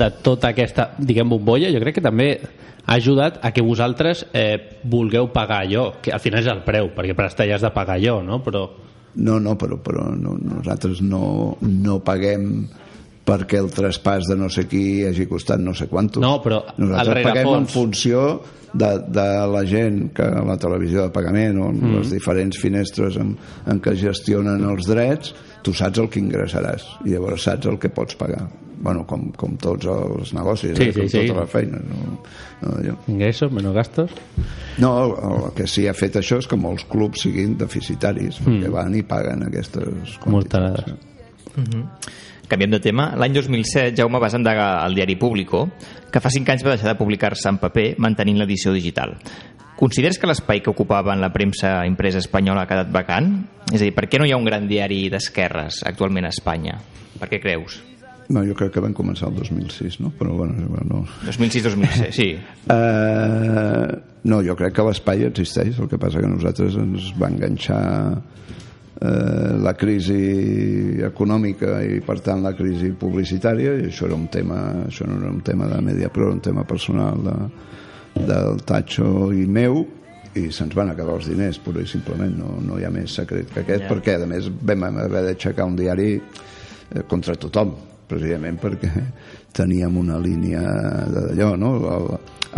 de 0.00 0.08
tota 0.24 0.54
aquesta, 0.54 0.94
diguem, 0.96 1.28
bombolla, 1.34 1.68
jo 1.74 1.82
crec 1.84 1.98
que 1.98 2.04
també 2.04 2.30
ha 2.40 2.96
ajudat 2.96 3.36
a 3.44 3.52
que 3.52 3.64
vosaltres 3.64 4.24
eh, 4.32 4.80
vulgueu 4.88 5.28
pagar 5.32 5.60
allò, 5.64 5.90
que 6.00 6.12
al 6.12 6.24
final 6.24 6.40
és 6.40 6.48
el 6.52 6.64
preu, 6.64 6.88
perquè 6.96 7.16
per 7.16 7.28
estar 7.28 7.48
ja 7.48 7.58
has 7.58 7.64
de 7.64 7.72
pagar 7.76 7.98
allò, 8.00 8.22
no? 8.24 8.40
Però 8.44 8.64
No, 9.14 9.38
no, 9.38 9.52
però, 9.54 9.76
però 9.78 10.08
no, 10.10 10.32
nosaltres 10.42 11.00
no, 11.00 11.56
no 11.62 12.00
paguem 12.02 12.64
perquè 13.24 13.60
el 13.62 13.70
traspàs 13.72 14.28
de 14.28 14.36
no 14.36 14.50
sé 14.52 14.66
qui 14.68 15.04
hagi 15.08 15.24
costat 15.30 15.62
no 15.62 15.72
sé 15.74 15.86
quantos. 15.88 16.20
No, 16.22 16.36
però 16.44 16.62
el 16.74 16.88
Nosaltres 16.90 17.24
paguem 17.24 17.40
en 17.40 17.46
rerefons. 17.46 17.72
funció 17.72 18.24
de, 18.74 18.90
de 19.14 19.26
la 19.54 19.62
gent 19.70 20.10
que 20.16 20.26
a 20.26 20.42
la 20.44 20.56
televisió 20.60 21.06
de 21.06 21.12
pagament 21.14 21.60
o 21.62 21.70
en 21.70 21.78
mm. 21.80 21.94
les 22.00 22.10
diferents 22.12 22.58
finestres 22.60 23.16
en, 23.22 23.36
en 23.70 23.80
què 23.80 23.94
gestionen 23.96 24.64
els 24.68 24.88
drets, 24.90 25.32
tu 25.64 25.72
saps 25.72 26.02
el 26.02 26.10
que 26.12 26.20
ingressaràs 26.20 26.84
i 27.06 27.14
llavors 27.14 27.46
saps 27.48 27.70
el 27.70 27.78
que 27.80 27.88
pots 27.88 28.18
pagar. 28.20 28.44
Bueno, 28.84 29.06
com, 29.08 29.30
com 29.38 29.54
tots 29.56 29.86
els 29.88 30.34
negocis, 30.36 30.74
Sí, 30.76 30.90
eh? 30.90 30.92
com 30.92 31.06
sí, 31.06 31.14
sí. 31.14 31.28
tota 31.30 31.40
la 31.40 31.46
feina. 31.48 31.78
No, 31.88 32.18
no, 32.60 32.72
allò. 32.82 32.96
ingressos, 33.08 33.52
menys 33.54 33.72
gastos... 33.72 34.10
No, 34.82 34.90
el 35.14 35.46
que 35.56 35.68
sí 35.70 35.86
ha 35.88 35.94
fet 35.96 36.18
això 36.20 36.40
és 36.42 36.48
que 36.50 36.58
molts 36.58 36.84
clubs 36.90 37.22
siguin 37.24 37.54
deficitaris, 37.56 38.42
perquè 38.44 38.68
van 38.74 38.98
i 38.98 39.04
paguen 39.06 39.46
aquestes 39.46 40.18
quantitats. 40.20 40.90
Moltes. 40.90 42.12
Canviem 42.48 42.74
de 42.74 42.80
tema. 42.84 43.08
L'any 43.16 43.32
2007, 43.32 43.94
Jaume 43.96 44.20
vas 44.20 44.34
endegar 44.36 44.84
al 44.84 44.94
diari 44.94 45.16
Público, 45.16 45.64
que 46.12 46.20
fa 46.20 46.32
5 46.32 46.52
anys 46.52 46.64
va 46.66 46.74
deixar 46.74 46.90
de 46.92 46.98
publicar-se 46.98 47.48
en 47.48 47.58
paper, 47.62 47.94
mantenint 48.04 48.42
l'edició 48.42 48.74
digital. 48.74 49.16
Consideres 49.74 50.20
que 50.20 50.28
l'espai 50.30 50.60
que 50.62 50.70
ocupava 50.70 51.14
en 51.16 51.22
la 51.24 51.32
premsa 51.34 51.80
impresa 51.88 52.20
espanyola 52.22 52.62
ha 52.62 52.70
quedat 52.70 52.92
vacant? 52.94 53.32
És 53.72 53.80
a 53.80 53.86
dir, 53.88 53.94
per 53.96 54.06
què 54.06 54.20
no 54.20 54.28
hi 54.28 54.34
ha 54.34 54.38
un 54.38 54.46
gran 54.46 54.68
diari 54.70 55.08
d'esquerres 55.10 55.82
actualment 55.88 56.28
a 56.28 56.30
Espanya? 56.34 56.78
Per 57.18 57.30
què 57.32 57.40
creus? 57.42 57.80
No, 58.32 58.40
jo 58.46 58.54
crec 58.56 58.72
que 58.76 58.82
van 58.84 58.94
començar 58.96 59.28
el 59.28 59.36
2006, 59.36 59.98
no? 60.00 60.12
Però 60.16 60.36
bueno, 60.38 60.68
no... 60.88 61.02
2006-2006, 61.26 62.14
sí. 62.14 62.30
Uh, 62.72 63.98
no, 64.30 64.40
jo 64.46 64.56
crec 64.56 64.76
que 64.78 64.86
l'espai 64.86 65.26
existeix, 65.28 65.80
el 65.80 65.90
que 65.90 66.00
passa 66.00 66.22
que 66.22 66.30
nosaltres 66.30 66.78
ens 66.80 67.10
va 67.20 67.28
enganxar 67.32 67.82
eh, 69.04 69.56
la 69.60 69.74
crisi 69.76 71.00
econòmica 71.04 71.78
i 71.84 72.00
per 72.04 72.18
tant 72.24 72.42
la 72.44 72.54
crisi 72.56 72.92
publicitària 72.98 73.76
i 73.78 73.88
això 73.90 74.08
era 74.08 74.16
un 74.16 74.28
tema 74.32 74.60
això 74.86 75.06
no 75.08 75.18
era 75.20 75.32
un 75.32 75.42
tema 75.44 75.68
de 75.68 75.80
Mediapro, 75.84 76.28
era 76.28 76.38
un 76.38 76.44
tema 76.44 76.64
personal 76.64 77.20
de, 77.26 77.36
del 78.24 78.62
Tacho 78.64 79.30
i 79.34 79.46
meu 79.46 79.84
i 80.34 80.48
se'ns 80.50 80.74
van 80.74 80.90
acabar 80.90 81.14
els 81.20 81.28
diners 81.30 81.60
pura 81.62 81.82
i 81.84 81.86
simplement, 81.86 82.32
no, 82.34 82.56
no 82.64 82.78
hi 82.78 82.86
ha 82.86 82.90
més 82.90 83.12
secret 83.20 83.52
que 83.52 83.62
aquest 83.62 83.84
Ja. 83.84 83.90
perquè 83.92 84.16
a 84.18 84.26
més 84.26 84.48
vam 84.50 84.88
haver 84.88 85.28
d'aixecar 85.28 85.66
un 85.68 85.76
diari 85.78 86.14
eh, 86.16 87.02
contra 87.08 87.36
tothom 87.36 87.74
precisament 88.08 88.58
perquè 88.60 88.90
teníem 89.54 89.96
una 89.96 90.18
línia 90.18 90.62
d'allò 91.12 91.54
no? 91.60 91.74
El, 91.96 92.08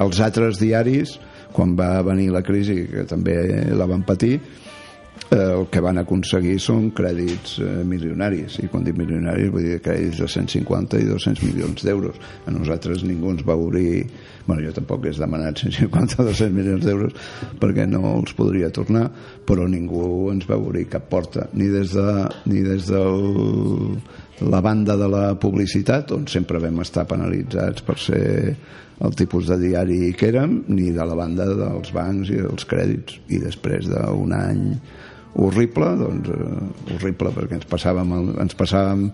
els 0.07 0.21
altres 0.21 0.61
diaris 0.61 1.19
quan 1.57 1.75
va 1.77 2.03
venir 2.05 2.31
la 2.33 2.43
crisi 2.45 2.83
que 2.91 3.05
també 3.09 3.37
la 3.73 3.87
van 3.89 4.03
patir 4.05 4.39
eh, 5.31 5.39
el 5.39 5.67
que 5.73 5.83
van 5.85 5.99
aconseguir 6.03 6.57
són 6.63 6.91
crèdits 6.97 7.59
eh, 7.61 7.73
milionaris. 7.89 8.61
I 8.63 8.71
quan 8.73 8.87
dic 8.87 8.99
milionaris 8.99 9.53
vull 9.55 9.67
dir 9.67 9.81
crèdits 9.85 10.23
de 10.23 10.31
150 10.31 11.03
i 11.03 11.09
200 11.09 11.45
milions 11.47 11.87
d'euros. 11.87 12.19
A 12.47 12.55
nosaltres 12.55 13.05
ningú 13.07 13.35
ens 13.35 13.45
va 13.47 13.59
obrir 13.59 14.07
bueno, 14.47 14.63
jo 14.63 14.73
tampoc 14.77 15.09
he 15.09 15.15
demanat 15.17 15.59
150 15.65 16.21
o 16.23 16.29
200 16.29 16.55
milions 16.55 16.85
d'euros 16.87 17.17
perquè 17.59 17.89
no 17.91 18.15
els 18.15 18.37
podria 18.39 18.71
tornar 18.71 19.09
però 19.47 19.67
ningú 19.67 20.31
ens 20.31 20.47
va 20.49 20.59
obrir 20.61 20.87
cap 20.93 21.11
porta. 21.11 21.49
Ni 21.55 21.67
des 21.73 21.97
de, 21.97 22.07
ni 22.47 22.63
des 22.67 22.87
del 22.87 23.99
la 24.47 24.61
banda 24.61 24.97
de 25.01 25.09
la 25.09 25.35
publicitat 25.41 26.13
on 26.13 26.27
sempre 26.29 26.61
vam 26.61 26.83
estar 26.85 27.07
penalitzats 27.09 27.83
per 27.83 27.97
ser 27.99 28.27
el 28.97 29.15
tipus 29.17 29.49
de 29.49 29.57
diari 29.61 30.13
que 30.17 30.29
érem 30.29 30.63
ni 30.69 30.91
de 30.93 31.05
la 31.05 31.17
banda 31.17 31.47
dels 31.57 31.93
bancs 31.93 32.31
i 32.33 32.41
dels 32.41 32.69
crèdits. 32.69 33.21
I 33.33 33.41
després 33.43 33.89
d'un 33.89 34.33
any 34.37 34.63
horrible 35.37 35.89
doncs 36.01 36.31
eh, 36.33 36.93
horrible 36.97 37.33
perquè 37.37 37.59
ens 37.59 37.67
passàvem, 37.69 38.13
el, 38.17 38.31
ens 38.45 38.57
passàvem 38.59 39.09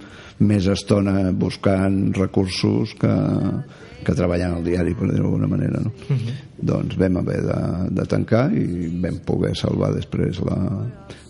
més 0.46 0.68
estona 0.70 1.32
buscant 1.34 2.12
recursos 2.18 2.94
que, 2.98 3.14
que 4.02 4.14
treballant 4.18 4.58
al 4.58 4.66
diari 4.66 4.94
per 4.98 5.08
dir-ho 5.10 5.26
d'alguna 5.26 5.50
manera 5.50 5.82
no? 5.82 5.92
doncs 6.72 6.98
vam 7.00 7.18
haver 7.22 7.40
de, 7.48 7.58
de 7.98 8.06
tancar 8.10 8.44
i 8.54 8.90
vam 9.02 9.18
poder 9.26 9.54
salvar 9.58 9.92
després 9.96 10.38
la, 10.46 10.58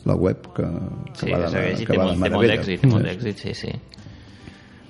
la 0.08 0.18
web 0.18 0.50
que, 0.56 0.68
que 1.14 1.24
Sí, 1.24 1.32
va 1.32 1.48
de, 1.48 1.64
que 1.80 1.88
té 1.88 1.98
va 1.98 2.10
molt, 2.10 2.20
de 2.20 2.28
té 2.28 2.36
molt 2.36 2.52
d'èxit, 2.52 2.86
molt 2.90 3.08
d'èxit, 3.08 3.46
sí, 3.46 3.56
sí. 3.56 3.72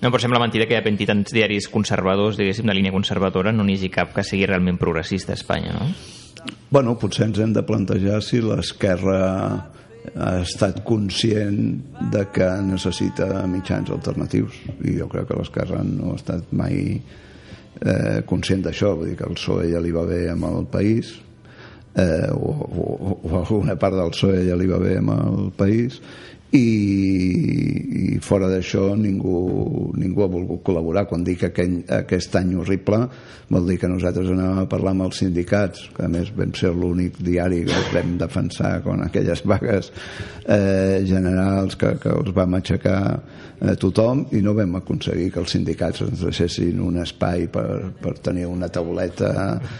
No, 0.03 0.11
però 0.11 0.19
sembla 0.19 0.41
mentida 0.43 0.67
que 0.67 0.75
hi 0.75 0.81
hagi 0.81 1.07
tants 1.07 1.31
diaris 1.31 1.69
conservadors, 1.71 2.35
diguéssim, 2.41 2.67
de 2.67 2.75
línia 2.75 2.91
conservadora, 2.95 3.53
no 3.55 3.63
n'hi 3.63 3.77
hagi 3.79 3.93
cap 3.95 4.11
que 4.17 4.25
sigui 4.27 4.49
realment 4.51 4.81
progressista 4.81 5.31
a 5.31 5.39
Espanya, 5.39 5.77
no? 5.77 5.87
Bueno, 6.75 6.97
potser 6.99 7.29
ens 7.29 7.39
hem 7.39 7.53
de 7.55 7.63
plantejar 7.63 8.19
si 8.27 8.41
l'esquerra 8.43 9.21
ha 10.15 10.41
estat 10.43 10.83
conscient 10.87 11.59
de 12.13 12.25
que 12.35 12.49
necessita 12.67 13.45
mitjans 13.51 13.93
alternatius 13.95 14.59
i 14.83 14.97
jo 14.99 15.09
crec 15.11 15.29
que 15.31 15.39
l'esquerra 15.39 15.83
no 15.87 16.13
ha 16.13 16.19
estat 16.19 16.51
mai 16.59 16.79
eh, 16.97 18.23
conscient 18.29 18.65
d'això. 18.67 18.97
Vull 18.99 19.13
dir 19.13 19.19
que 19.21 19.29
el 19.29 19.39
PSOE 19.39 19.71
ja 19.73 19.83
li 19.83 19.95
va 19.95 20.05
bé 20.09 20.25
amb 20.33 20.49
el 20.51 20.67
país 20.73 21.15
eh, 21.95 22.29
o, 22.35 22.51
o, 22.51 23.17
o 23.23 23.39
alguna 23.45 23.77
part 23.79 23.99
del 23.99 24.13
PSOE 24.17 24.45
ja 24.49 24.59
li 24.59 24.69
va 24.71 24.83
bé 24.83 24.97
amb 24.99 25.15
el 25.17 25.51
país 25.57 26.01
i, 26.53 28.15
i 28.15 28.19
fora 28.21 28.49
d'això 28.51 28.93
ningú, 28.99 29.93
ningú 29.97 30.25
ha 30.25 30.31
volgut 30.33 30.61
col·laborar. 30.67 31.07
Quan 31.09 31.25
dic 31.25 31.47
aquell, 31.49 31.79
aquest 32.03 32.37
any 32.37 32.53
horrible 32.61 33.07
vol 33.53 33.69
dir 33.69 33.79
que 33.81 33.89
nosaltres 33.91 34.31
anàvem 34.33 34.63
a 34.63 34.69
parlar 34.71 34.93
amb 34.95 35.07
els 35.07 35.19
sindicats 35.21 35.87
que 35.97 36.07
a 36.07 36.11
més 36.13 36.31
vam 36.37 36.53
ser 36.57 36.73
l'únic 36.77 37.19
diari 37.21 37.63
que 37.69 37.81
vam 37.93 38.15
defensar 38.21 38.73
quan 38.85 39.05
aquelles 39.05 39.45
vagues 39.53 39.91
eh, 40.45 41.03
generals 41.09 41.77
que, 41.81 41.95
que 42.01 42.13
els 42.13 42.33
vam 42.37 42.57
aixecar 42.57 43.01
eh, 43.13 43.75
tothom 43.81 44.25
i 44.33 44.41
no 44.45 44.57
vam 44.57 44.79
aconseguir 44.81 45.31
que 45.33 45.41
els 45.43 45.53
sindicats 45.57 46.05
ens 46.07 46.25
deixessin 46.25 46.81
un 46.81 47.01
espai 47.05 47.49
per, 47.53 47.93
per 48.01 48.17
tenir 48.25 48.49
una 48.49 48.71
tauleta 48.73 49.33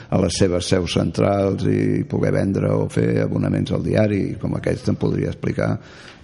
a 0.09 0.21
les 0.21 0.41
seves 0.45 0.69
seus 0.75 0.97
centrals 0.99 1.65
i 1.69 2.05
poder 2.09 2.35
vendre 2.37 2.73
o 2.77 2.89
fer 2.93 3.23
abonaments 3.25 3.73
al 3.73 3.85
diari 3.85 4.25
com 4.41 4.57
aquests 4.61 4.91
te'n 4.91 5.01
podria 5.01 5.33
explicar 5.33 5.73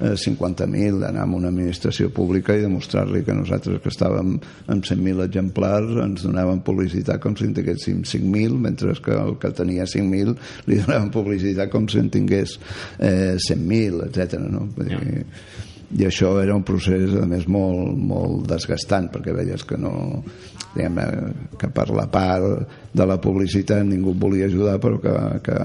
50.000 0.01 1.01
d'anar 1.03 1.25
a 1.27 1.31
una 1.39 1.51
administració 1.51 2.11
pública 2.15 2.55
i 2.55 2.63
demostrar-li 2.63 3.25
que 3.27 3.35
nosaltres 3.35 3.83
que 3.83 3.93
estàvem 3.93 4.37
amb 4.71 4.87
100.000 4.87 5.25
exemplars 5.27 5.97
ens 6.05 6.27
donaven 6.27 6.63
publicitat 6.67 7.23
com 7.23 7.37
si 7.37 7.49
en 7.49 7.57
tinguéssim 7.57 8.05
5.000 8.07 8.59
mentre 8.69 8.95
que 9.03 9.17
el 9.17 9.37
que 9.43 9.51
tenia 9.59 9.89
5.000 9.91 10.37
li 10.71 10.83
donaven 10.85 11.11
publicitat 11.15 11.73
com 11.73 11.89
si 11.91 11.99
en 12.03 12.13
tingués 12.15 12.59
eh, 12.99 13.35
100.000 13.37 14.07
etc. 14.09 14.39
No? 14.47 14.69
Vull 14.77 14.93
dir, 14.93 15.25
i 15.99 16.05
això 16.05 16.35
era 16.43 16.55
un 16.55 16.65
procés 16.69 17.15
a 17.17 17.25
més 17.27 17.47
molt, 17.49 17.95
molt 17.97 18.45
desgastant 18.51 19.09
perquè 19.13 19.33
veies 19.33 19.65
que 19.65 19.79
no 19.81 19.93
diguem, 20.75 20.99
que 21.59 21.71
per 21.75 21.89
la 21.97 22.05
part 22.13 22.69
de 22.93 23.07
la 23.09 23.17
publicitat 23.21 23.87
ningú 23.89 24.13
volia 24.15 24.47
ajudar 24.47 24.77
però 24.83 25.01
que, 25.01 25.15
que 25.47 25.57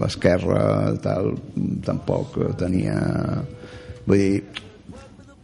l'esquerra 0.00 0.96
tal 1.04 1.30
tampoc 1.86 2.40
tenia 2.58 2.98
vull 4.08 4.22
dir 4.22 4.38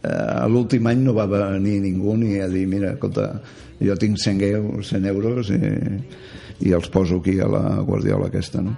eh, 0.05 0.47
l'últim 0.51 0.89
any 0.91 1.03
no 1.05 1.15
va 1.17 1.27
venir 1.29 1.79
ningú 1.83 2.15
ni 2.17 2.39
a 2.41 2.49
dir 2.51 2.65
mira, 2.69 2.95
escolta, 2.95 3.29
jo 3.79 3.97
tinc 3.99 4.19
100 4.21 4.41
euros, 4.49 4.89
100 4.93 5.11
euros 5.11 5.51
i, 5.53 5.61
i 6.67 6.73
els 6.75 6.89
poso 6.89 7.19
aquí 7.21 7.39
a 7.39 7.49
la 7.51 7.63
guardiola 7.85 8.29
aquesta 8.31 8.63
no? 8.63 8.75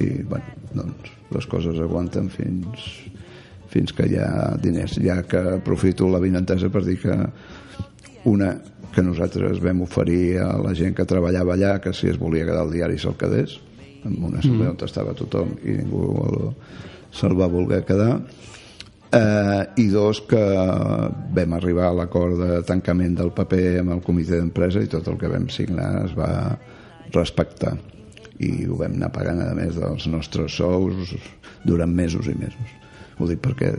i 0.00 0.10
bueno, 0.22 0.54
doncs 0.74 1.12
les 1.34 1.46
coses 1.50 1.80
aguanten 1.80 2.30
fins 2.30 2.88
fins 3.74 3.94
que 3.96 4.06
hi 4.06 4.18
ha 4.22 4.54
diners 4.62 4.98
ja 5.02 5.20
que 5.26 5.40
aprofito 5.56 6.08
la 6.10 6.22
vinentesa 6.22 6.70
per 6.70 6.84
dir 6.86 6.98
que 7.02 7.16
una 8.30 8.54
que 8.94 9.02
nosaltres 9.02 9.58
vam 9.62 9.82
oferir 9.82 10.38
a 10.44 10.52
la 10.62 10.74
gent 10.78 10.94
que 10.94 11.06
treballava 11.08 11.56
allà 11.56 11.78
que 11.82 11.92
si 11.92 12.10
es 12.10 12.18
volia 12.20 12.46
quedar 12.46 12.62
al 12.62 12.74
diari 12.74 12.98
se'l 13.00 13.16
quedés 13.18 13.56
amb 14.04 14.28
una 14.28 14.38
assemblea 14.38 14.70
mm. 14.70 14.76
on 14.76 14.88
estava 14.88 15.14
tothom 15.18 15.56
i 15.64 15.78
ningú 15.80 16.04
el, 16.26 16.38
se'l 17.14 17.34
va 17.38 17.50
voler 17.50 17.82
quedar 17.88 18.12
eh, 19.16 19.62
i 19.82 19.88
dos 19.92 20.20
que 20.28 20.42
vam 21.36 21.56
arribar 21.56 21.88
a 21.90 21.96
l'acord 22.00 22.38
de 22.40 22.60
tancament 22.68 23.16
del 23.18 23.32
paper 23.36 23.80
amb 23.82 23.96
el 23.96 24.02
comitè 24.06 24.38
d'empresa 24.38 24.82
i 24.84 24.90
tot 24.90 25.08
el 25.10 25.18
que 25.20 25.30
vam 25.32 25.48
signar 25.52 25.90
es 26.04 26.16
va 26.18 26.30
respectar. 27.14 27.76
I 28.42 28.66
ho 28.66 28.78
vam 28.80 28.96
anar 28.98 29.12
pagant 29.14 29.40
a 29.44 29.52
més 29.56 29.78
dels 29.78 30.08
nostres 30.10 30.58
sous 30.58 31.14
durant 31.64 31.92
mesos 31.94 32.26
i 32.30 32.34
mesos. 32.38 32.74
Ho 33.18 33.30
dic 33.30 33.40
perquè 33.44 33.70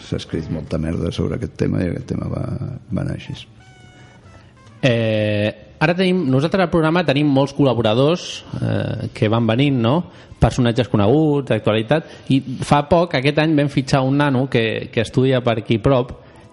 s'ha 0.00 0.16
escrit 0.16 0.48
molta 0.50 0.80
merda 0.80 1.12
sobre 1.12 1.36
aquest 1.36 1.58
tema 1.60 1.82
i 1.82 1.90
aquest 1.92 2.08
tema 2.14 2.30
va, 2.32 2.44
va 2.88 3.04
anar 3.04 3.18
així. 3.18 3.36
Eh, 4.80 5.37
ara 5.80 5.94
tenim, 5.94 6.24
nosaltres 6.30 6.66
al 6.66 6.70
programa 6.72 7.04
tenim 7.06 7.28
molts 7.30 7.54
col·laboradors 7.56 8.24
eh, 8.60 9.10
que 9.14 9.30
van 9.30 9.46
venint, 9.46 9.78
no? 9.82 9.98
personatges 10.38 10.86
coneguts, 10.90 11.48
d'actualitat, 11.50 12.10
i 12.30 12.38
fa 12.62 12.84
poc, 12.90 13.16
aquest 13.18 13.40
any, 13.42 13.56
vam 13.58 13.70
fitxar 13.72 14.04
un 14.06 14.20
nano 14.20 14.44
que, 14.50 14.88
que 14.94 15.02
estudia 15.02 15.40
per 15.42 15.58
aquí 15.62 15.80
prop, 15.82 16.12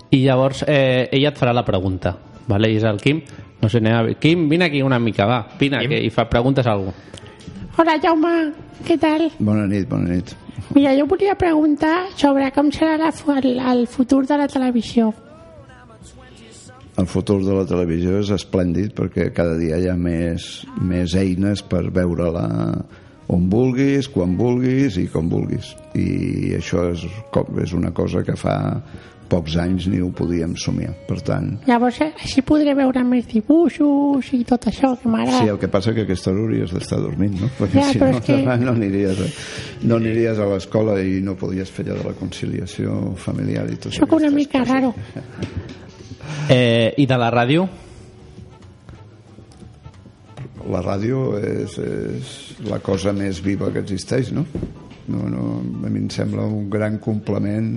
i 0.09 0.23
llavors 0.23 0.63
eh, 0.67 1.09
ella 1.11 1.30
et 1.30 1.38
farà 1.38 1.53
la 1.53 1.65
pregunta, 1.65 2.15
vale? 2.47 2.71
i 2.71 2.80
és 2.80 2.88
el 2.88 3.01
Quim, 3.01 3.21
no 3.61 3.69
sé, 3.69 3.82
anem 3.84 3.97
a... 3.97 4.15
Quim, 4.21 4.47
vine 4.49 4.69
aquí 4.69 4.82
una 4.86 4.99
mica, 4.99 5.28
va, 5.30 5.43
vine, 5.59 5.84
Quim? 5.84 5.93
que, 5.93 6.01
i 6.07 6.13
fa 6.13 6.26
preguntes 6.30 6.65
a 6.65 6.73
algú. 6.73 6.93
Hola 7.78 7.97
Jaume, 8.01 8.34
què 8.88 8.97
tal? 9.01 9.28
Bona 9.38 9.67
nit, 9.69 9.86
bona 9.89 10.15
nit. 10.15 10.34
Mira, 10.73 10.95
jo 10.97 11.05
volia 11.05 11.36
preguntar 11.38 12.07
sobre 12.17 12.47
com 12.55 12.71
serà 12.73 12.95
la, 12.97 13.11
el, 13.38 13.59
el 13.59 13.86
futur 13.88 14.26
de 14.26 14.38
la 14.39 14.47
televisió. 14.49 15.11
El 16.98 17.08
futur 17.12 17.41
de 17.43 17.52
la 17.58 17.66
televisió 17.68 18.20
és 18.22 18.30
esplèndid 18.32 18.93
perquè 18.96 19.30
cada 19.36 19.58
dia 19.60 19.78
hi 19.82 19.89
ha 19.91 19.98
més, 20.00 20.62
més 20.80 21.16
eines 21.20 21.62
per 21.68 21.84
veure-la 21.91 22.46
on 23.36 23.50
vulguis, 23.50 24.08
quan 24.14 24.38
vulguis 24.38 24.96
i 25.02 25.08
com 25.12 25.28
vulguis. 25.32 25.74
I 25.98 26.54
això 26.56 26.86
és, 26.93 27.04
com- 27.34 27.60
és 27.60 27.74
una 27.74 27.91
cosa 27.91 28.22
que 28.24 28.36
fa 28.39 28.56
pocs 29.28 29.56
anys 29.58 29.88
ni 29.89 29.98
ho 30.06 30.12
podíem 30.14 30.54
somiar. 30.56 30.93
Per 31.10 31.18
tant, 31.26 31.48
Llavors, 31.66 31.98
eh, 32.06 32.12
així 32.22 32.43
podré 32.46 32.76
veure 32.78 33.02
més 33.04 33.26
dibuixos 33.28 34.30
i 34.38 34.43
tot 34.46 34.68
això 34.70 34.93
que 35.02 35.10
m'agrada. 35.10 35.39
Sí, 35.41 35.50
el 35.50 35.58
que 35.60 35.68
passa 35.74 35.91
que 35.98 36.02
a 36.02 36.08
aquesta 36.08 36.30
hora 36.32 36.43
hauries 36.46 36.72
d'estar 36.78 37.00
dormint, 37.02 37.41
no? 37.41 37.50
Perquè 37.60 37.82
Ja, 37.82 37.89
si 37.91 37.98
no, 38.00 38.22
que- 38.22 38.58
no 38.62 38.72
aniries, 38.72 39.20
a, 39.20 39.32
no 39.89 39.96
aniries 39.98 40.38
a 40.39 40.46
l'escola 40.54 41.00
i 41.02 41.20
no 41.26 41.34
podies 41.36 41.72
fer 41.74 41.88
allò 41.89 41.98
de 42.04 42.08
la 42.12 42.14
conciliació 42.14 43.16
familiar 43.18 43.66
i 43.74 43.76
tot 43.82 43.91
Sóc 43.98 44.14
una 44.14 44.30
mica 44.30 44.64
raro. 44.64 44.93
Eh, 46.49 46.93
I 46.97 47.05
de 47.09 47.17
la 47.17 47.32
ràdio? 47.34 47.67
La 50.71 50.82
ràdio 50.82 51.36
és, 51.38 51.78
és 51.78 52.34
la 52.65 52.80
cosa 52.82 53.13
més 53.13 53.41
viva 53.45 53.69
que 53.73 53.84
existeix, 53.84 54.32
no? 54.34 54.45
no, 55.07 55.30
no 55.30 55.45
a 55.86 55.91
mi 55.91 56.01
em 56.01 56.09
sembla 56.09 56.47
un 56.49 56.69
gran 56.73 56.97
complement 57.03 57.69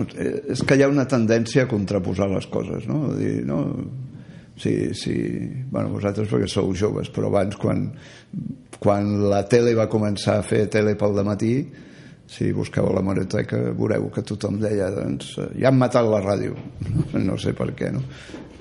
és 0.00 0.62
que 0.64 0.76
hi 0.76 0.84
ha 0.84 0.88
una 0.90 1.06
tendència 1.08 1.64
a 1.64 1.70
contraposar 1.70 2.28
les 2.30 2.46
coses, 2.52 2.86
no? 2.88 3.10
Dir, 3.16 3.40
no? 3.46 3.60
Sí, 4.60 4.92
sí, 4.94 5.14
bueno, 5.72 5.90
vosaltres 5.94 6.28
perquè 6.28 6.48
sou 6.48 6.74
joves, 6.76 7.08
però 7.12 7.30
abans 7.30 7.56
quan, 7.60 7.86
quan 8.78 9.14
la 9.32 9.42
tele 9.48 9.72
va 9.76 9.88
començar 9.92 10.36
a 10.38 10.44
fer 10.44 10.66
tele 10.72 10.94
pel 11.00 11.16
matí 11.24 11.54
si 12.30 12.52
busqueu 12.54 12.86
a 12.86 12.94
la 12.94 13.02
Moreteca 13.02 13.58
veureu 13.74 14.06
que 14.14 14.22
tothom 14.26 14.60
deia 14.62 14.90
doncs, 14.94 15.34
ja 15.58 15.70
han 15.70 15.80
matat 15.80 16.06
la 16.06 16.22
ràdio 16.22 16.54
no 17.28 17.38
sé 17.40 17.54
per 17.58 17.72
què 17.74 17.90
no? 17.94 18.04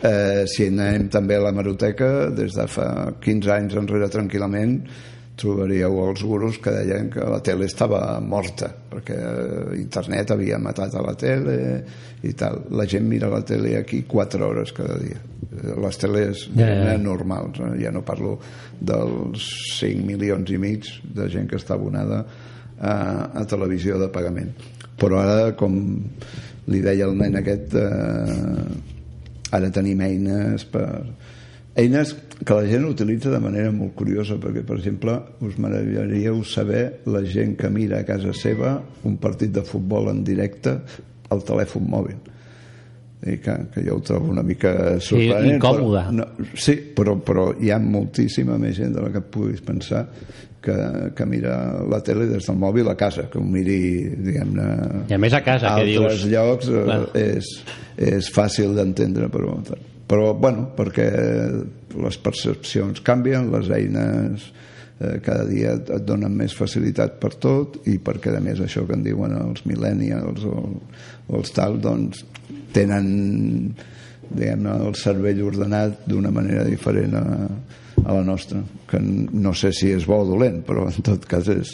eh, 0.01 0.43
si 0.49 0.69
anem 0.71 1.09
també 1.13 1.37
a 1.37 1.45
la 1.45 1.53
Maroteca 1.55 2.29
des 2.33 2.57
de 2.57 2.67
fa 2.71 2.89
15 3.21 3.55
anys 3.59 3.79
enrere 3.79 4.09
tranquil·lament 4.09 4.79
trobaríeu 5.39 6.01
els 6.03 6.21
gurus 6.27 6.59
que 6.59 6.73
deien 6.73 7.07
que 7.13 7.23
la 7.23 7.39
tele 7.45 7.67
estava 7.69 8.01
morta 8.19 8.69
perquè 8.91 9.15
eh, 9.15 9.79
internet 9.79 10.33
havia 10.35 10.59
matat 10.61 10.97
a 10.99 11.03
la 11.05 11.15
tele 11.19 11.57
i 12.27 12.33
tal. 12.35 12.65
La 12.75 12.83
gent 12.89 13.07
mira 13.07 13.29
la 13.31 13.41
tele 13.47 13.77
aquí 13.79 14.01
4 14.03 14.43
hores 14.43 14.73
cada 14.75 14.97
dia. 14.99 15.19
Eh, 15.49 15.75
Les 15.79 15.97
teles 15.97 16.49
Ja, 16.55 16.67
ja, 16.67 16.73
ja. 16.73 16.91
ja. 16.91 16.97
normals, 16.97 17.59
eh? 17.59 17.75
ja 17.83 17.91
no 17.95 18.03
parlo 18.03 18.37
dels 18.79 19.47
5 19.79 20.03
milions 20.05 20.51
i 20.51 20.57
mig 20.59 20.89
de 21.03 21.29
gent 21.31 21.47
que 21.47 21.59
està 21.59 21.77
abonada 21.77 22.25
a, 22.79 22.93
a 23.41 23.45
televisió 23.49 23.99
de 23.99 24.09
pagament. 24.13 24.53
Però 24.99 25.19
ara, 25.21 25.51
com 25.59 25.75
li 26.69 26.81
deia 26.85 27.07
el 27.07 27.17
nen 27.17 27.39
aquest, 27.39 27.75
eh, 27.79 29.51
ara 29.55 29.69
tenim 29.73 30.01
eines 30.05 30.65
per 30.69 30.87
eines 31.79 32.11
que 32.43 32.55
la 32.55 32.65
gent 32.67 32.87
utilitza 32.89 33.31
de 33.31 33.39
manera 33.39 33.71
molt 33.71 33.93
curiosa 33.95 34.35
perquè, 34.41 34.65
per 34.67 34.79
exemple, 34.79 35.13
us 35.45 35.55
meravillaríeu 35.61 36.41
saber 36.43 36.83
la 37.07 37.21
gent 37.23 37.55
que 37.59 37.69
mira 37.71 38.01
a 38.01 38.07
casa 38.07 38.33
seva 38.35 38.77
un 39.07 39.15
partit 39.21 39.53
de 39.55 39.63
futbol 39.63 40.11
en 40.11 40.23
directe 40.27 40.75
al 41.29 41.45
telèfon 41.47 41.87
mòbil 41.87 42.28
i 43.27 43.35
que, 43.43 43.55
que 43.73 43.83
jo 43.83 43.97
ho 43.97 44.03
trobo 44.05 44.31
una 44.31 44.43
mica 44.47 44.99
sorprenent 45.03 45.57
incòmode. 45.57 46.03
però, 46.07 46.13
no, 46.15 46.51
sí, 46.55 46.75
però, 46.95 47.17
però 47.19 47.49
hi 47.59 47.71
ha 47.73 47.79
moltíssima 47.83 48.55
més 48.61 48.77
gent 48.77 48.93
de 48.95 49.03
la 49.03 49.11
que 49.11 49.21
puguis 49.21 49.59
pensar 49.65 50.05
que, 50.63 50.75
que 51.15 51.25
mira 51.27 51.81
la 51.89 51.99
tele 52.03 52.29
des 52.29 52.47
del 52.47 52.59
mòbil 52.59 52.87
a 52.91 52.95
casa, 52.99 53.27
que 53.31 53.39
ho 53.39 53.43
miri 53.43 54.15
diguem-ne 54.15 54.69
I 55.11 55.17
a 55.17 55.19
més 55.19 55.35
a 55.35 55.43
casa, 55.43 55.73
a 55.73 55.81
que 55.81 55.89
altres 55.97 56.23
dius... 56.23 56.31
llocs 56.31 56.71
eh, 56.71 56.85
Clar. 56.87 57.01
és, 57.19 57.51
és 58.15 58.31
fàcil 58.31 58.75
d'entendre 58.77 59.27
però, 59.33 59.57
però 60.07 60.31
bueno, 60.39 60.69
perquè 60.77 61.09
les 61.99 62.19
percepcions 62.23 63.03
canvien 63.03 63.51
les 63.51 63.67
eines 63.75 64.49
eh, 64.99 65.19
cada 65.25 65.43
dia 65.47 65.75
et, 65.75 65.91
et 65.95 66.07
donen 66.07 66.35
més 66.39 66.55
facilitat 66.55 67.19
per 67.19 67.35
tot 67.35 67.81
i 67.91 67.99
perquè 67.99 68.35
a 68.35 68.43
més 68.43 68.63
això 68.63 68.87
que 68.87 68.95
en 68.95 69.03
diuen 69.03 69.35
els 69.39 69.65
millennials 69.67 70.47
o, 70.47 70.59
o 71.27 71.39
els 71.39 71.55
tal 71.55 71.79
doncs 71.83 72.23
tenen 72.75 73.07
diguem-ne 74.29 74.75
el 74.85 74.95
cervell 74.97 75.41
ordenat 75.47 76.05
d'una 76.09 76.31
manera 76.33 76.63
diferent 76.67 77.15
a, 77.17 77.25
a 78.03 78.13
la 78.13 78.23
nostra 78.23 78.61
que 78.89 78.99
no 79.01 79.53
sé 79.57 79.71
si 79.73 79.89
és 79.95 80.05
bo 80.05 80.21
o 80.21 80.27
dolent 80.27 80.61
però 80.67 80.85
en 80.89 81.05
tot 81.05 81.25
cas 81.29 81.49
és, 81.49 81.73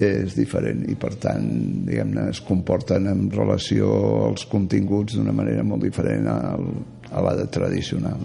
és 0.00 0.36
diferent. 0.36 0.84
I 0.88 0.96
per 1.00 1.12
tant 1.20 1.44
diguem-ne 1.86 2.28
es 2.32 2.40
comporten 2.44 3.08
en 3.10 3.26
relació 3.32 3.92
als 4.30 4.46
continguts 4.50 5.18
d'una 5.18 5.34
manera 5.36 5.64
molt 5.66 5.84
diferent 5.84 6.28
al, 6.32 6.68
a 7.12 7.22
la 7.24 7.36
de 7.38 7.46
tradicional. 7.52 8.24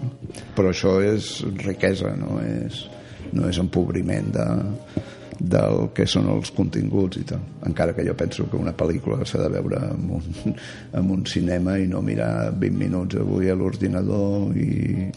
Però 0.56 0.72
això 0.72 0.98
és 1.04 1.38
riquesa 1.64 2.14
no 2.18 2.40
és, 2.42 2.86
no 3.36 3.48
és 3.50 3.60
empobriment 3.62 4.32
de, 4.34 4.46
del 5.40 5.88
que 5.96 6.04
són 6.06 6.28
els 6.28 6.52
continguts 6.52 7.20
i 7.20 7.24
tal. 7.32 7.40
Encara 7.66 7.94
que 7.96 8.04
jo 8.04 8.14
penso 8.16 8.46
que 8.50 8.60
una 8.60 8.74
pel·lícula 8.76 9.24
s'ha 9.24 9.40
de 9.40 9.48
veure 9.56 9.80
en 9.88 10.10
un, 10.18 10.54
en 11.00 11.10
un 11.16 11.24
cinema 11.26 11.78
i 11.80 11.88
no 11.88 12.04
mirar 12.04 12.52
20 12.52 12.78
minuts 12.84 13.20
avui 13.20 13.48
a 13.48 13.56
l'ordinador 13.56 14.56
i 14.60 15.08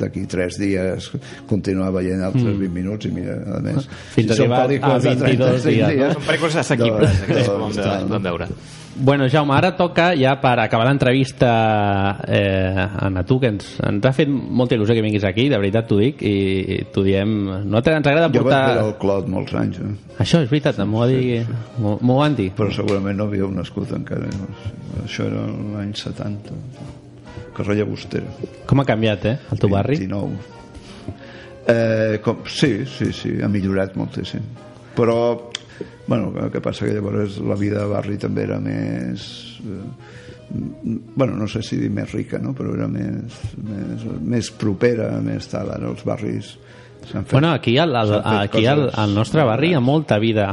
d'aquí 0.00 0.26
tres 0.30 0.58
dies 0.60 1.10
continuar 1.50 1.92
veient 1.92 2.22
altres 2.24 2.44
Mm. 2.50 2.58
20 2.60 2.74
minuts 2.74 3.06
i 3.06 3.10
mira, 3.14 3.36
a 3.56 3.60
més 3.64 3.86
Fins 4.14 4.32
són 4.34 4.52
arribar 4.52 4.60
a 4.60 4.66
pel·lícules 4.66 5.02
de 5.02 5.14
22 5.14 5.62
35 5.62 5.70
dies, 5.70 5.96
no? 6.00 6.12
Són 6.14 6.28
pel·lícules 6.28 6.60
assequibles, 6.64 7.16
Doncs- 7.20 7.26
que 7.26 7.48
doncs, 7.48 8.10
vam 8.10 8.22
veure. 8.22 8.48
Bueno, 9.00 9.28
Jaume, 9.30 9.54
ara 9.54 9.70
toca 9.78 10.10
ja 10.18 10.34
per 10.42 10.58
acabar 10.60 10.84
l'entrevista 10.88 11.50
eh, 12.26 12.74
a 12.76 13.22
tu, 13.24 13.38
que 13.40 13.52
ens, 13.54 13.68
ens 13.86 14.04
ha 14.04 14.12
fet 14.12 14.28
molta 14.28 14.74
il·lusió 14.76 14.96
que 14.98 15.04
vinguis 15.04 15.24
aquí, 15.24 15.48
de 15.48 15.56
veritat 15.56 15.86
t'ho 15.88 16.00
dic, 16.00 16.20
i 16.20 16.82
t'ho 16.92 17.04
diem... 17.06 17.30
No 17.70 17.78
ens 17.80 17.88
agrada 17.88 18.28
jo 18.28 18.42
vaig 18.42 18.42
portar... 18.42 18.62
veure 18.74 18.86
el 18.88 18.96
Clot 19.00 19.28
molts 19.30 19.54
anys 19.54 19.78
eh? 19.80 19.92
Això 20.20 20.42
és 20.42 20.50
veritat, 20.50 20.82
m'ho 20.84 21.00
va 21.04 21.08
dir... 21.08 21.46
M'ho 21.80 22.18
van 22.18 22.34
dir. 22.36 22.50
però 22.58 22.68
segurament 22.74 23.16
no 23.16 23.30
havíeu 23.30 23.48
nascut 23.54 23.94
encara 23.96 24.28
això 25.04 25.28
era 25.30 25.46
l'any 25.46 25.94
70 25.94 26.99
carrer 27.60 27.78
Llagostera 27.80 28.32
Com 28.66 28.82
ha 28.82 28.88
canviat, 28.88 29.28
eh, 29.30 29.36
el 29.52 29.62
teu 29.62 29.70
barri? 29.72 30.00
29. 30.00 30.58
Eh, 31.70 32.20
com, 32.24 32.42
sí, 32.48 32.84
sí, 32.88 33.12
sí, 33.12 33.36
ha 33.42 33.48
millorat 33.48 33.94
moltíssim. 34.00 34.42
Però, 34.96 35.18
bueno, 36.06 36.32
el 36.42 36.50
que 36.50 36.62
passa 36.64 36.86
que 36.86 36.96
llavors 36.96 37.38
la 37.44 37.58
vida 37.60 37.84
de 37.84 37.92
barri 37.92 38.18
també 38.18 38.46
era 38.48 38.58
més... 38.62 39.28
Eh, 39.62 40.18
bueno, 40.50 41.36
no 41.38 41.46
sé 41.46 41.62
si 41.62 41.78
dir 41.78 41.92
més 41.94 42.10
rica, 42.10 42.40
no? 42.42 42.56
però 42.58 42.72
era 42.74 42.88
més, 42.90 43.36
més, 43.62 44.06
més 44.32 44.50
propera, 44.50 45.12
més 45.22 45.46
tal. 45.52 45.70
Ara 45.76 45.92
els 45.92 46.02
barris 46.06 46.56
s'han 47.06 47.22
fet... 47.22 47.36
Bueno, 47.36 47.52
aquí, 47.54 47.76
al, 47.78 47.94
al, 47.96 48.16
aquí 48.40 48.66
al, 48.66 48.88
al 48.90 49.14
nostre 49.14 49.44
barri 49.46 49.70
hi 49.70 49.78
ha 49.78 49.84
molta 49.84 50.18
vida 50.18 50.50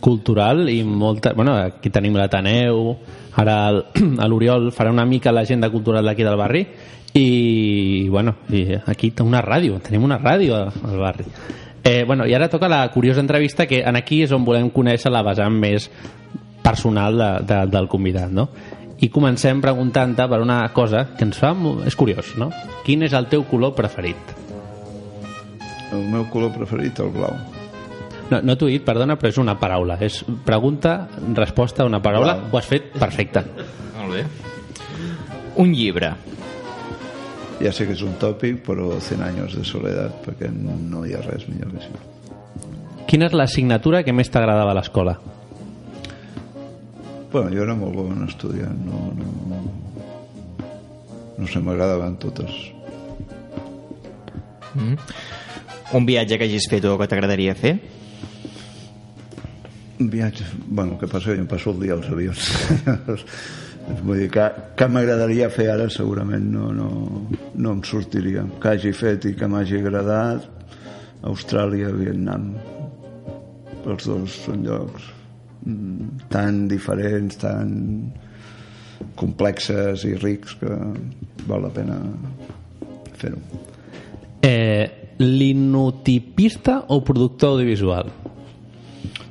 cultural 0.00 0.70
i 0.72 0.80
molta... 0.84 1.34
Bueno, 1.36 1.58
aquí 1.66 1.92
tenim 1.92 2.16
l'Ateneu, 2.16 2.94
ara 3.36 3.56
l'Oriol 4.30 4.70
farà 4.72 4.92
una 4.92 5.04
mica 5.04 5.32
l'agenda 5.32 5.70
cultural 5.70 6.04
d'aquí 6.04 6.24
del 6.24 6.38
barri 6.40 6.66
i, 7.16 8.08
bueno, 8.08 8.34
i 8.52 8.76
aquí 8.86 9.10
té 9.16 9.24
una 9.24 9.40
ràdio, 9.44 9.78
tenim 9.80 10.04
una 10.04 10.18
ràdio 10.20 10.56
al, 10.58 10.98
barri. 11.00 11.24
Eh, 11.86 12.04
bueno, 12.04 12.26
I 12.26 12.34
ara 12.34 12.50
toca 12.52 12.68
la 12.68 12.82
curiosa 12.92 13.20
entrevista 13.20 13.66
que 13.66 13.80
en 13.80 13.96
aquí 13.96 14.22
és 14.24 14.32
on 14.36 14.44
volem 14.44 14.68
conèixer 14.74 15.12
la 15.12 15.22
vessant 15.24 15.54
més 15.54 15.88
personal 16.62 17.16
de, 17.16 17.30
de, 17.46 17.60
del 17.72 17.88
convidat, 17.88 18.32
no? 18.32 18.48
I 19.00 19.08
comencem 19.12 19.60
preguntant-te 19.62 20.26
per 20.28 20.40
una 20.42 20.62
cosa 20.74 21.06
que 21.16 21.24
ens 21.24 21.38
fa... 21.38 21.52
És 21.86 21.96
curiós, 21.96 22.34
no? 22.40 22.50
Quin 22.84 23.04
és 23.06 23.16
el 23.16 23.28
teu 23.32 23.44
color 23.48 23.76
preferit? 23.76 24.32
El 25.92 26.08
meu 26.10 26.26
color 26.32 26.52
preferit, 26.56 26.98
el 27.00 27.12
blau. 27.14 27.55
No, 28.30 28.40
no 28.42 28.56
t'ho 28.58 28.66
he 28.66 28.76
dit, 28.76 28.84
perdona, 28.86 29.14
però 29.20 29.30
és 29.30 29.38
una 29.38 29.54
paraula. 29.60 29.98
És 30.02 30.22
pregunta, 30.46 30.96
resposta, 31.36 31.86
una 31.86 32.02
paraula. 32.02 32.34
Wow. 32.40 32.48
Ho 32.52 32.58
has 32.58 32.70
fet 32.70 32.90
perfecte. 32.98 33.44
Molt 33.98 34.16
bé. 34.16 34.24
Un 35.62 35.72
llibre. 35.72 36.10
Ja 37.62 37.72
sé 37.72 37.86
que 37.88 37.94
és 37.96 38.02
un 38.04 38.18
tòpic, 38.20 38.60
però 38.66 38.98
100 39.00 39.22
anys 39.24 39.56
de 39.56 39.64
soledat, 39.64 40.18
perquè 40.26 40.50
no 40.52 41.06
hi 41.06 41.14
ha 41.16 41.22
res 41.24 41.46
millor 41.48 41.72
que 41.72 41.80
això. 41.84 42.02
Quina 43.06 43.30
és 43.30 43.36
l'assignatura 43.38 44.02
que 44.04 44.12
més 44.12 44.28
t'agradava 44.34 44.74
a 44.74 44.76
l'escola? 44.80 45.14
Bueno, 47.30 47.50
jo 47.54 47.62
era 47.62 47.74
molt 47.78 47.94
bon 47.94 48.24
estudiant, 48.26 48.76
no, 48.86 49.12
no, 49.16 49.60
no 51.38 51.48
sé, 51.48 51.60
m'agradaven 51.62 52.16
totes. 52.20 52.54
Mm. 54.74 54.96
Un 55.96 56.06
viatge 56.08 56.38
que 56.38 56.48
hagis 56.48 56.66
fet 56.70 56.84
o 56.84 56.96
que 56.98 57.08
t'agradaria 57.08 57.54
fer? 57.56 57.76
Viatge, 59.98 60.44
bueno, 60.68 60.98
que 60.98 61.06
passa 61.08 61.34
jo 61.36 61.46
passo 61.48 61.70
el 61.70 61.80
dia 61.80 61.94
als 61.94 62.08
avions. 62.12 62.50
Vull 64.02 64.18
dir 64.24 64.30
que, 64.34 64.44
que 64.76 64.88
m'agradaria 64.90 65.48
fer 65.48 65.68
ara 65.70 65.86
segurament 65.92 66.48
no, 66.50 66.72
no, 66.74 66.88
no 67.54 67.72
em 67.72 67.82
sortiria. 67.86 68.42
Que 68.60 68.74
hagi 68.74 68.92
fet 68.92 69.28
i 69.30 69.34
que 69.38 69.48
m'hagi 69.48 69.78
agradat 69.78 70.48
Austràlia, 71.26 71.92
Vietnam. 71.94 72.50
Els 73.86 74.08
dos 74.10 74.36
són 74.44 74.66
llocs 74.66 75.06
mm, 75.64 76.26
tan 76.32 76.66
diferents, 76.68 77.38
tan 77.40 77.72
complexes 79.16 80.04
i 80.08 80.16
rics 80.18 80.58
que 80.60 80.76
val 81.46 81.64
la 81.64 81.72
pena 81.72 82.00
fer-ho. 83.16 83.40
Eh, 84.42 85.14
Linotipista 85.18 86.82
o 86.92 87.00
productor 87.06 87.56
audiovisual? 87.56 88.10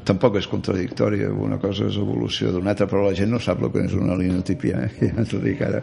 Tampoc 0.06 0.36
és 0.38 0.46
contradictori, 0.48 1.24
una 1.26 1.58
cosa 1.58 1.88
és 1.90 1.96
evolució 1.98 2.52
d'una 2.54 2.72
altra, 2.76 2.86
però 2.88 3.08
la 3.08 3.16
gent 3.18 3.32
no 3.34 3.40
sap 3.42 3.64
el 3.66 3.72
que 3.74 3.86
és 3.88 3.94
una 3.98 4.16
linotipia, 4.20 4.86
eh? 4.86 5.12
ja 5.18 5.24
t'ho 5.26 5.40
dic 5.42 5.62
ara. 5.66 5.82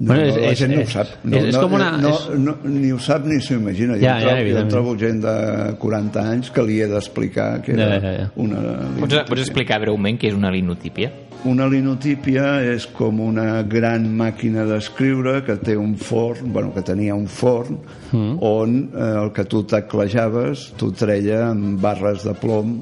No, 0.00 0.08
Bueno, 0.10 0.22
és- 0.24 0.34
no, 0.34 0.40
la 0.42 0.50
és- 0.50 0.58
gent 0.58 0.72
no 0.74 0.80
és- 0.80 0.88
ho 0.88 0.92
sap. 0.92 1.08
No, 1.24 1.36
és- 1.38 1.44
és 1.44 1.54
no, 1.54 1.60
com 1.62 1.72
una- 1.78 1.90
No, 2.00 2.08
és- 2.10 2.38
no, 2.40 2.54
ni 2.64 2.90
ho 2.92 2.98
sap 2.98 3.24
ni 3.26 3.36
s'ho 3.40 3.54
imagina. 3.54 3.96
Ja, 4.00 4.16
jo, 4.20 4.28
ja, 4.28 4.34
trobo, 4.36 4.48
jo 4.58 4.68
trobo 4.68 4.94
gent 4.98 5.20
de 5.22 5.34
40 5.78 6.24
anys 6.32 6.50
que 6.50 6.62
li 6.66 6.80
he 6.80 6.86
d'explicar 6.88 7.60
que 7.62 7.72
era 7.72 7.86
Ja, 7.94 8.00
ja, 8.00 8.12
ja. 8.18 8.30
una 8.36 8.56
Pots, 8.56 8.94
linotipia. 8.96 9.24
pots 9.28 9.40
explicar 9.44 9.80
breument 9.80 10.18
què 10.18 10.28
és 10.32 10.34
una 10.34 10.50
linotípia? 10.50 11.12
Una 11.44 11.66
linotípia 11.68 12.62
és 12.64 12.86
com 12.86 13.20
una 13.20 13.62
gran 13.62 14.06
màquina 14.16 14.64
d'escriure 14.64 15.42
que 15.44 15.56
té 15.60 15.76
un 15.76 15.94
forn, 15.96 16.50
bueno, 16.52 16.72
que 16.74 16.80
tenia 16.82 17.14
un 17.14 17.26
forn, 17.28 17.78
mm. 18.12 18.38
on 18.40 18.90
eh, 18.96 19.22
el 19.22 19.32
que 19.32 19.44
tu 19.44 19.62
teclejaves, 19.68 20.72
tu 20.76 20.90
treia 20.92 21.50
amb 21.50 21.78
barres 21.80 22.24
de 22.24 22.32
plom 22.34 22.78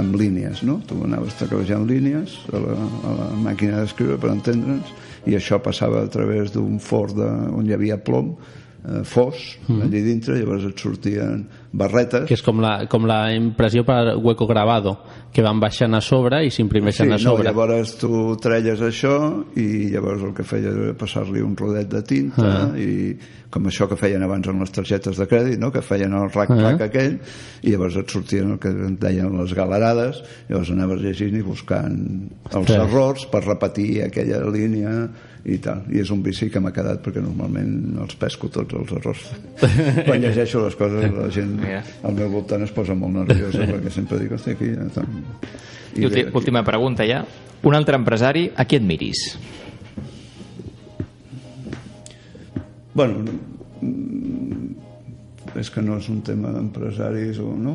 amb 0.00 0.16
línies, 0.18 0.62
no? 0.66 0.80
Tu 0.88 0.98
anaves 1.06 1.38
teclejant 1.38 1.86
línies 1.88 2.36
a 2.52 2.60
la, 2.62 2.76
a 2.76 3.14
la 3.20 3.28
màquina 3.46 3.82
d'escriure, 3.82 4.18
per 4.20 4.32
entendre'ns, 4.34 4.92
i 5.26 5.36
això 5.38 5.58
passava 5.62 6.02
a 6.04 6.10
través 6.12 6.52
d'un 6.54 6.78
forn 6.82 7.16
de, 7.18 7.30
on 7.56 7.66
hi 7.66 7.74
havia 7.76 7.98
plom, 8.02 8.34
eh, 8.84 9.02
fos, 9.06 9.56
mm. 9.66 9.80
allà 9.86 10.02
dintre, 10.04 10.38
llavors 10.40 10.66
et 10.68 10.82
sortien 10.82 11.46
barretes, 11.76 12.24
Que 12.28 12.34
és 12.34 12.42
com 12.42 12.58
la, 12.62 12.86
com 12.90 13.04
la 13.06 13.32
impressió 13.36 13.84
per 13.84 14.16
hueco 14.16 14.46
grabado, 14.48 14.96
que 15.32 15.42
van 15.44 15.60
baixant 15.60 15.94
a 15.94 16.00
sobre 16.00 16.42
i 16.46 16.50
s'imprimeixen 16.50 17.10
a 17.12 17.18
no, 17.18 17.22
sobre. 17.22 17.44
llavors 17.50 17.96
tu 18.00 18.36
trelles 18.40 18.80
això 18.80 19.44
i 19.60 19.90
llavors 19.92 20.22
el 20.24 20.32
que 20.34 20.42
feia 20.48 20.72
era 20.72 20.94
passar-li 20.96 21.42
un 21.44 21.54
rodet 21.56 21.88
de 21.92 22.02
tinta 22.02 22.46
Ah. 22.46 22.70
i 22.78 23.16
com 23.50 23.64
això 23.68 23.86
que 23.88 23.96
feien 23.96 24.22
abans 24.24 24.48
amb 24.48 24.60
les 24.64 24.72
targetes 24.72 25.16
de 25.16 25.26
crèdit, 25.28 25.58
no? 25.58 25.70
que 25.72 25.80
feien 25.82 26.12
el 26.12 26.30
rac-rac 26.32 26.80
Ah. 26.80 26.84
aquell 26.88 27.18
i 27.62 27.70
llavors 27.70 27.96
et 27.96 28.10
sortien 28.10 28.50
el 28.52 28.58
que 28.58 28.68
en 28.68 28.96
deien 28.98 29.30
les 29.38 29.54
galerades 29.54 30.22
llavors 30.48 30.70
anaves 30.70 31.00
llegint 31.04 31.36
i 31.38 31.42
buscant 31.42 32.30
els 32.50 32.56
Ostres. 32.56 32.76
errors 32.88 33.26
per 33.26 33.44
repetir 33.44 34.02
aquella 34.04 34.40
línia 34.50 35.08
i 35.46 35.58
tal, 35.62 35.84
i 35.94 36.00
és 36.02 36.10
un 36.10 36.24
vici 36.26 36.48
que 36.50 36.60
m'ha 36.62 36.72
quedat 36.74 37.02
perquè 37.04 37.22
normalment 37.22 38.00
els 38.02 38.16
pesco 38.18 38.50
tots 38.50 38.74
els 38.74 38.92
errors 38.98 39.26
quan 40.08 40.18
llegeixo 40.22 40.64
les 40.64 40.74
coses 40.78 41.06
la 41.14 41.28
gent 41.30 41.54
al 41.62 42.16
meu 42.16 42.32
voltant 42.32 42.66
es 42.66 42.74
posa 42.74 42.96
molt 42.98 43.14
nerviosa 43.20 43.66
perquè 43.72 43.92
sempre 43.94 44.18
dic, 44.22 44.34
hosti, 44.34 44.56
aquí 44.56 44.72
I 45.96 46.08
bé, 46.12 46.26
última 46.34 46.62
pregunta 46.64 47.06
ja. 47.08 47.22
Un 47.64 47.74
altre 47.74 47.96
empresari, 47.96 48.50
a 48.54 48.66
qui 48.68 48.76
admiris? 48.76 49.22
Bueno, 52.96 53.24
mm, 53.80 55.56
és 55.60 55.70
que 55.72 55.82
no 55.84 55.96
és 56.00 56.08
un 56.12 56.20
tema 56.24 56.52
d'empresaris 56.52 57.40
o 57.40 57.48
no? 57.56 57.74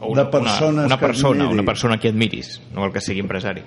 O 0.00 0.12
una, 0.14 0.24
de 0.24 0.30
persones 0.32 0.86
una, 0.86 0.88
una 0.88 0.98
que 0.98 1.06
persona, 1.06 1.44
admiri. 1.44 1.58
una 1.58 1.66
persona 1.68 1.96
a 1.98 2.02
qui 2.02 2.08
admiris, 2.08 2.58
no 2.72 2.84
cal 2.86 2.96
que 2.96 3.04
sigui 3.04 3.24
empresari. 3.24 3.64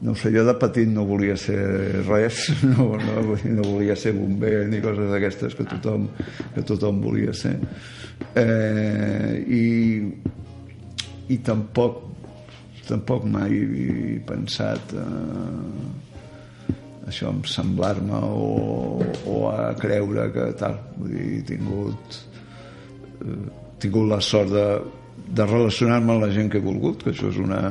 No 0.00 0.14
sé, 0.16 0.30
jo 0.32 0.44
de 0.46 0.54
petit 0.56 0.88
no 0.88 1.04
volia 1.04 1.36
ser 1.36 1.60
res, 2.06 2.46
no, 2.72 2.94
no, 2.96 3.36
no 3.36 3.64
volia 3.66 3.96
ser 3.96 4.14
bomber 4.16 4.64
ni 4.70 4.80
coses 4.80 5.10
d'aquestes 5.12 5.56
que 5.58 5.66
tothom, 5.68 6.08
que 6.54 6.64
tothom 6.64 7.02
volia 7.04 7.34
ser. 7.36 7.56
Eh, 8.36 9.44
i, 9.44 9.64
I 11.30 11.36
tampoc, 11.46 12.00
tampoc 12.88 13.26
mai 13.28 13.52
he 13.54 14.16
pensat 14.26 14.96
eh, 14.96 16.08
això, 17.10 17.30
en 17.30 17.44
semblar-me 17.44 18.24
o, 18.24 19.04
o 19.28 19.36
a 19.52 19.70
creure 19.78 20.30
que 20.32 20.48
tal. 20.58 20.80
Vull 20.96 21.12
dir, 21.12 21.28
he 21.36 21.44
tingut, 21.52 22.20
eh, 23.20 23.38
tingut 23.84 24.08
la 24.10 24.20
sort 24.24 24.52
de, 24.56 24.66
de 25.28 25.46
relacionar-me 25.46 26.16
amb 26.16 26.24
la 26.24 26.32
gent 26.34 26.48
que 26.50 26.58
he 26.58 26.64
volgut, 26.64 27.04
que 27.04 27.12
això 27.12 27.28
és 27.30 27.40
una, 27.42 27.62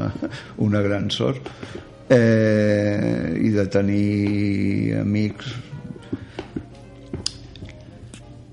una 0.61 0.85
gran 0.85 1.09
sort, 1.13 1.49
eh, 2.09 3.37
i 3.39 3.51
de 3.53 3.65
tenir 3.71 4.99
amics 4.99 5.55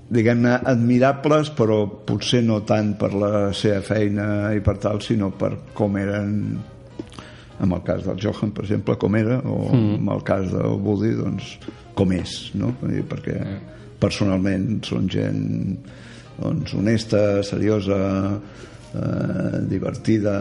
diguem-ne 0.07 0.55
admirables 0.71 1.51
però 1.57 1.81
potser 2.07 2.43
no 2.45 2.61
tant 2.67 2.93
per 2.99 3.11
la 3.17 3.31
seva 3.57 3.81
feina 3.83 4.53
i 4.55 4.61
per 4.63 4.77
tal 4.83 5.01
sinó 5.03 5.33
per 5.35 5.51
com 5.75 5.97
eren 5.99 6.31
en 7.57 7.73
el 7.73 7.81
cas 7.83 8.05
del 8.05 8.19
Johan 8.21 8.53
per 8.55 8.63
exemple 8.67 8.95
com 9.01 9.17
era 9.19 9.41
o 9.41 9.57
mm. 9.73 9.97
en 9.99 10.13
el 10.13 10.23
cas 10.23 10.47
del 10.53 10.77
Woody 10.85 11.15
doncs 11.17 11.57
com 11.97 12.13
és 12.15 12.37
no? 12.55 12.71
Perquè 12.79 13.37
personalment 13.99 14.77
són 14.85 15.09
gent 15.09 15.43
doncs, 16.37 16.73
honesta, 16.77 17.41
seriosa 17.43 17.97
eh, 18.93 19.63
divertida 19.69 20.35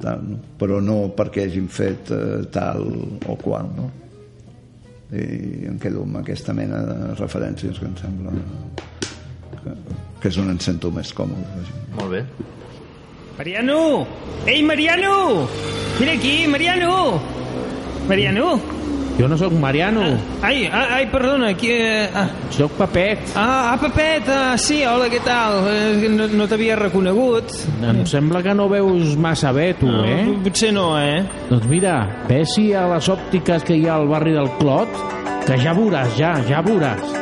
tal, 0.00 0.22
no? 0.28 0.38
però 0.58 0.80
no 0.80 1.00
perquè 1.16 1.46
hagin 1.48 1.68
fet 1.68 2.12
eh, 2.14 2.44
tal 2.52 2.86
o 3.26 3.36
qual 3.40 3.68
no? 3.76 3.90
i 5.12 5.66
em 5.68 5.76
quedo 5.76 6.06
amb 6.06 6.22
aquesta 6.22 6.54
mena 6.56 6.78
de 6.88 7.14
referències 7.18 7.76
que 7.76 7.84
em 7.84 7.96
sembla 8.00 8.32
que, 9.60 9.74
que 10.22 10.30
és 10.30 10.38
on 10.40 10.48
em 10.54 10.60
sento 10.62 10.90
més 10.94 11.12
còmode. 11.12 11.66
Molt 11.98 12.14
bé. 12.14 12.22
Mariano! 13.36 14.06
Ei, 14.46 14.62
Mariano! 14.64 15.48
Mira 16.00 16.16
aquí, 16.16 16.46
Mariano! 16.48 17.20
Mariano! 18.08 18.54
Jo 19.18 19.28
no 19.28 19.36
sóc 19.36 19.52
Mariano, 19.52 20.00
Ai, 20.40 20.64
ai, 20.72 20.86
ai 20.96 21.06
perdona, 21.12 21.50
aquí... 21.52 21.68
Eh, 21.70 22.08
ah, 22.14 22.26
sóc 22.50 22.72
Pepet. 22.78 23.18
ah, 23.36 23.72
ah, 23.72 23.76
Pepet, 23.78 24.28
ah, 24.32 24.56
sí, 24.58 24.80
hola, 24.88 25.06
què 25.12 25.20
tal? 25.22 25.68
Eh, 25.68 26.08
no 26.10 26.26
no 26.32 26.46
t'havia 26.48 26.76
reconegut. 26.80 27.52
Em 27.84 28.02
sembla 28.08 28.40
que 28.42 28.54
no 28.56 28.68
veus 28.72 29.14
massa 29.20 29.52
bé, 29.52 29.74
tu, 29.78 29.86
No, 29.92 30.02
eh? 30.08 30.24
Potser 30.42 30.72
no, 30.72 30.96
eh? 30.98 31.20
Doncs 31.50 31.68
mira, 31.68 31.98
ves-hi 32.28 32.72
a 32.74 32.86
les 32.94 33.08
òptiques 33.12 33.62
que 33.68 33.76
hi 33.76 33.84
ha 33.86 33.98
al 34.00 34.08
barri 34.08 34.32
del 34.32 34.48
Clot, 34.58 34.88
que 35.46 35.60
ja 35.60 35.76
veuràs, 35.76 36.16
ja, 36.16 36.32
ja 36.48 36.62
veuràs. 36.64 37.20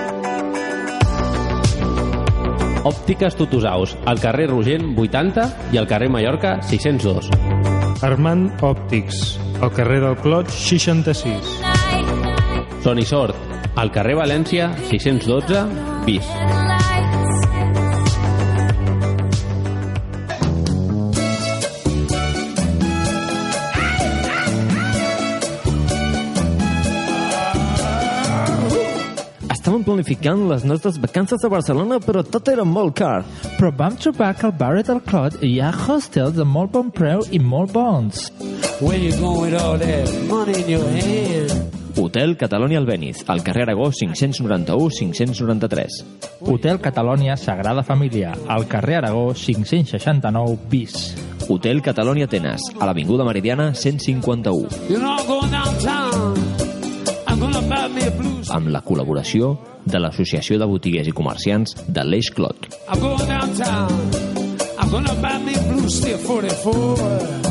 Òptiques 2.87 3.35
Tutusaus, 3.37 3.93
al 4.09 4.23
carrer 4.23 4.47
Rogent 4.49 4.95
80 4.97 5.45
i 5.75 5.77
al 5.83 5.87
carrer 5.91 6.09
Mallorca 6.09 6.57
602. 6.71 7.29
Armand 8.07 8.63
Òptics, 8.65 9.37
al 9.61 9.75
carrer 9.77 10.01
del 10.01 10.17
Clot 10.23 10.49
66. 10.49 11.61
Sony 12.81 13.05
Sort, 13.05 13.37
al 13.77 13.91
carrer 13.93 14.15
València 14.17 14.71
612 14.89 15.65
bis. 16.07 16.25
Estàvem 29.51 29.83
planificant 29.85 30.47
les 30.49 30.65
nostres 30.65 30.97
vacances 31.03 31.45
a 31.45 31.51
Barcelona, 31.53 32.01
però 32.01 32.25
tot 32.25 32.49
era 32.49 32.65
molt 32.65 32.97
car. 32.97 33.21
Però 33.59 33.69
vam 33.77 33.99
trobar 34.01 34.33
que 34.39 34.49
al 34.49 34.57
barri 34.57 34.87
del 34.89 35.03
Clot 35.05 35.37
hi 35.45 35.59
ha 35.61 35.69
hostels 35.85 36.39
de 36.39 36.49
molt 36.49 36.73
bon 36.73 36.89
preu 36.91 37.27
i 37.31 37.39
molt 37.39 37.77
bons. 37.77 38.31
Where 38.81 38.97
you 38.97 39.13
going 39.21 39.53
with 39.53 39.61
all 39.61 39.77
that 39.77 40.09
money 40.33 40.63
in 40.63 40.71
your 40.71 40.89
hand? 40.89 41.80
Hotel 41.97 42.37
Catalonia 42.37 42.79
Albéniz, 42.79 43.25
al 43.29 43.43
carrer 43.43 43.63
Aragó 43.63 43.91
591-593. 43.91 46.05
Hotel 46.41 46.81
Catalònia 46.81 47.37
Sagrada 47.37 47.83
Família, 47.83 48.33
al 48.49 48.67
carrer 48.67 48.97
Aragó 48.97 49.35
569 49.35 50.59
bis. 50.71 51.15
Hotel 51.49 51.83
Catalonia 51.83 52.27
Atenes, 52.27 52.63
a 52.79 52.87
l'Avinguda 52.87 53.25
Meridiana 53.25 53.75
151. 53.75 54.69
You 54.89 54.99
know 54.99 55.17
I'm 55.17 55.27
going 55.27 55.51
downtown. 55.51 56.35
I'm 57.27 57.41
gonna 57.41 57.61
buy 57.61 57.89
me 57.89 58.07
a 58.07 58.11
blue. 58.11 58.41
Amb 58.51 58.69
la 58.71 58.83
col·laboració 58.83 59.57
de 59.85 59.99
l'Associació 59.99 60.59
de 60.61 60.67
Botiguers 60.71 61.09
i 61.09 61.13
Comerciants 61.13 61.75
de 61.89 62.05
l'Eix 62.05 62.31
Clot. 62.35 62.69
I'm 62.89 63.01
going 63.01 63.27
downtown. 63.27 63.91
I'm 64.79 64.91
gonna 64.91 65.15
buy 65.21 65.39
me 65.45 65.55
blue 65.69 65.89
steel 65.89 66.19
44. 66.27 67.50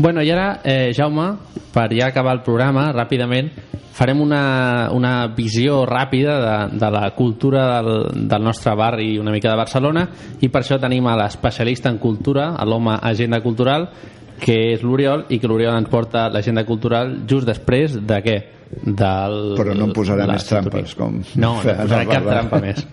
Bueno, 0.00 0.22
i 0.24 0.30
ara, 0.32 0.62
eh, 0.64 0.94
Jaume, 0.96 1.34
per 1.74 1.90
ja 1.92 2.06
acabar 2.08 2.32
el 2.38 2.40
programa, 2.40 2.86
ràpidament, 2.96 3.50
farem 3.92 4.22
una, 4.24 4.88
una 4.96 5.26
visió 5.36 5.82
ràpida 5.84 6.36
de, 6.40 6.78
de 6.80 6.88
la 6.94 7.02
cultura 7.12 7.66
del, 7.82 7.90
del 8.30 8.46
nostre 8.46 8.72
barri 8.80 9.10
i 9.12 9.18
una 9.20 9.34
mica 9.34 9.50
de 9.52 9.58
Barcelona 9.60 10.06
i 10.40 10.48
per 10.48 10.62
això 10.62 10.78
tenim 10.80 11.04
a 11.04 11.18
l'especialista 11.20 11.92
en 11.92 11.98
cultura, 12.00 12.54
a 12.56 12.64
l'home 12.64 12.96
agenda 12.96 13.42
cultural, 13.44 13.90
que 14.40 14.56
és 14.72 14.80
l'Oriol 14.80 15.26
i 15.28 15.36
que 15.36 15.50
l'Oriol 15.50 15.76
ens 15.76 15.92
porta 15.92 16.30
l'agenda 16.32 16.64
cultural 16.64 17.18
just 17.28 17.50
després 17.50 18.00
de 18.00 18.22
què? 18.24 18.38
Del, 18.70 19.40
però 19.58 19.74
no 19.76 19.90
em 19.90 19.92
posarà 19.92 20.24
més 20.30 20.48
trampes 20.48 20.96
com 20.96 21.20
No, 21.34 21.58
no 21.58 21.60
posarà 21.60 22.06
cap 22.08 22.24
trampa 22.24 22.62
més. 22.64 22.86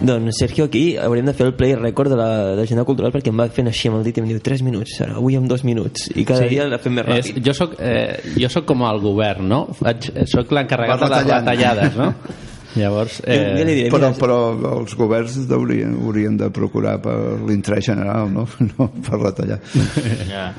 Doncs 0.00 0.36
Sergio 0.38 0.64
aquí 0.66 0.96
hauríem 0.96 1.26
de 1.26 1.32
fer 1.34 1.46
el 1.46 1.54
play 1.54 1.74
record 1.74 2.10
de 2.10 2.16
la- 2.16 2.48
de 2.50 2.56
l'agenda 2.56 2.84
cultural 2.84 3.12
perquè 3.12 3.28
em 3.30 3.38
va 3.38 3.48
fent 3.48 3.68
així 3.68 3.88
amb 3.88 3.98
el 3.98 4.04
dit 4.04 4.16
i 4.18 4.20
em 4.20 4.26
diu 4.28 4.40
3 4.40 4.62
minuts, 4.62 5.00
ara 5.00 5.14
avui 5.16 5.36
amb 5.36 5.46
2 5.48 5.62
minuts 5.64 6.10
i 6.14 6.24
cada 6.24 6.42
Sí. 6.42 6.48
dia 6.48 6.66
la 6.68 6.78
fem 6.78 6.92
més 6.94 7.06
És, 7.06 7.26
ràpid 7.30 7.44
jo, 7.46 7.54
soc, 7.54 7.76
eh, 7.78 8.20
jo 8.36 8.48
soc 8.48 8.64
com 8.66 8.82
el 8.82 9.00
govern, 9.00 9.48
no? 9.48 9.68
Faig, 9.72 10.10
soc 10.26 10.50
l'encarregat 10.50 11.00
de 11.00 11.08
les 11.08 11.24
retallades, 11.26 11.96
no? 11.96 12.14
Llavors, 12.76 13.22
eh, 13.24 13.86
però, 13.88 14.12
però 14.18 14.80
els 14.80 14.96
governs 14.96 15.36
haurien, 15.48 15.94
haurien 16.02 16.36
de 16.36 16.50
procurar 16.50 17.00
per 17.00 17.38
l'interès 17.46 17.84
general, 17.86 18.28
no? 18.32 18.48
no 18.78 18.90
per 18.90 19.20
retallar. 19.20 19.60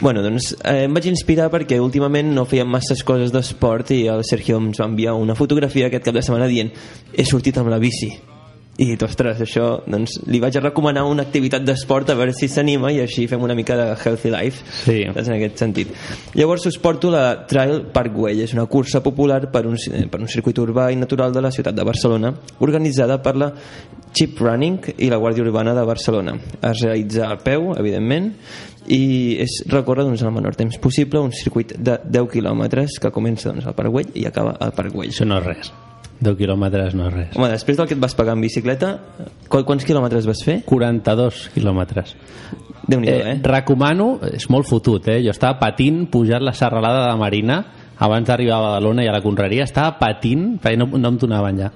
Bueno, 0.00 0.22
doncs 0.22 0.56
eh, 0.64 0.84
em 0.84 0.92
vaig 0.92 1.06
inspirar 1.06 1.46
perquè 1.52 1.78
últimament 1.80 2.32
no 2.34 2.42
fèiem 2.44 2.66
masses 2.66 3.04
coses 3.06 3.30
d'esport 3.30 3.92
i 3.94 4.08
el 4.10 4.24
Sergio 4.26 4.58
ens 4.58 4.80
va 4.80 4.88
enviar 4.90 5.14
una 5.14 5.36
fotografia 5.38 5.86
aquest 5.86 6.02
cap 6.08 6.14
de 6.14 6.22
setmana 6.26 6.48
dient 6.50 6.72
he 7.12 7.24
sortit 7.24 7.56
amb 7.58 7.70
la 7.70 7.78
bici 7.78 8.10
i 8.74 8.88
dit, 8.88 9.02
ostres, 9.06 9.38
això, 9.38 9.66
doncs 9.86 10.16
li 10.26 10.40
vaig 10.42 10.56
recomanar 10.58 11.04
una 11.06 11.22
activitat 11.22 11.62
d'esport 11.62 12.08
a 12.10 12.16
veure 12.18 12.32
si 12.34 12.48
s'anima 12.50 12.90
i 12.90 12.98
així 13.04 13.28
fem 13.30 13.42
una 13.42 13.54
mica 13.54 13.76
de 13.78 13.86
healthy 13.94 14.32
life. 14.34 14.64
Sí. 14.82 15.02
en 15.06 15.34
aquest 15.36 15.62
sentit. 15.62 15.92
Llavors 16.34 16.66
us 16.66 16.78
porto 16.82 17.12
la 17.14 17.46
Trail 17.46 17.84
Parkway 17.94 18.42
és 18.42 18.54
una 18.56 18.66
cursa 18.66 19.02
popular 19.02 19.44
per 19.52 19.64
un, 19.70 19.78
per 20.10 20.20
un 20.20 20.28
circuit 20.28 20.58
urbà 20.58 20.90
i 20.90 20.98
natural 20.98 21.32
de 21.32 21.44
la 21.44 21.52
ciutat 21.54 21.76
de 21.76 21.86
Barcelona 21.86 22.34
organitzada 22.58 23.20
per 23.22 23.36
la 23.38 23.52
Chip 24.14 24.42
Running 24.42 24.94
i 24.98 25.10
la 25.10 25.18
Guàrdia 25.22 25.46
Urbana 25.46 25.74
de 25.74 25.86
Barcelona. 25.86 26.34
Es 26.60 26.82
realitza 26.82 27.30
a 27.30 27.38
peu, 27.38 27.72
evidentment 27.78 28.32
i 28.90 29.38
és 29.40 29.62
recórrer 29.70 30.04
doncs, 30.04 30.26
el 30.26 30.34
menor 30.34 30.58
temps 30.58 30.76
possible 30.82 31.22
un 31.22 31.32
circuit 31.32 31.76
de 31.78 31.98
10 32.04 32.30
quilòmetres 32.34 32.98
que 33.00 33.14
comença 33.14 33.52
doncs, 33.52 33.70
al 33.70 33.78
Parc 33.78 33.94
Güell 33.94 34.14
i 34.18 34.28
acaba 34.28 34.58
al 34.58 34.74
Parc 34.76 34.94
Güell. 34.94 35.14
Això 35.14 35.28
no 35.28 35.40
és 35.40 35.50
res 35.52 35.74
10 36.20 36.36
quilòmetres 36.38 36.94
no 36.94 37.08
és 37.08 37.14
res 37.14 37.36
Home, 37.36 37.48
després 37.50 37.76
del 37.78 37.88
que 37.88 37.94
et 37.96 38.00
vas 38.00 38.14
pagar 38.14 38.34
en 38.36 38.40
bicicleta 38.44 38.92
qu- 39.48 39.64
quants 39.64 39.84
quilòmetres 39.84 40.26
vas 40.26 40.42
fer? 40.46 40.60
42 40.66 41.48
quilòmetres 41.54 42.14
déu 42.86 43.00
nhi 43.00 43.08
eh, 43.10 43.38
recomano, 43.42 44.18
és 44.32 44.48
molt 44.52 44.68
fotut 44.68 45.08
eh? 45.08 45.20
jo 45.24 45.30
estava 45.32 45.58
patint 45.58 46.04
pujant 46.12 46.42
la 46.44 46.52
serralada 46.52 47.08
de 47.10 47.16
Marina 47.18 47.58
abans 47.98 48.26
d'arribar 48.26 48.56
a 48.58 48.62
Badalona 48.68 49.04
i 49.04 49.08
a 49.08 49.12
la 49.14 49.22
Conreria 49.24 49.64
estava 49.64 49.96
patint 49.98 50.58
perquè 50.60 50.76
no, 50.78 50.86
no 50.98 51.08
em 51.14 51.18
donaven 51.18 51.58
ja 51.62 51.70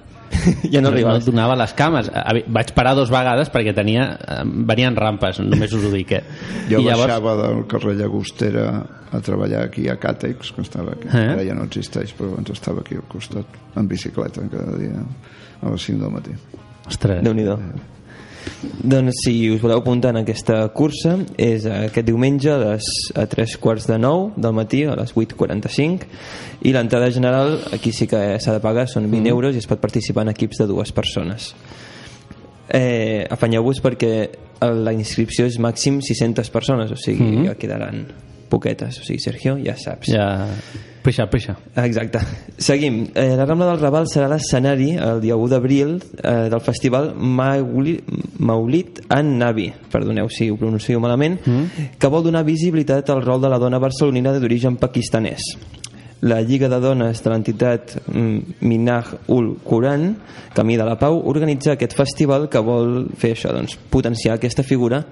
ja 0.73 0.81
no 0.81 0.91
no 0.91 1.15
em 1.15 1.25
donava 1.25 1.57
les 1.59 1.73
cames 1.77 2.11
vaig 2.47 2.73
parar 2.77 2.95
dos 2.97 3.11
vegades 3.13 3.49
perquè 3.53 3.73
tenia, 3.75 4.05
eh, 4.19 4.43
venien 4.45 4.95
rampes 4.95 5.41
només 5.41 5.73
us 5.73 5.85
ho 5.85 5.91
dic 5.93 6.15
eh? 6.19 6.23
Jo 6.69 6.83
I 6.83 6.89
baixava 6.91 7.35
del 7.41 7.65
carrer 7.71 7.97
Llagostera 7.99 8.69
a 9.11 9.19
treballar 9.25 9.63
aquí 9.65 9.87
a 9.89 9.95
Càtex, 9.97 10.51
que 10.53 10.61
estava 10.61 10.93
aquí. 10.93 11.09
Eh? 11.09 11.25
Ara 11.33 11.45
ja 11.45 11.55
no 11.57 11.65
existeix, 11.65 12.13
però 12.17 12.33
abans 12.33 12.51
estava 12.53 12.83
aquí 12.85 12.99
al 12.99 13.07
costat, 13.09 13.57
en 13.79 13.87
bicicleta, 13.89 14.43
cada 14.51 14.77
dia 14.77 15.01
a 15.01 15.71
les 15.73 15.87
5 15.89 16.03
del 16.03 16.13
matí. 16.13 16.35
Ostres. 16.89 17.23
déu 17.25 17.33
nhi 17.33 17.47
doncs 18.83 19.13
si 19.23 19.49
us 19.51 19.61
voleu 19.61 19.79
apuntar 19.79 20.11
en 20.11 20.21
aquesta 20.23 20.67
cursa 20.75 21.17
és 21.37 21.65
aquest 21.65 22.05
diumenge 22.07 22.49
a, 22.51 22.57
les, 22.57 22.83
a 23.15 23.25
3 23.25 23.57
quarts 23.57 23.87
de 23.87 23.97
9 23.99 24.33
del 24.37 24.53
matí 24.53 24.83
a 24.83 24.95
les 24.99 25.13
8.45 25.15 26.07
i 26.63 26.73
l'entrada 26.73 27.09
general 27.11 27.59
aquí 27.73 27.91
sí 27.91 28.07
que 28.07 28.39
s'ha 28.39 28.53
de 28.53 28.59
pagar 28.63 28.87
són 28.87 29.09
20 29.09 29.23
Mm. 29.23 29.27
euros 29.33 29.55
i 29.55 29.59
es 29.59 29.67
pot 29.67 29.79
participar 29.79 30.23
en 30.27 30.29
equips 30.35 30.57
de 30.59 30.67
dues 30.67 30.91
persones 30.91 31.53
eh, 32.69 33.25
afanyeu-vos 33.29 33.81
perquè 33.81 34.29
la 34.61 34.91
inscripció 34.93 35.45
és 35.47 35.55
màxim 35.59 36.01
600 36.03 36.49
persones, 36.51 36.91
o 36.91 36.97
sigui, 36.99 37.23
Mhm. 37.23 37.45
ja 37.47 37.55
quedaran 37.55 38.07
poquetes, 38.49 38.99
o 39.01 39.07
sigui, 39.07 39.21
Sergio, 39.23 39.57
ja 39.63 39.77
saps. 39.79 40.11
Ja... 40.13 40.29
Pixa, 40.99 41.29
pixa. 41.31 41.55
Exacte. 41.79 42.19
Seguim. 42.59 43.05
Eh, 43.15 43.31
la 43.39 43.45
Rambla 43.45 43.69
del 43.69 43.79
Raval 43.79 44.09
serà 44.11 44.27
l'escenari 44.27 44.91
el 44.99 45.21
dia 45.23 45.37
1 45.39 45.47
d'abril 45.53 45.95
eh, 45.95 46.49
del 46.51 46.59
festival 46.59 47.13
Mauli- 47.15 48.01
Maulit 48.43 48.99
an 49.15 49.31
Nabi, 49.39 49.69
perdoneu 49.91 50.27
si 50.29 50.49
ho 50.51 50.57
pronuncio 50.59 50.99
malament, 50.99 51.39
mm. 51.39 51.97
que 51.97 52.11
vol 52.11 52.27
donar 52.27 52.43
visibilitat 52.43 53.09
al 53.09 53.23
rol 53.23 53.41
de 53.41 53.51
la 53.51 53.61
dona 53.63 53.79
barcelonina 53.79 54.35
d'origen 54.35 54.75
pakistanès. 54.77 55.53
La 56.21 56.41
Lliga 56.43 56.67
de 56.67 56.81
Dones 56.83 57.21
de 57.23 57.31
l'entitat 57.31 57.93
mm, 58.11 58.59
Minaj 58.67 59.13
ul 59.31 59.53
Quran, 59.63 60.17
Camí 60.53 60.75
de 60.75 60.83
la 60.83 60.97
Pau, 60.99 61.21
organitza 61.31 61.77
aquest 61.77 61.95
festival 61.95 62.49
que 62.51 62.59
vol 62.59 63.05
fer 63.15 63.37
això, 63.37 63.53
doncs, 63.55 63.77
potenciar 63.89 64.35
aquesta 64.35 64.65
figura 64.67 65.05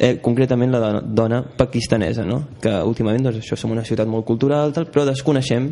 eh, 0.00 0.18
concretament 0.20 0.72
la 0.72 0.80
dona, 0.80 1.00
dona 1.04 1.42
pakistanesa, 1.44 2.24
no? 2.24 2.40
que 2.60 2.72
últimament 2.82 3.28
doncs, 3.28 3.42
això 3.42 3.58
som 3.60 3.70
una 3.70 3.84
ciutat 3.84 4.08
molt 4.08 4.24
cultural, 4.24 4.72
tal, 4.72 4.88
però 4.90 5.04
desconeixem 5.04 5.70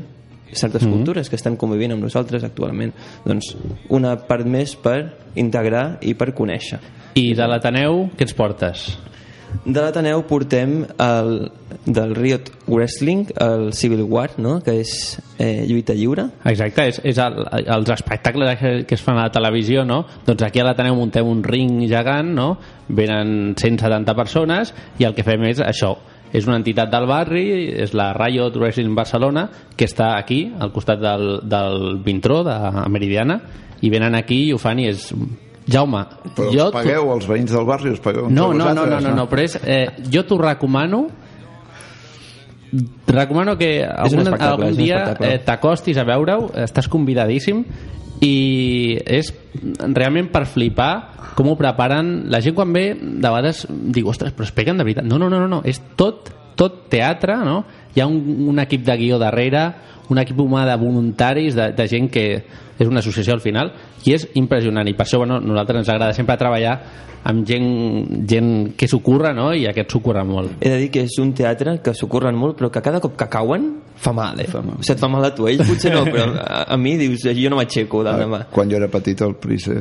certes 0.53 0.83
Mhm. 0.85 0.93
cultures 0.93 1.29
que 1.29 1.37
estan 1.37 1.57
convivint 1.57 1.93
amb 1.93 2.03
nosaltres 2.03 2.45
actualment. 2.45 2.93
Doncs 3.25 3.57
una 3.89 4.17
part 4.17 4.47
més 4.47 4.77
per 4.77 5.15
integrar 5.35 5.99
i 6.03 6.15
per 6.15 6.35
conèixer. 6.35 6.79
I 7.15 7.35
de 7.35 7.47
l'Ateneu, 7.47 8.11
què 8.17 8.23
ens 8.23 8.35
portes? 8.35 8.99
De 9.65 9.81
l'Ateneu 9.81 10.23
portem 10.29 10.83
el, 11.03 11.31
del 11.85 12.15
Riot 12.17 12.51
Wrestling, 12.67 13.27
el 13.41 13.73
Civil 13.73 14.03
War, 14.09 14.31
no? 14.39 14.59
que 14.65 14.79
és 14.83 14.93
eh, 15.39 15.65
lluita 15.69 15.97
lliure. 15.97 16.29
Exacte, 16.49 16.89
és, 16.93 17.01
és 17.05 17.21
el, 17.23 17.41
els 17.65 17.93
espectacles 17.95 18.61
que, 18.61 18.99
es 18.99 19.05
fan 19.05 19.19
a 19.19 19.27
la 19.29 19.33
televisió, 19.35 19.85
no? 19.89 20.03
Doncs 20.27 20.45
aquí 20.47 20.63
a 20.63 20.69
l'Ateneu 20.69 20.97
muntem 20.99 21.27
un 21.29 21.43
ring 21.45 21.81
gegant, 21.89 22.33
no? 22.37 22.53
Venen 22.89 23.55
170 23.57 24.17
persones 24.17 24.73
i 25.01 25.09
el 25.09 25.17
que 25.17 25.27
fem 25.27 25.45
és 25.49 25.61
això, 25.65 25.97
és 26.33 26.47
una 26.49 26.59
entitat 26.61 26.91
del 26.93 27.09
barri, 27.09 27.45
és 27.85 27.95
la 27.97 28.11
Riot 28.17 28.57
Wrestling 28.61 28.95
Barcelona, 28.97 29.49
que 29.77 29.89
està 29.89 30.15
aquí, 30.19 30.45
al 30.59 30.73
costat 30.75 31.01
del, 31.01 31.41
del 31.49 31.99
Vintró, 32.05 32.43
de 32.45 32.57
Meridiana, 32.93 33.41
i 33.81 33.91
venen 33.91 34.17
aquí 34.19 34.47
i 34.49 34.53
ho 34.53 34.61
fan 34.61 34.83
i 34.83 34.91
és... 34.93 35.13
Jaume, 35.69 36.05
Però 36.35 36.51
jo... 36.53 36.69
us 36.71 36.75
pagueu, 36.75 37.11
els 37.13 37.27
veïns 37.29 37.53
del 37.53 37.67
barri 37.69 37.93
us 37.93 38.01
pagueu 38.01 38.29
No, 38.33 38.53
no, 38.57 38.73
no, 38.73 38.87
no, 38.89 39.01
no, 39.05 39.15
no, 39.15 39.27
però 39.29 39.45
és, 39.45 39.59
eh, 39.65 39.87
jo 40.09 40.25
t'ho 40.25 40.41
recomano 40.41 41.07
recomano 43.09 43.57
que 43.57 43.85
algun, 43.85 44.29
algun 44.35 44.75
dia 44.77 45.01
eh, 45.25 45.39
t'acostis 45.45 45.97
a 45.97 46.05
veure-ho, 46.09 46.51
estàs 46.65 46.89
convidadíssim 46.93 47.63
i 48.25 48.99
és 49.07 49.31
realment 49.95 50.29
per 50.33 50.45
flipar 50.51 50.93
com 51.39 51.53
ho 51.53 51.57
preparen 51.59 52.27
la 52.33 52.43
gent 52.45 52.57
quan 52.57 52.73
ve 52.75 52.91
de 52.99 53.29
vegades 53.29 53.65
diu, 53.69 54.09
ostres, 54.11 54.35
però 54.35 54.49
es 54.49 54.55
peguen 54.55 54.81
de 54.81 54.87
veritat 54.87 55.07
no, 55.07 55.21
no, 55.21 55.31
no, 55.31 55.41
no, 55.41 55.49
no. 55.49 55.61
és 55.65 55.81
tot, 55.97 56.33
tot 56.59 56.89
teatre 56.91 57.39
no? 57.47 57.63
hi 57.95 58.03
ha 58.03 58.09
un, 58.11 58.19
un 58.51 58.59
equip 58.65 58.85
de 58.87 58.99
guió 59.01 59.21
darrere 59.23 59.69
un 60.09 60.21
equip 60.23 60.41
humà 60.41 60.65
de 60.69 60.77
voluntaris 60.81 61.57
de, 61.57 61.71
de 61.77 61.89
gent 61.91 62.09
que 62.13 62.25
és 62.79 62.87
una 62.87 63.03
associació 63.03 63.35
al 63.35 63.43
final 63.45 63.73
i 64.07 64.15
és 64.15 64.29
impressionant 64.39 64.89
i 64.89 64.95
per 64.97 65.07
això 65.07 65.21
bueno, 65.21 65.41
nosaltres 65.41 65.83
ens 65.83 65.93
agrada 65.93 66.17
sempre 66.17 66.39
treballar 66.41 66.79
amb 67.29 67.45
gent, 67.47 67.69
gent 68.31 68.51
que 68.79 68.89
s'ho 68.89 69.01
curra 69.05 69.35
no? 69.37 69.51
i 69.53 69.67
aquest 69.69 69.93
s'ho 69.93 70.01
curra 70.05 70.23
molt 70.25 70.63
He 70.63 70.71
de 70.71 70.79
dir 70.85 70.91
que 70.95 71.03
és 71.09 71.19
un 71.21 71.35
teatre 71.37 71.79
que 71.85 71.95
s'ho 71.95 72.09
curren 72.09 72.39
molt, 72.39 72.57
però 72.59 72.71
que 72.73 72.83
cada 72.85 73.03
cop 73.05 73.17
que 73.19 73.29
cauen 73.31 73.69
fa 73.99 74.13
mal, 74.15 74.39
eh? 74.39 74.47
Fa 74.47 74.63
mal. 74.63 74.79
O 74.79 74.85
sigui, 74.85 74.95
et 74.95 75.03
fa 75.03 75.09
mal 75.11 75.27
a 75.27 75.33
tu, 75.35 75.49
ell 75.51 75.59
potser 75.67 75.91
no, 75.91 76.05
però 76.07 76.29
a, 76.39 76.63
a 76.71 76.77
mi 76.79 76.95
dius, 77.01 77.27
jo 77.35 77.51
no 77.51 77.59
m'aixeco 77.59 78.05
de 78.07 78.15
demà. 78.23 78.45
Quan 78.55 78.71
jo 78.71 78.79
era 78.79 78.87
petit 78.93 79.27
el 79.27 79.35
Price 79.43 79.75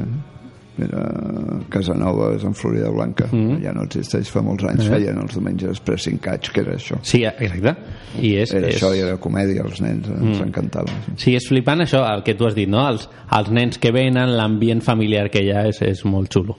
era 0.83 1.01
a 1.01 1.59
Casanova, 1.69 2.33
és 2.35 2.43
en 2.43 2.53
Florida 2.53 2.89
Blanca 2.89 3.27
Mm. 3.31 3.61
ja 3.63 3.73
no 3.73 3.83
existeix, 3.83 4.29
fa 4.29 4.41
molts 4.41 4.63
anys 4.63 4.85
Eh. 4.85 4.89
feien 4.89 5.17
els 5.17 5.33
diumenges 5.33 5.79
Pressing 5.79 6.19
Catch, 6.19 6.51
que 6.51 6.61
era 6.61 6.75
això 6.75 6.97
Sí, 7.01 7.23
exacte. 7.25 7.75
I 8.21 8.35
és, 8.37 8.53
era 8.53 8.67
és... 8.67 8.75
això 8.81 8.93
i 8.95 8.99
era 8.99 9.17
comèdia, 9.17 9.63
els 9.63 9.81
nens 9.81 10.07
ens 10.07 10.39
Mm. 10.39 10.47
encantava 10.47 10.91
Sí, 11.15 11.35
és 11.35 11.47
flipant 11.47 11.79
això, 11.81 12.03
el 12.15 12.23
que 12.23 12.35
tu 12.35 12.45
has 12.45 12.55
dit, 12.55 12.69
no? 12.69 12.87
Els, 12.87 13.09
els 13.31 13.49
nens 13.51 13.77
que 13.77 13.91
venen, 13.91 14.35
l'ambient 14.37 14.81
familiar 14.81 15.29
que 15.29 15.43
hi 15.43 15.51
ha 15.51 15.67
és, 15.67 15.81
és 15.81 16.05
molt 16.05 16.31
xulo. 16.31 16.57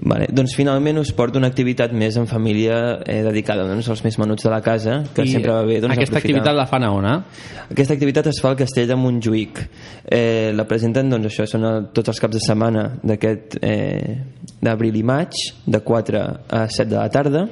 Vale, 0.00 0.28
doncs 0.30 0.54
finalment 0.54 1.00
us 1.00 1.10
porto 1.16 1.40
una 1.40 1.48
activitat 1.50 1.90
més 1.96 2.16
en 2.20 2.28
família 2.30 2.76
eh, 3.02 3.18
dedicada 3.26 3.64
doncs, 3.66 3.88
als 3.90 4.04
més 4.06 4.18
menuts 4.20 4.46
de 4.46 4.52
la 4.52 4.60
casa, 4.62 5.00
que 5.14 5.26
I 5.26 5.32
sempre 5.32 5.56
va 5.56 5.64
bé 5.66 5.80
doncs, 5.82 5.96
aquesta 5.96 6.20
aprofitar. 6.20 6.22
activitat 6.22 6.58
la 6.58 6.66
fan 6.70 6.86
a 6.86 6.92
on, 6.94 7.08
eh? 7.08 7.66
Aquesta 7.74 7.96
activitat 7.98 8.30
es 8.30 8.38
fa 8.42 8.52
al 8.52 8.60
castell 8.60 8.86
de 8.88 8.98
Montjuïc. 8.98 9.60
Eh, 10.06 10.54
la 10.54 10.68
presenten, 10.70 11.10
doncs, 11.10 11.32
això, 11.32 11.48
són 11.50 11.66
el, 11.66 11.90
tots 11.96 12.14
els 12.14 12.22
caps 12.22 12.38
de 12.38 12.44
setmana 12.46 12.86
d'aquest 13.02 13.58
eh, 13.58 14.16
d'abril 14.62 15.02
i 15.02 15.04
maig, 15.06 15.34
de 15.66 15.82
4 15.82 16.24
a 16.46 16.64
7 16.70 16.88
de 16.92 16.98
la 16.98 17.08
tarda, 17.10 17.46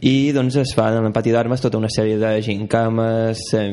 i 0.00 0.32
doncs 0.36 0.58
es 0.60 0.74
fa 0.76 0.90
en 0.92 1.06
el 1.08 1.14
pati 1.14 1.32
d'armes 1.32 1.62
tota 1.62 1.78
una 1.78 1.88
sèrie 1.92 2.18
de 2.20 2.30
gincames, 2.44 3.40
eh, 3.56 3.72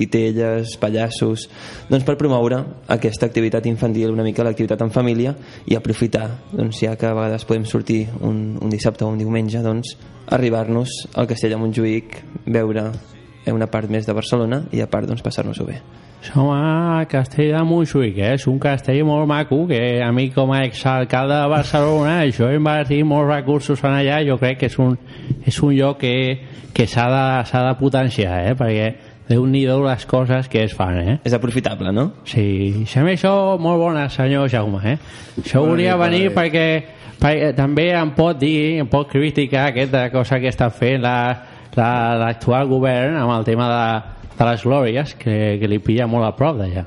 titelles, 0.00 0.76
pallassos, 0.80 1.48
doncs 1.90 2.06
per 2.08 2.16
promoure 2.16 2.62
aquesta 2.88 3.28
activitat 3.28 3.66
infantil, 3.66 4.12
una 4.12 4.24
mica 4.24 4.46
l'activitat 4.46 4.82
en 4.82 4.90
família 4.94 5.34
i 5.66 5.76
aprofitar, 5.76 6.28
doncs 6.52 6.80
ja 6.80 6.96
que 6.96 7.06
a 7.06 7.14
vegades 7.14 7.44
podem 7.44 7.68
sortir 7.68 8.06
un, 8.20 8.58
un 8.60 8.72
dissabte 8.72 9.04
o 9.04 9.12
un 9.12 9.20
diumenge, 9.20 9.62
doncs 9.62 9.96
arribar-nos 10.32 11.04
al 11.14 11.28
castell 11.28 11.52
de 11.56 11.60
Montjuïc, 11.60 12.20
veure 12.46 12.90
eh, 13.44 13.52
una 13.52 13.68
part 13.68 13.90
més 13.90 14.08
de 14.08 14.16
Barcelona 14.16 14.64
i 14.72 14.80
a 14.80 14.88
part 14.88 15.08
doncs 15.08 15.24
passar-nos-ho 15.24 15.68
bé. 15.68 15.82
Som 16.20 16.48
a 16.50 17.04
Castell 17.08 17.52
de 17.54 17.60
Montjuïc, 17.62 18.16
eh? 18.18 18.32
és 18.34 18.46
un 18.50 18.58
castell 18.58 19.04
molt 19.06 19.28
maco 19.30 19.60
que 19.68 20.00
a 20.02 20.08
mi 20.12 20.28
com 20.34 20.50
a 20.52 20.64
exalcalde 20.66 21.36
de 21.38 21.46
Barcelona 21.52 22.16
jo 22.34 22.48
he 22.50 22.56
invertit 22.58 23.04
molts 23.06 23.30
recursos 23.30 23.84
en 23.86 23.94
allà 24.00 24.18
jo 24.26 24.34
crec 24.40 24.58
que 24.58 24.66
és 24.66 24.78
un, 24.82 24.96
és 25.46 25.60
un 25.62 25.76
lloc 25.76 26.00
que, 26.02 26.12
que 26.74 26.86
s'ha 26.90 27.06
de, 27.12 27.22
s'ha 27.46 27.62
de 27.68 27.76
potenciar 27.78 28.40
eh? 28.50 28.56
perquè 28.58 28.88
déu 29.28 29.46
nhi 29.46 29.62
les 29.68 30.04
coses 30.10 30.48
que 30.50 30.64
es 30.66 30.74
fan 30.74 30.98
eh? 30.98 31.16
És 31.24 31.32
aprofitable, 31.38 31.92
no? 31.94 32.08
Sí, 32.26 32.84
sembla 32.90 33.14
això 33.14 33.32
molt 33.62 33.78
bona 33.86 34.08
senyor 34.10 34.50
Jaume 34.50 34.82
eh? 34.84 34.98
això 35.38 35.62
Bona 35.62 35.70
volia 35.76 35.94
bona 35.96 36.08
venir 36.10 36.24
nit. 36.26 36.34
perquè, 36.36 36.66
perquè 37.22 37.54
també 37.56 37.92
em 37.94 38.10
pot 38.18 38.42
dir 38.42 38.80
em 38.82 38.90
pot 38.90 39.06
criticar 39.14 39.68
aquesta 39.70 40.08
cosa 40.10 40.40
que 40.42 40.50
està 40.50 40.68
fent 40.74 40.98
la- 41.06 41.44
la- 41.78 42.16
l'actual 42.24 42.66
govern 42.66 43.14
amb 43.22 43.36
el 43.38 43.44
tema 43.46 43.70
de, 43.70 44.16
de 44.38 44.44
les 44.50 44.62
glòries 44.64 45.14
que, 45.18 45.56
que 45.60 45.68
li 45.68 45.78
pilla 45.82 46.06
molt 46.06 46.24
a 46.28 46.32
prop 46.38 46.56
d'allà 46.60 46.86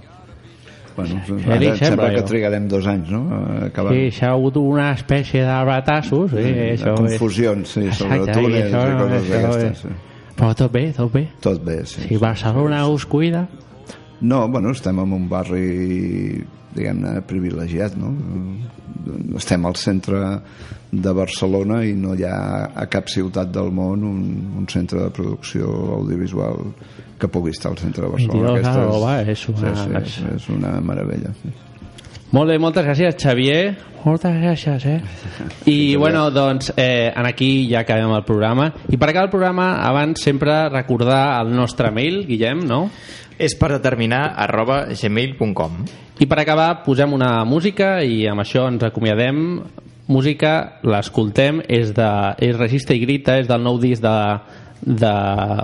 bueno, 0.96 1.22
ara 1.24 1.32
sembla, 1.32 1.76
sembla 1.80 2.10
que 2.16 2.22
trigarem 2.28 2.66
dos 2.68 2.86
anys 2.88 3.10
no? 3.14 3.22
a 3.32 3.66
acabar 3.70 3.94
Sí, 3.96 4.10
s'ha 4.12 4.32
hagut 4.36 4.58
una 4.60 4.90
espècie 4.92 5.42
de 5.48 5.60
batassos. 5.66 6.32
Sí, 6.36 6.42
de 6.52 6.66
això 6.76 6.96
confusions, 7.00 7.70
sí, 7.78 7.86
sobre 7.96 8.18
Exacte, 8.20 8.34
túnels 8.42 8.58
i 8.58 8.64
això- 8.68 8.88
i 8.92 8.98
coses 9.00 9.22
això 9.24 9.42
d'aquestes, 9.42 9.84
sí. 9.86 9.94
Però 10.42 10.54
tot 10.58 10.72
bé, 10.74 10.84
tot 10.98 11.12
bé. 11.14 11.24
tot 11.40 11.64
bé, 11.64 11.78
sí. 11.86 12.02
Si 12.10 12.18
Barcelona 12.18 12.88
us 12.88 13.06
cuida... 13.06 13.46
No, 14.22 14.48
bueno, 14.50 14.72
estem 14.76 15.00
en 15.00 15.14
un 15.14 15.30
barri 15.30 16.44
diguem-ne 16.76 17.22
privilegiat 17.28 17.96
no? 18.00 18.12
estem 19.38 19.66
al 19.66 19.76
centre 19.76 20.20
de 20.92 21.14
Barcelona 21.16 21.82
i 21.88 21.94
no 21.96 22.14
hi 22.16 22.24
ha 22.28 22.72
a 22.76 22.86
cap 22.92 23.08
ciutat 23.12 23.52
del 23.56 23.72
món 23.72 24.04
un, 24.04 24.22
un 24.60 24.68
centre 24.72 25.00
de 25.06 25.10
producció 25.16 25.68
audiovisual 25.98 26.74
que 27.20 27.30
pugui 27.32 27.52
estar 27.56 27.72
al 27.72 27.78
centre 27.80 28.06
de 28.06 28.12
Barcelona 28.12 28.54
22 28.54 28.60
Aquesta 28.60 28.82
arroba, 28.84 29.22
és 29.22 29.48
una- 29.50 30.06
sí, 30.06 30.16
sí, 30.20 30.24
és 30.36 30.50
una 30.50 30.80
meravella 30.82 31.34
sí. 31.42 31.54
Molt 32.32 32.48
bé, 32.48 32.56
moltes 32.64 32.86
gràcies, 32.88 33.18
Xavier. 33.20 33.74
Moltes 34.06 34.32
gràcies, 34.40 34.86
eh? 34.88 35.02
I, 35.68 35.98
bueno, 36.00 36.30
doncs, 36.32 36.70
eh, 36.80 37.12
en 37.12 37.26
aquí 37.28 37.68
ja 37.70 37.82
acabem 37.82 38.14
el 38.16 38.24
programa. 38.24 38.70
I 38.88 38.96
per 38.96 39.10
acabar 39.10 39.26
el 39.26 39.34
programa, 39.34 39.66
abans 39.84 40.24
sempre 40.24 40.70
recordar 40.70 41.42
el 41.42 41.52
nostre 41.54 41.92
mail, 41.92 42.22
Guillem, 42.26 42.64
no? 42.64 42.86
És 43.42 43.56
per 43.58 43.72
determinar 43.74 44.36
arroba 44.38 44.84
gmail.com 44.94 45.78
I 46.22 46.28
per 46.30 46.38
acabar, 46.38 46.84
posem 46.86 47.16
una 47.18 47.40
música 47.50 47.96
i 48.06 48.28
amb 48.30 48.44
això 48.44 48.68
ens 48.70 48.84
acomiadem. 48.86 49.40
Música, 50.12 50.82
l'escoltem, 50.86 51.62
és, 51.72 51.94
de, 51.96 52.10
és 52.44 52.58
Resista 52.58 52.94
i 52.94 53.00
Grita, 53.02 53.40
és 53.42 53.48
del 53.50 53.64
nou 53.66 53.80
disc 53.82 54.04
de, 54.04 54.18
de 54.86 55.14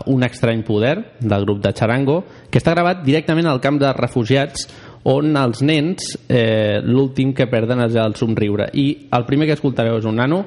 Un 0.10 0.26
estrany 0.26 0.64
poder, 0.66 0.96
del 1.20 1.46
grup 1.46 1.60
de 1.62 1.74
Charango, 1.76 2.22
que 2.50 2.62
està 2.62 2.74
gravat 2.74 3.04
directament 3.06 3.50
al 3.52 3.62
camp 3.62 3.78
de 3.82 3.92
refugiats 3.94 4.66
on 5.08 5.38
els 5.38 5.62
nens 5.62 6.16
eh, 6.28 6.80
l'últim 6.84 7.36
que 7.36 7.46
perden 7.52 7.84
és 7.86 8.00
el 8.00 8.16
somriure. 8.18 8.72
I 8.74 8.88
el 9.14 9.28
primer 9.30 9.48
que 9.48 9.58
escoltareu 9.60 10.00
és 10.00 10.08
un 10.10 10.18
nano 10.18 10.42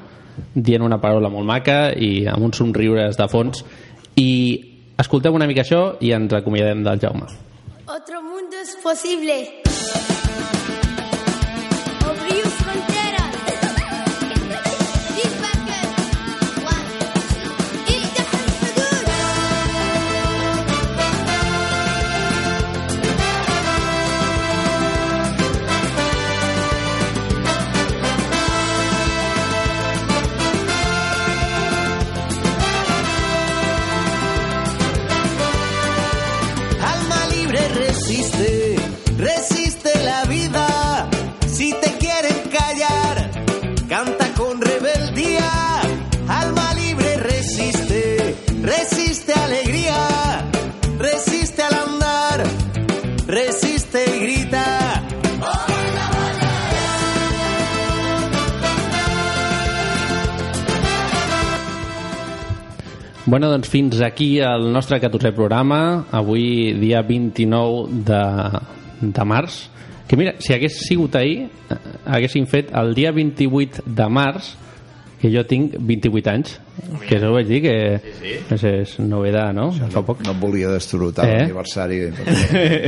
dient 0.55 0.83
una 0.83 0.99
paraula 0.99 1.31
molt 1.31 1.47
maca 1.47 1.79
i 1.95 2.25
amb 2.27 2.49
uns 2.49 2.59
somriures 2.59 3.15
de 3.15 3.27
fons. 3.31 3.63
I 4.19 4.31
escolteu 4.97 5.33
una 5.33 5.47
mica 5.47 5.61
això 5.61 5.97
i 6.01 6.11
ens 6.11 6.33
acomiadem 6.33 6.83
del 6.83 6.99
Jaume 6.99 7.27
Otro 7.87 8.21
mundo 8.21 8.55
es 8.61 8.77
posible. 8.83 9.61
Bueno, 63.31 63.47
doncs 63.47 63.69
fins 63.71 64.01
aquí 64.03 64.41
el 64.43 64.65
nostre 64.75 64.97
14è 64.99 65.29
programa, 65.31 66.03
avui 66.11 66.73
dia 66.75 66.99
29 66.99 68.01
de, 68.03 68.23
de 69.07 69.23
març, 69.23 69.69
que 70.03 70.17
mira, 70.19 70.33
si 70.43 70.51
hagués 70.51 70.81
sigut 70.83 71.15
ahir, 71.15 71.45
eh, 71.71 71.77
haguéssim 72.11 72.43
fet 72.51 72.73
el 72.75 72.91
dia 72.97 73.13
28 73.15 73.85
de 73.87 74.07
març, 74.11 74.49
que 75.21 75.29
jo 75.31 75.45
tinc 75.47 75.77
28 75.79 76.27
anys, 76.33 76.57
que 77.05 77.15
això 77.21 77.29
ho 77.29 77.37
vaig 77.37 77.47
dir 77.47 77.61
que 77.63 77.75
sí, 78.03 78.11
sí. 78.19 78.33
És, 78.57 78.65
és 78.67 78.95
novedat, 78.99 79.53
no? 79.55 79.69
Fa 79.93 80.01
poc. 80.03 80.25
No 80.27 80.33
volia 80.41 80.73
destrotar 80.73 81.23
Eh? 81.29 81.31
eh? 81.31 81.37
l'aniversari. 81.45 82.01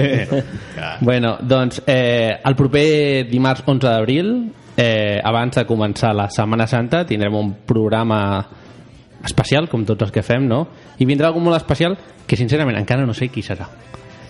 bueno, 1.08 1.38
doncs 1.40 1.84
eh, 1.88 2.34
el 2.44 2.58
proper 2.60 3.30
dimarts 3.32 3.64
11 3.64 3.88
d'abril, 3.88 4.34
eh, 4.76 5.22
abans 5.24 5.56
de 5.56 5.64
començar 5.70 6.12
la 6.18 6.28
Setmana 6.28 6.68
Santa, 6.68 7.06
tindrem 7.08 7.40
un 7.40 7.54
programa 7.64 8.20
especial, 9.24 9.70
com 9.70 9.86
tots 9.86 10.02
els 10.04 10.12
que 10.12 10.24
fem, 10.24 10.48
no? 10.48 10.68
I 11.00 11.06
vindrà 11.06 11.28
algú 11.30 11.40
molt 11.40 11.58
especial 11.58 11.98
que, 12.28 12.36
sincerament, 12.40 12.78
encara 12.80 13.06
no 13.06 13.14
sé 13.14 13.30
qui 13.30 13.42
serà. 13.42 13.68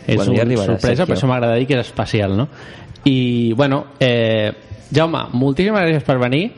És 0.05 0.17
Bueno, 0.17 0.33
una 0.33 0.41
arribarà, 0.43 0.65
sorpresa, 0.65 0.95
Sergio. 1.03 1.05
per 1.07 1.17
això 1.17 1.27
m'agrada 1.27 1.55
dir 1.55 1.65
que 1.67 1.77
és 1.79 1.85
especial, 1.87 2.35
no? 2.37 2.47
I, 3.05 3.53
bueno, 3.55 3.85
eh, 3.99 4.51
Jaume, 4.93 5.25
moltíssimes 5.33 5.81
gràcies 5.81 6.03
per 6.03 6.19
venir. 6.19 6.51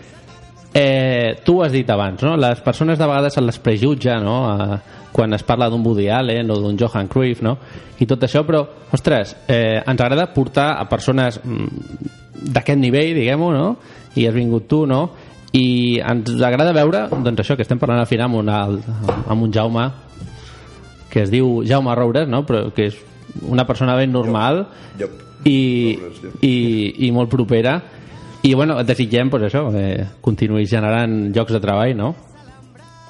Eh, 0.78 1.38
tu 1.46 1.60
ho 1.60 1.64
has 1.64 1.72
dit 1.72 1.90
abans, 1.90 2.22
no? 2.24 2.36
Les 2.36 2.60
persones 2.62 2.98
de 3.00 3.06
vegades 3.08 3.34
se 3.34 3.42
les 3.42 3.60
prejutja, 3.60 4.18
no? 4.20 4.36
Eh, 4.76 4.78
quan 5.16 5.32
es 5.34 5.44
parla 5.48 5.70
d'un 5.72 5.86
Woody 5.86 6.10
Allen 6.12 6.52
o 6.52 6.58
d'un 6.60 6.76
Johan 6.78 7.08
Cruyff, 7.08 7.42
no? 7.42 7.58
I 8.00 8.06
tot 8.06 8.26
això, 8.28 8.42
però, 8.46 8.66
ostres, 8.92 9.36
eh, 9.48 9.80
ens 9.88 10.02
agrada 10.02 10.28
portar 10.34 10.74
a 10.82 10.90
persones 10.90 11.40
mm, 11.42 12.50
d'aquest 12.52 12.78
nivell, 12.82 13.14
diguem-ho, 13.16 13.54
no? 13.54 13.78
I 14.16 14.28
has 14.28 14.36
vingut 14.36 14.68
tu, 14.68 14.86
no? 14.86 15.06
I 15.56 16.02
ens 16.04 16.34
agrada 16.44 16.74
veure, 16.76 17.06
doncs 17.12 17.44
això, 17.44 17.56
que 17.56 17.64
estem 17.64 17.80
parlant 17.80 18.02
al 18.02 18.10
final 18.10 18.28
amb, 18.28 18.42
una, 18.42 18.64
amb 19.32 19.46
un 19.46 19.54
Jaume 19.54 19.86
que 21.12 21.24
es 21.24 21.32
diu 21.32 21.62
Jaume 21.64 21.94
Roures, 21.96 22.28
no? 22.28 22.42
però 22.44 22.66
que 22.76 22.90
és 22.90 22.98
una 23.48 23.64
persona 23.68 23.96
ben 23.96 24.12
normal 24.12 24.66
i, 25.48 25.96
i, 26.44 26.56
i 27.08 27.12
molt 27.16 27.32
propera 27.32 27.78
i 28.46 28.54
bueno, 28.54 28.78
desitgem 28.84 29.32
pues, 29.32 29.48
això, 29.48 29.64
eh, 29.80 30.06
continuïs 30.22 30.70
generant 30.70 31.32
llocs 31.36 31.56
de 31.56 31.62
treball 31.64 31.96
no? 31.98 32.12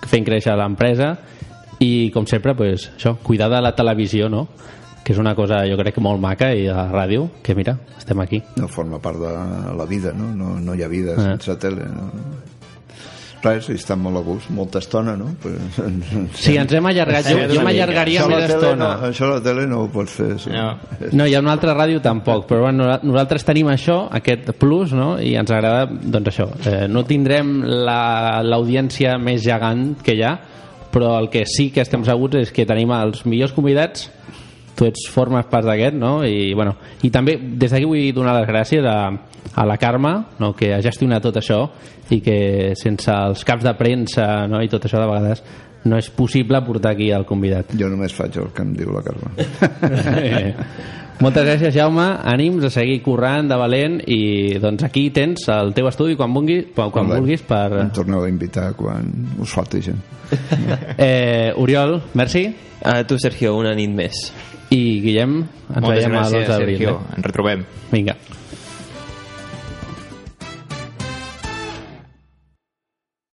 fent 0.06 0.26
créixer 0.28 0.54
l'empresa 0.58 1.16
i 1.82 2.12
com 2.14 2.28
sempre 2.30 2.54
pues, 2.56 2.92
això, 2.96 3.16
cuidar 3.24 3.50
de 3.52 3.62
la 3.66 3.74
televisió 3.76 4.30
no? 4.30 4.46
Que 5.06 5.14
és 5.14 5.19
una 5.22 5.36
cosa 5.38 5.60
jo 5.69 5.77
crec 5.77 5.94
que 5.95 6.02
molt 6.02 6.18
maca 6.19 6.49
i 6.57 6.65
a 6.68 6.76
la 6.80 6.88
ràdio, 6.90 7.27
que 7.45 7.53
mira, 7.53 7.77
estem 7.99 8.19
aquí 8.23 8.41
No 8.57 8.68
forma 8.68 8.98
part 8.99 9.19
de 9.22 9.32
la 9.77 9.86
vida, 9.86 10.11
no? 10.18 10.32
No, 10.34 10.56
no 10.60 10.73
hi 10.73 10.82
ha 10.82 10.88
vida 10.90 11.14
Eh. 11.14 11.22
sense 11.22 11.56
tele. 11.61 11.86
No? 11.86 12.10
Res, 13.45 13.68
i 13.69 13.76
estan 13.77 13.99
molt 14.02 14.18
a 14.18 14.22
gust, 14.26 14.48
molta 14.49 14.80
estona, 14.82 15.14
no? 15.15 15.27
Però... 15.44 15.60
Sí, 16.34 16.56
ens 16.57 16.72
hem 16.73 16.88
allargat. 16.90 17.27
Jo- 17.30 17.44
jo 17.52 17.61
m'allargaria 17.61 18.23
la 18.26 18.40
més 18.40 18.48
tele 18.48 18.56
estona. 18.56 18.88
No, 18.95 19.10
això 19.11 19.27
a 19.27 19.36
la 19.36 19.44
tele 19.45 19.68
no 19.69 19.84
ho 19.84 19.90
pots 19.94 20.15
fer. 20.18 20.30
Sí. 20.41 20.49
No. 20.49 20.72
No, 21.14 21.27
hi 21.30 21.36
ha 21.38 21.41
una 21.44 21.53
altra 21.53 21.76
ràdio 21.77 22.02
tampoc, 22.02 22.48
però 22.49 22.64
bueno, 22.65 22.88
nosaltres 23.06 23.45
tenim 23.45 23.69
això, 23.69 23.99
aquest 24.18 24.49
plus, 24.57 24.95
no? 24.98 25.11
i 25.22 25.36
ens 25.38 25.53
agrada, 25.53 25.86
doncs 25.86 26.32
això, 26.34 26.48
eh, 26.65 26.88
no 26.90 27.03
tindrem 27.06 27.60
la- 27.86 28.41
l'audiència 28.41 29.19
més 29.22 29.44
gegant 29.45 29.91
que 30.02 30.18
hi 30.18 30.23
ha, 30.26 30.34
però 30.91 31.14
el 31.19 31.30
que 31.30 31.45
sí 31.45 31.69
que 31.69 31.82
estem 31.86 32.02
segurs 32.07 32.40
és 32.41 32.52
que 32.56 32.65
tenim 32.65 32.90
els 32.98 33.27
millors 33.30 33.53
convidats, 33.53 34.10
tu 34.76 34.88
ets 34.88 35.08
formes 35.12 35.48
part 35.52 35.68
d'aquest, 35.68 35.96
no? 35.98 36.20
I, 36.28 36.54
bueno, 36.54 36.76
I 37.04 37.12
també 37.14 37.38
des 37.40 37.72
d'aquí 37.72 37.88
vull 37.88 38.12
donar 38.16 38.36
les 38.40 38.48
gràcies 38.50 38.86
a, 38.86 38.98
a 39.56 39.66
la 39.66 39.78
Carme, 39.82 40.16
no? 40.40 40.54
que 40.58 40.74
ha 40.76 40.82
gestionat 40.84 41.24
tot 41.24 41.40
això 41.40 41.62
i 42.12 42.20
que 42.22 42.74
sense 42.80 43.12
els 43.12 43.46
caps 43.48 43.64
de 43.66 43.74
premsa 43.80 44.46
no? 44.52 44.62
i 44.62 44.70
tot 44.72 44.86
això 44.86 45.00
de 45.02 45.08
vegades 45.10 45.44
no 45.86 46.00
és 46.02 46.10
possible 46.10 46.60
portar 46.66 46.96
aquí 46.96 47.12
el 47.14 47.28
convidat. 47.30 47.76
Jo 47.78 47.90
només 47.92 48.14
faig 48.14 48.40
el 48.42 48.52
que 48.54 48.64
em 48.66 48.74
diu 48.78 48.92
la 48.94 49.04
Carme. 49.06 49.34
Moltes 51.22 51.46
gràcies, 51.46 51.72
Jaume. 51.72 52.08
Ànims 52.28 52.66
a 52.68 52.72
seguir 52.74 52.98
currant 53.06 53.48
de 53.48 53.56
valent 53.60 54.02
i 54.12 54.58
doncs 54.60 54.84
aquí 54.84 55.06
tens 55.16 55.46
el 55.54 55.72
teu 55.78 55.88
estudi 55.88 56.18
quan 56.20 56.34
vulguis, 56.36 56.74
quan, 56.76 56.92
quan 56.92 57.08
vulguis 57.14 57.46
per... 57.48 57.70
Em 57.86 57.94
torneu 57.96 58.26
a 58.26 58.32
invitar 58.32 58.74
quan 58.76 59.14
us 59.40 59.56
falti 59.56 59.84
gent. 59.86 60.02
Eh, 60.98 61.54
Oriol, 61.62 62.00
merci. 62.18 62.48
A 62.86 63.04
tu, 63.08 63.18
Sergio, 63.22 63.54
una 63.58 63.76
nit 63.78 63.94
més. 63.94 64.26
I 64.76 64.80
Guillem, 65.04 65.36
ens 65.42 65.82
Moltes 65.82 66.02
veiem 66.02 66.16
a 66.16 66.22
gràcies, 66.22 66.42
l'11 66.42 66.52
d'abril. 66.52 66.88
Eh? 66.90 67.18
Ens 67.18 67.28
retrobem. 67.30 67.66
Vinga. 67.94 68.18